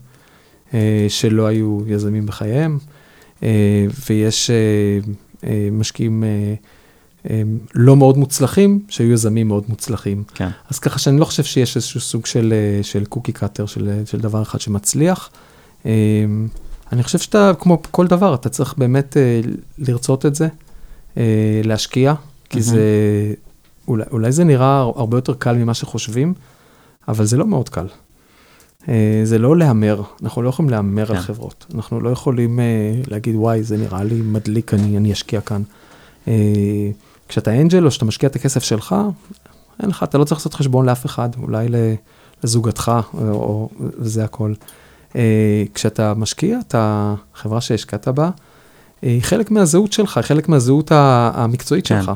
שלא 1.08 1.46
היו 1.46 1.80
יזמים 1.86 2.26
בחייהם, 2.26 2.78
ויש 4.08 4.50
משקיעים 5.72 6.24
לא 7.74 7.96
מאוד 7.96 8.18
מוצלחים 8.18 8.80
שהיו 8.88 9.12
יזמים 9.12 9.48
מאוד 9.48 9.64
מוצלחים. 9.68 10.24
כן. 10.34 10.48
אז 10.68 10.78
ככה 10.78 10.98
שאני 10.98 11.20
לא 11.20 11.24
חושב 11.24 11.44
שיש 11.44 11.76
איזשהו 11.76 12.00
סוג 12.00 12.26
של, 12.26 12.54
של 12.82 13.04
קוקי 13.04 13.32
קאטר, 13.32 13.66
של, 13.66 14.02
של 14.04 14.20
דבר 14.20 14.42
אחד 14.42 14.60
שמצליח. 14.60 15.30
אני 16.92 17.02
חושב 17.02 17.18
שאתה, 17.18 17.52
כמו 17.58 17.82
כל 17.90 18.06
דבר, 18.06 18.34
אתה 18.34 18.48
צריך 18.48 18.74
באמת 18.78 19.16
לרצות 19.78 20.26
את 20.26 20.34
זה, 20.34 20.48
להשקיע, 21.64 22.14
כי 22.50 22.58
מהמם. 22.58 22.70
זה, 22.70 22.82
אולי, 23.88 24.04
אולי 24.10 24.32
זה 24.32 24.44
נראה 24.44 24.78
הרבה 24.80 25.16
יותר 25.16 25.34
קל 25.34 25.56
ממה 25.56 25.74
שחושבים, 25.74 26.34
אבל 27.08 27.24
זה 27.24 27.36
לא 27.36 27.46
מאוד 27.46 27.68
קל. 27.68 27.86
אה, 28.88 29.20
זה 29.24 29.38
לא 29.38 29.56
להמר, 29.56 30.02
אנחנו 30.22 30.42
לא 30.42 30.48
יכולים 30.48 30.70
להמר 30.70 31.10
על 31.10 31.16
כן. 31.16 31.22
חברות. 31.22 31.66
אנחנו 31.74 32.00
לא 32.00 32.10
יכולים 32.10 32.60
אה, 32.60 32.64
להגיד, 33.06 33.34
וואי, 33.36 33.62
זה 33.62 33.76
נראה 33.76 34.04
לי 34.04 34.14
מדליק, 34.14 34.74
אני, 34.74 34.96
אני 34.96 35.12
אשקיע 35.12 35.40
כאן. 35.40 35.62
אה, 36.28 36.34
כשאתה 37.28 37.60
אנג'ל 37.60 37.84
או 37.84 37.90
שאתה 37.90 38.04
משקיע 38.04 38.28
את 38.28 38.36
הכסף 38.36 38.62
שלך, 38.62 38.94
אין 39.82 39.90
לך, 39.90 40.02
אתה 40.02 40.18
לא 40.18 40.24
צריך 40.24 40.40
לעשות 40.40 40.54
חשבון 40.54 40.86
לאף 40.86 41.06
אחד, 41.06 41.28
אולי 41.42 41.68
לזוגתך, 42.44 42.92
או, 43.14 43.20
או, 43.20 43.68
וזה 43.98 44.24
הכל. 44.24 44.52
כשאתה 45.74 46.14
משקיע, 46.14 46.58
אתה, 46.68 47.14
חברה 47.34 47.60
שהשקעת 47.60 48.08
בה, 48.08 48.30
היא 49.02 49.22
חלק 49.22 49.50
מהזהות 49.50 49.92
שלך, 49.92 50.16
היא 50.16 50.24
חלק 50.24 50.48
מהזהות 50.48 50.92
המקצועית 50.94 51.86
כן. 51.86 52.02
שלך. 52.02 52.12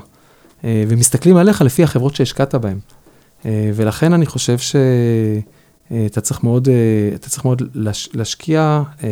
ומסתכלים 0.65 1.37
עליך 1.37 1.63
לפי 1.63 1.83
החברות 1.83 2.15
שהשקעת 2.15 2.55
בהן. 2.55 2.79
אה, 3.47 3.71
ולכן 3.75 4.13
אני 4.13 4.27
חושב 4.27 4.59
שאתה 4.59 6.21
צריך 6.21 6.43
מאוד, 6.45 6.69
אה, 6.69 6.75
אתה 7.15 7.29
צריך 7.31 7.45
מאוד 7.45 7.63
להש- 7.75 8.09
להשקיע, 8.15 8.83
אה, 9.05 9.09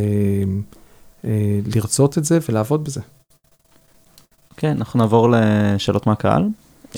אה, 1.25 1.31
לרצות 1.75 2.19
את 2.19 2.25
זה 2.25 2.39
ולעבוד 2.49 2.85
בזה. 2.85 3.01
כן, 4.57 4.77
אנחנו 4.79 4.99
נעבור 4.99 5.29
לשאלות 5.33 6.07
מהקהל. 6.07 6.45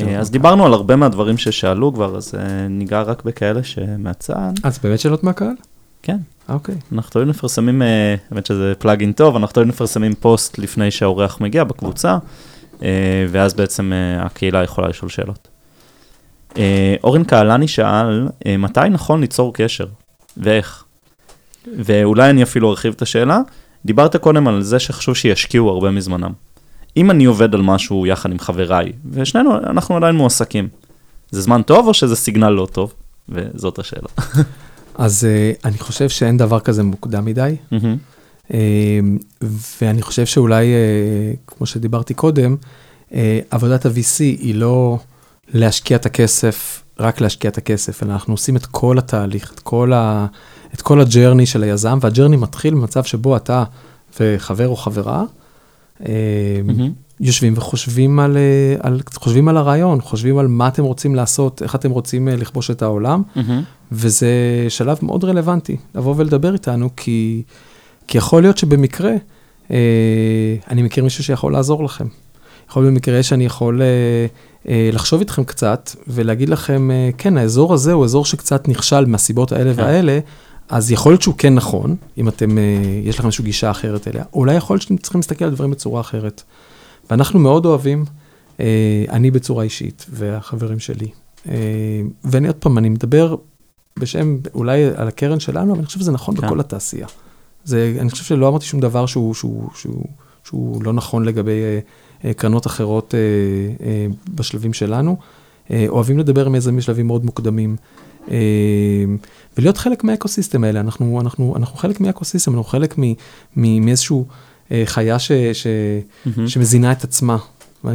אה, 0.00 0.18
אז. 0.20 0.30
דיברנו 0.30 0.66
על 0.66 0.72
הרבה 0.72 0.96
מהדברים 0.96 1.38
ששאלו 1.38 1.94
כבר, 1.94 2.16
אז 2.16 2.34
אה, 2.34 2.68
ניגע 2.68 3.02
רק 3.02 3.24
בכאלה 3.24 3.62
שמהצד. 3.64 4.52
אז 4.62 4.78
באמת 4.82 5.00
שאלות 5.00 5.24
מהקהל? 5.24 5.54
כן. 6.02 6.16
אה, 6.50 6.54
אוקיי. 6.54 6.74
אנחנו 6.92 7.10
תמיד 7.10 7.28
מפרסמים, 7.28 7.82
אה, 7.82 8.14
האמת 8.30 8.46
שזה 8.46 8.72
פלאגין 8.78 9.12
טוב, 9.12 9.36
אנחנו 9.36 9.54
תמיד 9.54 9.68
מפרסמים 9.68 10.14
פוסט 10.14 10.58
לפני 10.58 10.90
שהאורח 10.90 11.40
מגיע 11.40 11.64
בקבוצה, 11.64 12.18
אה, 12.82 12.88
ואז 13.30 13.54
בעצם 13.54 13.92
אה, 13.92 14.22
הקהילה 14.22 14.62
יכולה 14.62 14.88
לשאול 14.88 15.08
שאלות. 15.10 15.48
אה, 16.58 16.94
אורן 17.04 17.24
קהלני 17.24 17.68
שאל, 17.68 18.28
אה, 18.46 18.56
מתי 18.56 18.80
נכון 18.90 19.20
ליצור 19.20 19.54
קשר? 19.54 19.86
ואיך? 20.36 20.84
ואולי 21.78 22.30
אני 22.30 22.42
אפילו 22.42 22.70
ארחיב 22.70 22.92
את 22.96 23.02
השאלה. 23.02 23.40
דיברת 23.84 24.16
קודם 24.16 24.48
על 24.48 24.62
זה 24.62 24.78
שחשוב 24.78 25.16
שישקיעו 25.16 25.68
הרבה 25.68 25.90
מזמנם. 25.90 26.32
אם 26.96 27.10
אני 27.10 27.24
עובד 27.24 27.54
על 27.54 27.62
משהו 27.62 28.06
יחד 28.06 28.30
עם 28.30 28.38
חבריי, 28.38 28.92
ושנינו, 29.10 29.56
אנחנו 29.56 29.96
עדיין 29.96 30.16
מועסקים, 30.16 30.68
זה 31.30 31.40
זמן 31.40 31.62
טוב 31.62 31.86
או 31.86 31.94
שזה 31.94 32.16
סיגנל 32.16 32.48
לא 32.48 32.68
טוב? 32.72 32.94
וזאת 33.28 33.78
השאלה. 33.78 34.08
אז 34.94 35.26
uh, 35.26 35.60
אני 35.64 35.78
חושב 35.78 36.08
שאין 36.08 36.36
דבר 36.36 36.60
כזה 36.60 36.82
מוקדם 36.82 37.24
מדי. 37.24 37.56
מהמם. 37.72 37.96
ואני 39.80 40.02
חושב 40.02 40.26
שאולי, 40.26 40.66
כמו 41.46 41.66
שדיברתי 41.66 42.14
קודם, 42.14 42.56
עבודת 43.50 43.86
ה-VC 43.86 44.18
היא 44.18 44.54
לא 44.54 44.98
להשקיע 45.52 45.96
את 45.96 46.06
הכסף, 46.06 46.82
רק 47.00 47.20
להשקיע 47.20 47.50
את 47.50 47.58
הכסף, 47.58 48.02
אלא 48.02 48.12
אנחנו 48.12 48.34
עושים 48.34 48.56
את 48.56 48.66
כל 48.66 48.98
התהליך, 48.98 49.52
את 49.54 49.60
כל, 49.60 49.92
ה, 49.92 50.26
את 50.74 50.82
כל 50.82 51.00
הג'רני 51.00 51.46
של 51.46 51.62
היזם, 51.62 51.98
והג'רני 52.00 52.36
מתחיל 52.36 52.74
במצב 52.74 53.04
שבו 53.04 53.36
אתה 53.36 53.64
וחבר 54.20 54.68
או 54.68 54.76
חברה, 54.76 55.24
mm-hmm. 56.00 56.04
יושבים 57.20 57.54
וחושבים 57.56 58.18
על, 58.18 58.36
על, 58.80 59.00
חושבים 59.14 59.48
על 59.48 59.56
הרעיון, 59.56 60.00
חושבים 60.00 60.38
על 60.38 60.46
מה 60.46 60.68
אתם 60.68 60.84
רוצים 60.84 61.14
לעשות, 61.14 61.62
איך 61.62 61.74
אתם 61.74 61.90
רוצים 61.90 62.28
לכבוש 62.28 62.70
את 62.70 62.82
העולם, 62.82 63.22
mm-hmm. 63.36 63.40
וזה 63.92 64.28
שלב 64.68 64.98
מאוד 65.02 65.24
רלוונטי 65.24 65.76
לבוא 65.94 66.14
ולדבר 66.16 66.52
איתנו, 66.52 66.88
כי, 66.96 67.42
כי 68.08 68.18
יכול 68.18 68.42
להיות 68.42 68.58
שבמקרה, 68.58 69.12
אה, 69.70 70.56
אני 70.70 70.82
מכיר 70.82 71.04
מישהו 71.04 71.24
שיכול 71.24 71.52
לעזור 71.52 71.84
לכם. 71.84 72.06
יכול 72.70 72.82
להיות 72.82 72.94
במקרה 72.94 73.22
שאני 73.22 73.44
יכול 73.44 73.82
אה, 73.82 73.86
אה, 73.86 74.26
לחשוב 74.66 75.20
איתכם 75.20 75.44
קצת 75.44 75.90
ולהגיד 76.08 76.48
לכם, 76.48 76.90
אה, 76.90 77.10
כן, 77.18 77.36
האזור 77.36 77.74
הזה 77.74 77.92
הוא 77.92 78.04
אזור 78.04 78.24
שקצת 78.24 78.68
נכשל 78.68 79.04
מהסיבות 79.04 79.52
האלה 79.52 79.74
כן. 79.74 79.82
והאלה, 79.82 80.18
אז 80.68 80.92
יכול 80.92 81.12
להיות 81.12 81.22
שהוא 81.22 81.34
כן 81.38 81.54
נכון, 81.54 81.96
אם 82.18 82.28
אתם, 82.28 82.58
אה, 82.58 82.62
יש 83.04 83.18
לכם 83.18 83.26
איזושהי 83.26 83.44
גישה 83.44 83.70
אחרת 83.70 84.08
אליה, 84.08 84.24
אולי 84.32 84.54
יכול 84.54 84.74
להיות 84.74 84.82
שאתם 84.82 84.96
צריכים 84.96 85.18
להסתכל 85.18 85.44
על 85.44 85.50
דברים 85.50 85.70
בצורה 85.70 86.00
אחרת. 86.00 86.42
ואנחנו 87.10 87.38
מאוד 87.38 87.66
אוהבים, 87.66 88.04
אה, 88.60 89.04
אני 89.10 89.30
בצורה 89.30 89.64
אישית 89.64 90.06
והחברים 90.10 90.78
שלי. 90.78 91.08
אה, 91.48 91.54
ואני 92.24 92.46
עוד 92.46 92.56
פעם, 92.56 92.78
אני 92.78 92.88
מדבר 92.88 93.36
בשם, 93.98 94.36
אולי 94.54 94.84
על 94.96 95.08
הקרן 95.08 95.40
שלנו, 95.40 95.70
אבל 95.70 95.78
אני 95.78 95.86
חושב 95.86 96.00
שזה 96.00 96.12
נכון 96.12 96.36
כן. 96.36 96.46
בכל 96.46 96.60
התעשייה. 96.60 97.06
זה, 97.64 97.96
אני 98.00 98.10
חושב 98.10 98.24
שלא 98.24 98.48
אמרתי 98.48 98.64
שום 98.64 98.80
דבר 98.80 99.06
שהוא, 99.06 99.34
שהוא, 99.34 99.68
שהוא, 99.74 100.04
שהוא 100.44 100.84
לא 100.84 100.92
נכון 100.92 101.24
לגבי 101.24 101.62
אה, 101.62 101.78
קרנות 102.36 102.66
אחרות 102.66 103.14
אה, 103.14 103.86
אה, 103.86 104.06
בשלבים 104.34 104.72
שלנו. 104.72 105.16
אה, 105.70 105.86
אוהבים 105.88 106.18
לדבר 106.18 106.46
עם 106.46 106.54
יזמים 106.54 106.76
בשלבים 106.76 107.06
מאוד 107.06 107.24
מוקדמים. 107.24 107.76
אה, 108.30 108.36
ולהיות 109.56 109.76
חלק 109.76 110.04
מהאקוסיסטם 110.04 110.64
האלה, 110.64 110.80
אנחנו, 110.80 111.20
אנחנו, 111.20 111.56
אנחנו 111.56 111.76
חלק 111.76 112.00
מהאקוסיסטם, 112.00 112.50
אנחנו 112.50 112.64
חלק 112.64 112.94
מאיזשהו 113.56 114.26
אה, 114.72 114.82
חיה 114.86 115.18
ש, 115.18 115.32
ש, 115.32 115.66
mm-hmm. 115.66 116.40
שמזינה 116.46 116.92
את 116.92 117.04
עצמה. 117.04 117.36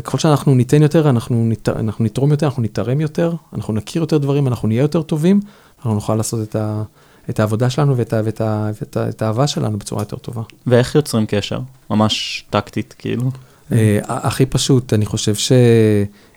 ככל 0.04 0.18
שאנחנו 0.18 0.56
ניתן 0.56 0.82
יותר, 0.82 1.10
אנחנו, 1.10 1.46
נת, 1.46 1.70
אנחנו 1.70 2.06
נתרום 2.06 2.32
יותר, 2.32 2.46
אנחנו 2.46 2.64
נתרם 2.64 3.02
יותר, 3.02 3.34
אנחנו 3.54 3.74
נכיר 3.74 4.02
יותר 4.02 4.18
דברים, 4.18 4.48
אנחנו 4.48 4.68
נהיה 4.68 4.82
יותר 4.82 5.02
טובים, 5.02 5.40
אנחנו 5.78 5.94
נוכל 5.94 6.16
לעשות 6.16 6.50
את, 6.50 6.56
ה, 6.56 6.84
את 7.30 7.40
העבודה 7.40 7.70
שלנו 7.70 7.98
ואת, 7.98 8.14
ואת, 8.14 8.42
ואת, 8.42 8.42
ואת, 8.82 8.98
ואת 8.98 9.22
האהבה 9.22 9.48
שלנו 9.48 9.78
בצורה 9.78 10.02
יותר 10.02 10.18
טובה. 10.18 10.42
ואיך 10.68 10.96
יוצרים 10.96 11.26
קשר? 11.28 11.60
ממש 11.90 12.46
טקטית, 12.50 12.96
כאילו? 12.98 13.32
אה, 13.72 14.00
הכי 14.08 14.46
פשוט, 14.46 14.94
אני 14.94 15.06
חושב 15.06 15.36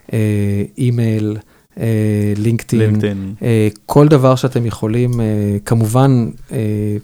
שאימייל, 0.09 1.37
אה, 1.79 2.33
לינקדאין, 2.37 3.01
אה, 3.41 3.67
כל 3.85 4.07
דבר 4.07 4.35
שאתם 4.35 4.65
יכולים, 4.65 5.11
כמובן, 5.65 6.29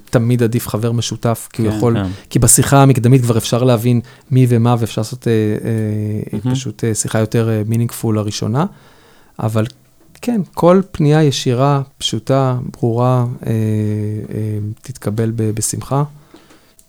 תמיד 0.09 0.43
עדיף 0.43 0.67
חבר 0.67 0.91
משותף, 0.91 1.47
כי 1.53 1.61
הוא 1.61 1.71
כן, 1.71 1.77
יכול, 1.77 1.95
כן. 2.03 2.09
כי 2.29 2.39
בשיחה 2.39 2.81
המקדמית 2.83 3.21
כבר 3.21 3.37
אפשר 3.37 3.63
להבין 3.63 4.01
מי 4.31 4.45
ומה, 4.49 4.75
ואפשר 4.79 5.01
לעשות 5.01 5.27
פשוט 6.51 6.83
שיחה 6.93 7.19
יותר 7.19 7.63
מינינגפול 7.67 8.17
הראשונה, 8.17 8.65
אבל 9.39 9.65
כן, 10.21 10.41
כל 10.53 10.81
פנייה 10.91 11.23
ישירה, 11.23 11.81
פשוטה, 11.97 12.57
ברורה, 12.71 13.25
תתקבל 14.81 15.31
בשמחה. 15.35 16.03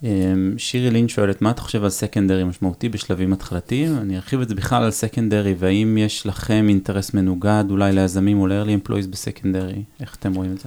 אמ, 0.03 0.55
שירי 0.57 0.91
לין 0.91 1.09
שואלת, 1.09 1.43
מה 1.43 1.51
אתה 1.51 1.61
חושב 1.61 1.85
על 1.85 1.91
סקנדרי 1.91 2.45
משמעותי 2.45 2.89
בשלבים 2.89 3.33
התחלתיים? 3.33 3.99
אני 3.99 4.17
ארחיב 4.17 4.41
את 4.41 4.49
זה 4.49 4.55
בכלל 4.55 4.83
על 4.83 4.91
סקנדרי, 4.91 5.55
והאם 5.59 5.99
יש 5.99 6.27
לכם 6.27 6.67
אינטרס 6.69 7.15
מנוגד 7.15 7.65
אולי 7.71 7.93
ליזמים 7.93 8.41
או 8.41 8.47
ל-early 8.47 8.89
employees 8.89 9.07
בסקנדרי? 9.11 9.83
איך 10.01 10.17
אתם 10.21 10.35
רואים 10.35 10.53
את 10.53 10.59
זה? 10.59 10.65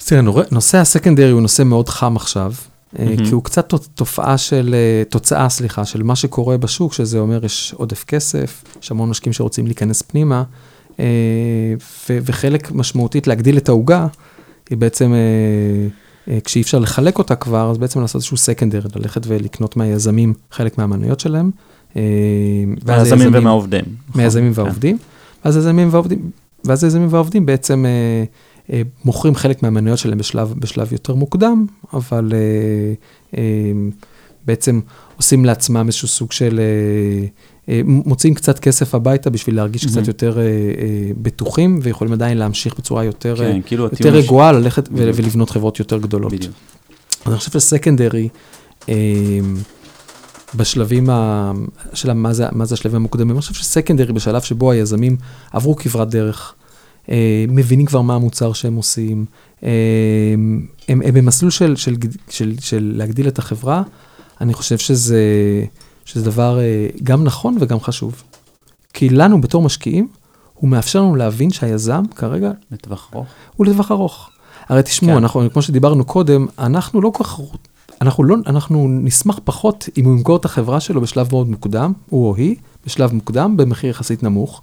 אז 0.00 0.06
תראה, 0.06 0.22
נושא 0.50 0.78
הסקנדרי 0.78 1.30
הוא 1.30 1.40
נושא 1.40 1.62
מאוד 1.62 1.88
חם 1.88 2.16
עכשיו, 2.16 2.52
mm-hmm. 2.52 2.98
כי 3.24 3.30
הוא 3.30 3.44
קצת 3.44 3.74
תופעה 3.94 4.38
של, 4.38 4.74
אה, 4.74 5.02
תוצאה, 5.08 5.48
סליחה, 5.48 5.84
של 5.84 6.02
מה 6.02 6.16
שקורה 6.16 6.56
בשוק, 6.56 6.92
שזה 6.92 7.18
אומר 7.18 7.44
יש 7.44 7.74
עודף 7.76 8.04
כסף, 8.04 8.64
יש 8.82 8.90
המון 8.90 9.10
משקיעים 9.10 9.32
שרוצים 9.32 9.66
להיכנס 9.66 10.02
פנימה, 10.02 10.42
אה, 11.00 11.04
וחלק 12.10 12.72
משמעותית 12.72 13.26
להגדיל 13.26 13.56
את 13.56 13.68
העוגה, 13.68 14.06
היא 14.70 14.78
בעצם... 14.78 15.12
אה, 16.28 16.38
כשאי 16.44 16.62
אפשר 16.62 16.78
לחלק 16.78 17.18
אותה 17.18 17.34
כבר, 17.34 17.70
אז 17.70 17.78
בעצם 17.78 18.00
לעשות 18.00 18.14
איזשהו 18.14 18.36
סקנדר, 18.36 18.80
ללכת 18.96 19.22
ולקנות 19.26 19.76
מהיזמים 19.76 20.34
חלק 20.50 20.78
מהמנויות 20.78 21.20
שלהם. 21.20 21.50
אה, 21.96 22.02
מהיזמים 22.86 23.28
ומהעובדים. 23.32 23.84
מהיזמים 24.14 24.50
נכון. 24.50 24.64
והעובדים. 24.64 24.98
ואז 25.44 25.56
היזמים 25.56 25.88
והעובדים, 25.90 26.30
ואז 26.64 26.84
היזמים 26.84 27.08
והעובדים 27.10 27.46
בעצם 27.46 27.86
אה, 27.86 28.24
אה, 28.72 28.82
מוכרים 29.04 29.34
חלק 29.34 29.62
מהמניות 29.62 29.98
שלהם 29.98 30.18
בשלב, 30.18 30.54
בשלב 30.58 30.92
יותר 30.92 31.14
מוקדם, 31.14 31.66
אבל 31.92 32.32
אה, 32.34 33.38
אה, 33.38 33.72
בעצם 34.46 34.80
עושים 35.16 35.44
לעצמם 35.44 35.86
איזשהו 35.86 36.08
סוג 36.08 36.32
של... 36.32 36.60
אה, 36.60 37.26
אה, 37.68 37.80
מוציאים 37.84 38.34
קצת 38.34 38.58
כסף 38.58 38.94
הביתה 38.94 39.30
בשביל 39.30 39.56
להרגיש 39.56 39.84
mm-hmm. 39.84 39.88
קצת 39.88 40.06
יותר 40.08 40.38
אה, 40.38 40.42
אה, 40.42 40.48
בטוחים, 41.22 41.78
ויכולים 41.82 42.12
עדיין 42.12 42.38
להמשיך 42.38 42.78
בצורה 42.78 43.04
יותר, 43.04 43.36
כן, 43.36 43.60
כאילו 43.66 43.84
יותר 43.84 44.08
רגועה, 44.08 44.52
ש... 44.52 44.56
ללכת 44.56 44.88
ו- 44.88 45.10
ולבנות 45.14 45.50
חברות 45.50 45.78
יותר 45.78 45.98
גדולות. 45.98 46.32
בדיוק. 46.32 46.54
אז 47.24 47.32
אני 47.32 47.38
חושב 47.38 47.50
שסקנדרי, 47.50 48.28
בשלבים 50.54 51.10
ה... 51.10 51.52
של 51.94 52.12
מה 52.12 52.32
זה, 52.32 52.46
מה 52.52 52.64
זה 52.64 52.74
השלבים 52.74 52.96
המוקדמים, 52.96 53.30
אני 53.30 53.40
חושב 53.40 53.54
שסקנדרי 53.54 54.12
בשלב 54.12 54.42
שבו 54.42 54.70
היזמים 54.70 55.16
עברו 55.52 55.76
כברת 55.76 56.10
דרך, 56.10 56.54
מבינים 57.48 57.86
כבר 57.86 58.00
מה 58.00 58.14
המוצר 58.14 58.52
שהם 58.52 58.74
עושים, 58.74 59.24
הם, 59.62 60.66
הם 60.88 61.00
במסלול 61.14 61.50
של, 61.50 61.76
של, 61.76 61.96
של, 61.96 62.08
של, 62.30 62.54
של 62.60 62.92
להגדיל 62.96 63.28
את 63.28 63.38
החברה, 63.38 63.82
אני 64.40 64.54
חושב 64.54 64.78
שזה... 64.78 65.20
שזה 66.04 66.24
דבר 66.24 66.58
אה, 66.60 66.88
גם 67.02 67.24
נכון 67.24 67.56
וגם 67.60 67.80
חשוב. 67.80 68.22
כי 68.94 69.08
לנו 69.08 69.40
בתור 69.40 69.62
משקיעים, 69.62 70.08
הוא 70.54 70.70
מאפשר 70.70 71.00
לנו 71.00 71.16
להבין 71.16 71.50
שהיזם 71.50 72.02
כרגע... 72.14 72.50
לטווח 72.70 73.10
ארוך. 73.14 73.26
הוא 73.56 73.66
לטווח 73.66 73.90
ארוך. 73.90 74.30
הרי 74.68 74.82
תשמעו, 74.82 75.12
כן. 75.12 75.16
אנחנו, 75.16 75.50
כמו 75.52 75.62
שדיברנו 75.62 76.04
קודם, 76.04 76.46
אנחנו 76.58 77.00
לא 77.00 77.10
כל 77.14 77.24
כך... 77.24 77.40
אנחנו, 78.00 78.24
לא, 78.24 78.36
אנחנו 78.46 78.88
נשמח 78.88 79.40
פחות 79.44 79.88
אם 79.98 80.04
הוא 80.04 80.12
ימכור 80.12 80.36
את 80.36 80.44
החברה 80.44 80.80
שלו 80.80 81.00
בשלב 81.00 81.28
מאוד 81.32 81.48
מוקדם, 81.48 81.92
הוא 82.08 82.28
או 82.28 82.36
היא, 82.36 82.56
בשלב 82.86 83.12
מוקדם, 83.14 83.56
במחיר 83.56 83.90
יחסית 83.90 84.22
נמוך. 84.22 84.62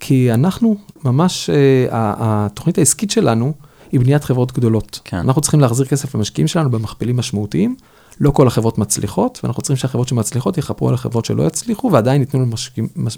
כי 0.00 0.34
אנחנו, 0.34 0.76
ממש, 1.04 1.50
אה, 1.50 1.86
התוכנית 2.18 2.78
העסקית 2.78 3.10
שלנו 3.10 3.52
היא 3.92 4.00
בניית 4.00 4.24
חברות 4.24 4.52
גדולות. 4.52 5.00
כן. 5.04 5.16
אנחנו 5.16 5.42
צריכים 5.42 5.60
להחזיר 5.60 5.86
כסף 5.86 6.14
למשקיעים 6.14 6.48
שלנו 6.48 6.70
במכפילים 6.70 7.16
משמעותיים, 7.16 7.76
לא 8.20 8.30
כל 8.30 8.46
החברות 8.46 8.78
מצליחות, 8.78 9.40
ואנחנו 9.42 9.62
צריכים 9.62 9.76
שהחברות 9.76 10.08
שמצליחות 10.08 10.58
יחפרו 10.58 10.88
על 10.88 10.94
החברות 10.94 11.24
שלא 11.24 11.42
יצליחו, 11.42 11.92
ועדיין 11.92 12.20
ייתנו 12.20 12.46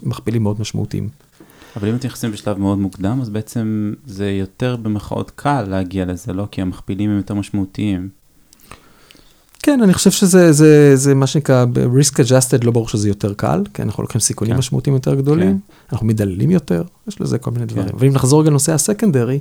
מכפילים 0.02 0.42
מאוד 0.42 0.60
משמעותיים. 0.60 1.08
אבל 1.76 1.88
אם 1.88 1.94
אתם 1.94 2.06
נכנסים 2.06 2.32
בשלב 2.32 2.58
מאוד 2.58 2.78
מוקדם, 2.78 3.18
אז 3.22 3.28
בעצם 3.28 3.94
זה 4.06 4.30
יותר 4.30 4.76
במחאות 4.76 5.32
קל 5.34 5.62
להגיע 5.68 6.04
לזה, 6.04 6.32
לא? 6.32 6.46
כי 6.50 6.62
המכפילים 6.62 7.10
הם 7.10 7.16
יותר 7.16 7.34
משמעותיים. 7.34 8.08
כן, 9.62 9.82
אני 9.82 9.94
חושב 9.94 10.10
שזה 10.10 10.52
זה, 10.52 10.96
זה 10.96 11.14
מה 11.14 11.26
שנקרא 11.26 11.66
risk 11.74 12.14
adjusted, 12.14 12.64
לא 12.64 12.70
ברור 12.70 12.88
שזה 12.88 13.08
יותר 13.08 13.34
קל, 13.34 13.62
כי 13.74 13.82
אנחנו 13.82 14.02
לוקחים 14.02 14.20
סיכונים 14.20 14.52
כן. 14.52 14.58
משמעותיים 14.58 14.94
יותר 14.94 15.14
גדולים, 15.14 15.58
כן. 15.58 15.74
אנחנו 15.92 16.06
מדללים 16.06 16.50
יותר, 16.50 16.82
יש 17.08 17.20
לזה 17.20 17.38
כל 17.38 17.50
מיני 17.50 17.66
דברים. 17.66 17.88
כן. 17.88 17.96
ואם 17.98 18.12
נחזור 18.12 18.40
רגע 18.40 18.50
לנושא 18.50 18.72
הסקנדרי, 18.72 19.38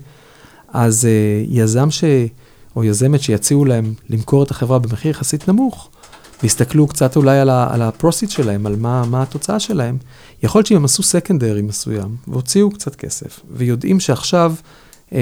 אז 0.67 1.05
uh, 1.05 1.47
יזם 1.49 1.91
ש... 1.91 2.03
או 2.75 2.83
יזמת 2.83 3.21
שיציעו 3.21 3.65
להם 3.65 3.93
למכור 4.09 4.43
את 4.43 4.51
החברה 4.51 4.79
במחיר 4.79 5.11
יחסית 5.11 5.47
נמוך, 5.47 5.89
ויסתכלו 6.43 6.87
קצת 6.87 7.15
אולי 7.15 7.39
על, 7.39 7.49
על 7.49 7.81
ה 7.81 7.87
proceeds 7.87 8.29
שלהם, 8.29 8.65
על 8.65 8.75
מה, 8.75 9.05
מה 9.05 9.21
התוצאה 9.21 9.59
שלהם, 9.59 9.97
יכול 10.43 10.59
להיות 10.59 10.67
שאם 10.67 10.77
הם 10.77 10.85
עשו 10.85 11.03
secondary 11.03 11.61
מסוים, 11.61 12.15
והוציאו 12.27 12.71
קצת 12.71 12.95
כסף, 12.95 13.39
ויודעים 13.53 13.99
שעכשיו 13.99 14.53
אה, 15.13 15.19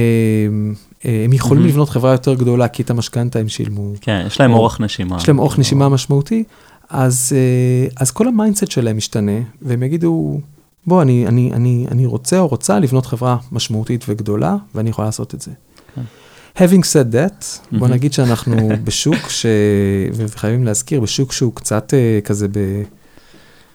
אה, 1.05 1.21
הם 1.25 1.33
יכולים 1.33 1.63
mm-hmm. 1.63 1.67
לבנות 1.67 1.89
חברה 1.89 2.11
יותר 2.11 2.33
גדולה, 2.33 2.67
כי 2.67 2.83
את 2.83 2.89
המשכנתה 2.89 3.39
הם 3.39 3.49
שילמו. 3.49 3.93
כן, 4.01 4.23
יש 4.27 4.39
להם 4.39 4.53
או, 4.53 4.57
אורך 4.57 4.81
נשימה. 4.81 5.17
יש 5.17 5.27
להם 5.27 5.39
אורך 5.39 5.59
נשימה 5.59 5.89
משמעותי, 5.89 6.43
אז, 6.89 7.33
אה, 7.35 7.87
אז 7.95 8.11
כל 8.11 8.27
ה 8.27 8.33
mindset 8.33 8.71
שלהם 8.71 8.97
משתנה, 8.97 9.39
והם 9.61 9.83
יגידו, 9.83 10.39
בוא, 10.87 11.01
אני, 11.01 11.27
אני, 11.27 11.51
אני, 11.53 11.85
אני 11.91 12.05
רוצה 12.05 12.39
או 12.39 12.47
רוצה 12.47 12.79
לבנות 12.79 13.05
חברה 13.05 13.37
משמעותית 13.51 14.05
וגדולה, 14.07 14.55
ואני 14.75 14.89
יכול 14.89 15.05
לעשות 15.05 15.35
את 15.35 15.41
זה. 15.41 15.51
Having 16.57 16.83
said 16.83 17.13
that, 17.13 17.41
mm-hmm. 17.41 17.77
בוא 17.79 17.87
נגיד 17.87 18.13
שאנחנו 18.13 18.69
בשוק, 18.83 19.29
ש... 19.29 19.45
וחייבים 20.13 20.63
להזכיר, 20.63 21.01
בשוק 21.01 21.31
שהוא 21.31 21.53
קצת 21.53 21.93
uh, 21.93 22.25
כזה 22.25 22.47
ב... 22.47 22.57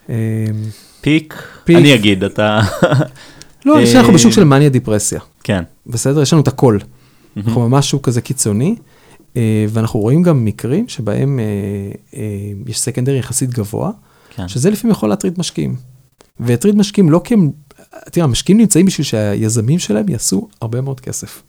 Uh, 0.06 0.10
פיק, 1.00 1.42
פיק, 1.64 1.76
אני 1.76 1.94
אגיד, 1.94 2.24
אתה... 2.24 2.60
לא, 3.64 3.76
אני 3.76 3.84
חושב 3.84 3.92
שאנחנו 3.92 4.12
בשוק 4.12 4.32
של 4.32 4.44
מניה 4.44 4.68
דיפרסיה. 4.68 5.20
כן. 5.44 5.62
בסדר? 5.86 6.22
יש 6.22 6.32
לנו 6.32 6.42
את 6.42 6.48
הכל. 6.48 6.78
Mm-hmm. 6.80 7.40
אנחנו 7.46 7.68
ממש 7.68 7.90
שוק 7.90 8.06
כזה 8.06 8.20
קיצוני. 8.20 8.76
אה, 9.36 9.66
ואנחנו 9.68 10.00
רואים 10.00 10.22
גם 10.22 10.44
מקרים 10.44 10.88
שבהם 10.88 11.38
אה, 11.38 11.44
אה, 12.14 12.52
יש 12.66 12.80
סקנדרי 12.80 13.18
יחסית 13.18 13.50
גבוה, 13.50 13.90
כן. 14.30 14.48
שזה 14.48 14.70
לפעמים 14.70 14.92
יכול 14.92 15.08
להטריד 15.08 15.38
משקיעים. 15.38 15.76
ויטריד 16.40 16.76
משקיעים 16.76 17.10
לא 17.10 17.20
כי 17.24 17.34
הם, 17.34 17.50
תראה, 18.04 18.24
המשקיעים 18.24 18.60
נמצאים 18.60 18.86
בשביל 18.86 19.04
שהיזמים 19.04 19.78
שלהם 19.78 20.08
יעשו 20.08 20.48
הרבה 20.60 20.80
מאוד 20.80 21.00
כסף. 21.00 21.42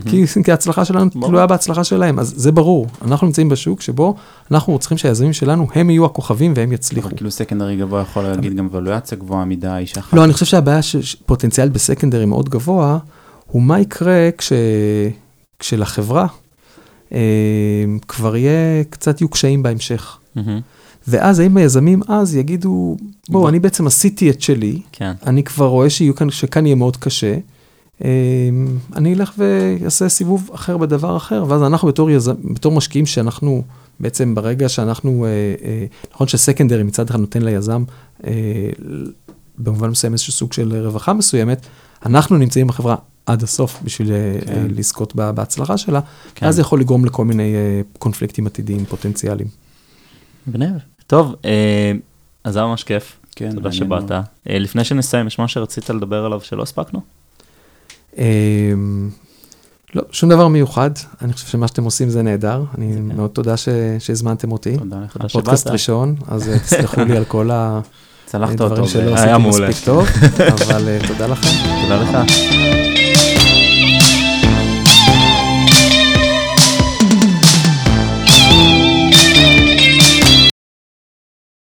כי, 0.00 0.24
כי 0.44 0.50
ההצלחה 0.50 0.84
שלנו. 0.84 1.10
תלויה 1.10 1.46
בהצלחה 1.46 1.84
שלהם, 1.84 2.18
אז 2.18 2.34
זה 2.36 2.52
ברור. 2.52 2.86
אנחנו 3.04 3.26
נמצאים 3.26 3.48
בשוק 3.48 3.80
שבו 3.80 4.14
אנחנו 4.50 4.78
צריכים 4.78 4.98
שהיזמים 4.98 5.32
שלנו, 5.32 5.66
הם 5.74 5.90
יהיו 5.90 6.04
הכוכבים 6.04 6.52
והם 6.56 6.72
יצליחו. 6.72 7.08
כאילו 7.16 7.30
סקנדרי 7.30 7.76
גבוה 7.76 8.02
יכול 8.02 8.22
להגיד 8.22 8.56
גם 8.56 8.68
ולואציה 8.72 9.18
גבוהה 9.18 9.44
מדי, 9.44 9.82
שאחת... 9.86 10.12
לא, 10.12 10.24
אני 10.24 10.32
חושב 10.32 10.46
שהבעיה 10.46 10.82
שפוטנציאל 10.82 11.68
בסקנדרי 11.68 12.24
מאוד 12.24 12.48
גבוה, 12.48 12.98
הוא 13.46 13.62
מה 13.62 13.80
יקרה 13.80 14.28
כש... 14.38 14.52
כשלחברה 15.58 16.26
אה, 17.12 17.18
כבר 18.08 18.36
יהיה, 18.36 18.84
קצת 18.90 19.20
יהיו 19.20 19.28
קשיים 19.28 19.62
בהמשך. 19.62 20.18
ואז 21.08 21.38
האם 21.38 21.56
היזמים 21.56 22.00
אז 22.08 22.36
יגידו, 22.36 22.96
בואו, 23.28 23.42
בוא. 23.42 23.48
אני 23.48 23.60
בעצם 23.60 23.86
עשיתי 23.86 24.30
את 24.30 24.40
שלי, 24.40 24.80
כן. 24.92 25.12
אני 25.26 25.42
כבר 25.44 25.66
רואה 25.66 25.90
שיהיו 25.90 26.14
כאן, 26.14 26.30
שכאן 26.30 26.66
יהיה 26.66 26.76
מאוד 26.76 26.96
קשה, 26.96 27.36
אני 28.96 29.14
אלך 29.14 29.32
ואעשה 29.38 30.08
סיבוב 30.08 30.50
אחר 30.54 30.76
בדבר 30.76 31.16
אחר, 31.16 31.44
ואז 31.48 31.62
אנחנו 31.62 31.88
בתור, 31.88 32.10
יזם, 32.10 32.34
בתור 32.54 32.72
משקיעים 32.72 33.06
שאנחנו, 33.06 33.62
בעצם 34.00 34.34
ברגע 34.34 34.68
שאנחנו, 34.68 35.24
אה, 35.24 35.28
אה, 35.64 35.86
נכון 36.14 36.28
שסקנדרי 36.28 36.82
מצד 36.82 37.10
אחד 37.10 37.20
נותן 37.20 37.42
ליזם, 37.42 37.84
אה, 38.26 38.32
במובן 39.58 39.90
מסוים 39.90 40.12
איזשהו 40.12 40.32
סוג 40.32 40.52
של 40.52 40.86
רווחה 40.86 41.12
מסוימת, 41.12 41.66
אנחנו 42.06 42.36
נמצאים 42.38 42.66
בחברה 42.66 42.96
עד 43.26 43.42
הסוף 43.42 43.80
בשביל 43.84 44.08
כן. 44.46 44.52
אה, 44.52 44.66
לזכות 44.76 45.14
בה- 45.16 45.32
בהצלחה 45.32 45.76
שלה, 45.78 46.00
כן. 46.34 46.46
אז 46.46 46.54
זה 46.54 46.60
יכול 46.60 46.80
לגרום 46.80 47.04
לכל 47.04 47.24
מיני 47.24 47.54
אה, 47.54 47.80
קונפליקטים 47.98 48.46
עתידיים 48.46 48.84
פוטנציאליים. 48.84 49.48
מגניב. 50.46 50.72
טוב, 51.06 51.34
אה, 51.44 51.92
אז 52.44 52.52
זה 52.52 52.58
היה 52.58 52.68
ממש 52.68 52.84
כיף. 52.84 53.16
כן, 53.36 53.54
תודה 53.54 53.72
שבאת. 53.72 54.10
אה, 54.10 54.22
לפני 54.46 54.84
שנסיים, 54.84 55.26
יש 55.26 55.38
משהו 55.38 55.54
שרצית 55.54 55.90
לדבר 55.90 56.24
עליו 56.24 56.40
שלא 56.40 56.62
הספקנו? 56.62 57.00
אמ, 58.18 59.10
לא, 59.94 60.02
שום 60.10 60.30
דבר 60.30 60.48
מיוחד, 60.48 60.90
אני 61.22 61.32
חושב 61.32 61.46
שמה 61.46 61.68
שאתם 61.68 61.84
עושים 61.84 62.08
זה 62.10 62.22
נהדר, 62.22 62.64
אני 62.78 62.94
כן. 62.94 63.16
מאוד 63.16 63.30
תודה 63.30 63.54
שהזמנתם 63.98 64.52
אותי. 64.52 64.76
תודה 64.78 64.96
לך. 65.04 65.12
תודה 65.12 65.28
שבאת. 65.28 65.44
פודקאסט 65.44 65.66
ראשון, 65.66 66.16
אז 66.28 66.48
אה, 66.48 66.58
תסלחו 66.58 67.04
לי 67.04 67.16
על 67.16 67.24
כל. 67.24 67.50
הדברים 68.34 68.86
שלא 68.86 69.14
עשיתי. 69.14 69.38
מספיק 69.38 69.84
טוב, 69.84 70.06
אבל 70.68 70.88
אה, 70.88 70.98
תודה 71.08 71.26
לכם. 71.26 71.48
תודה 71.82 72.02
לך. 72.02 72.34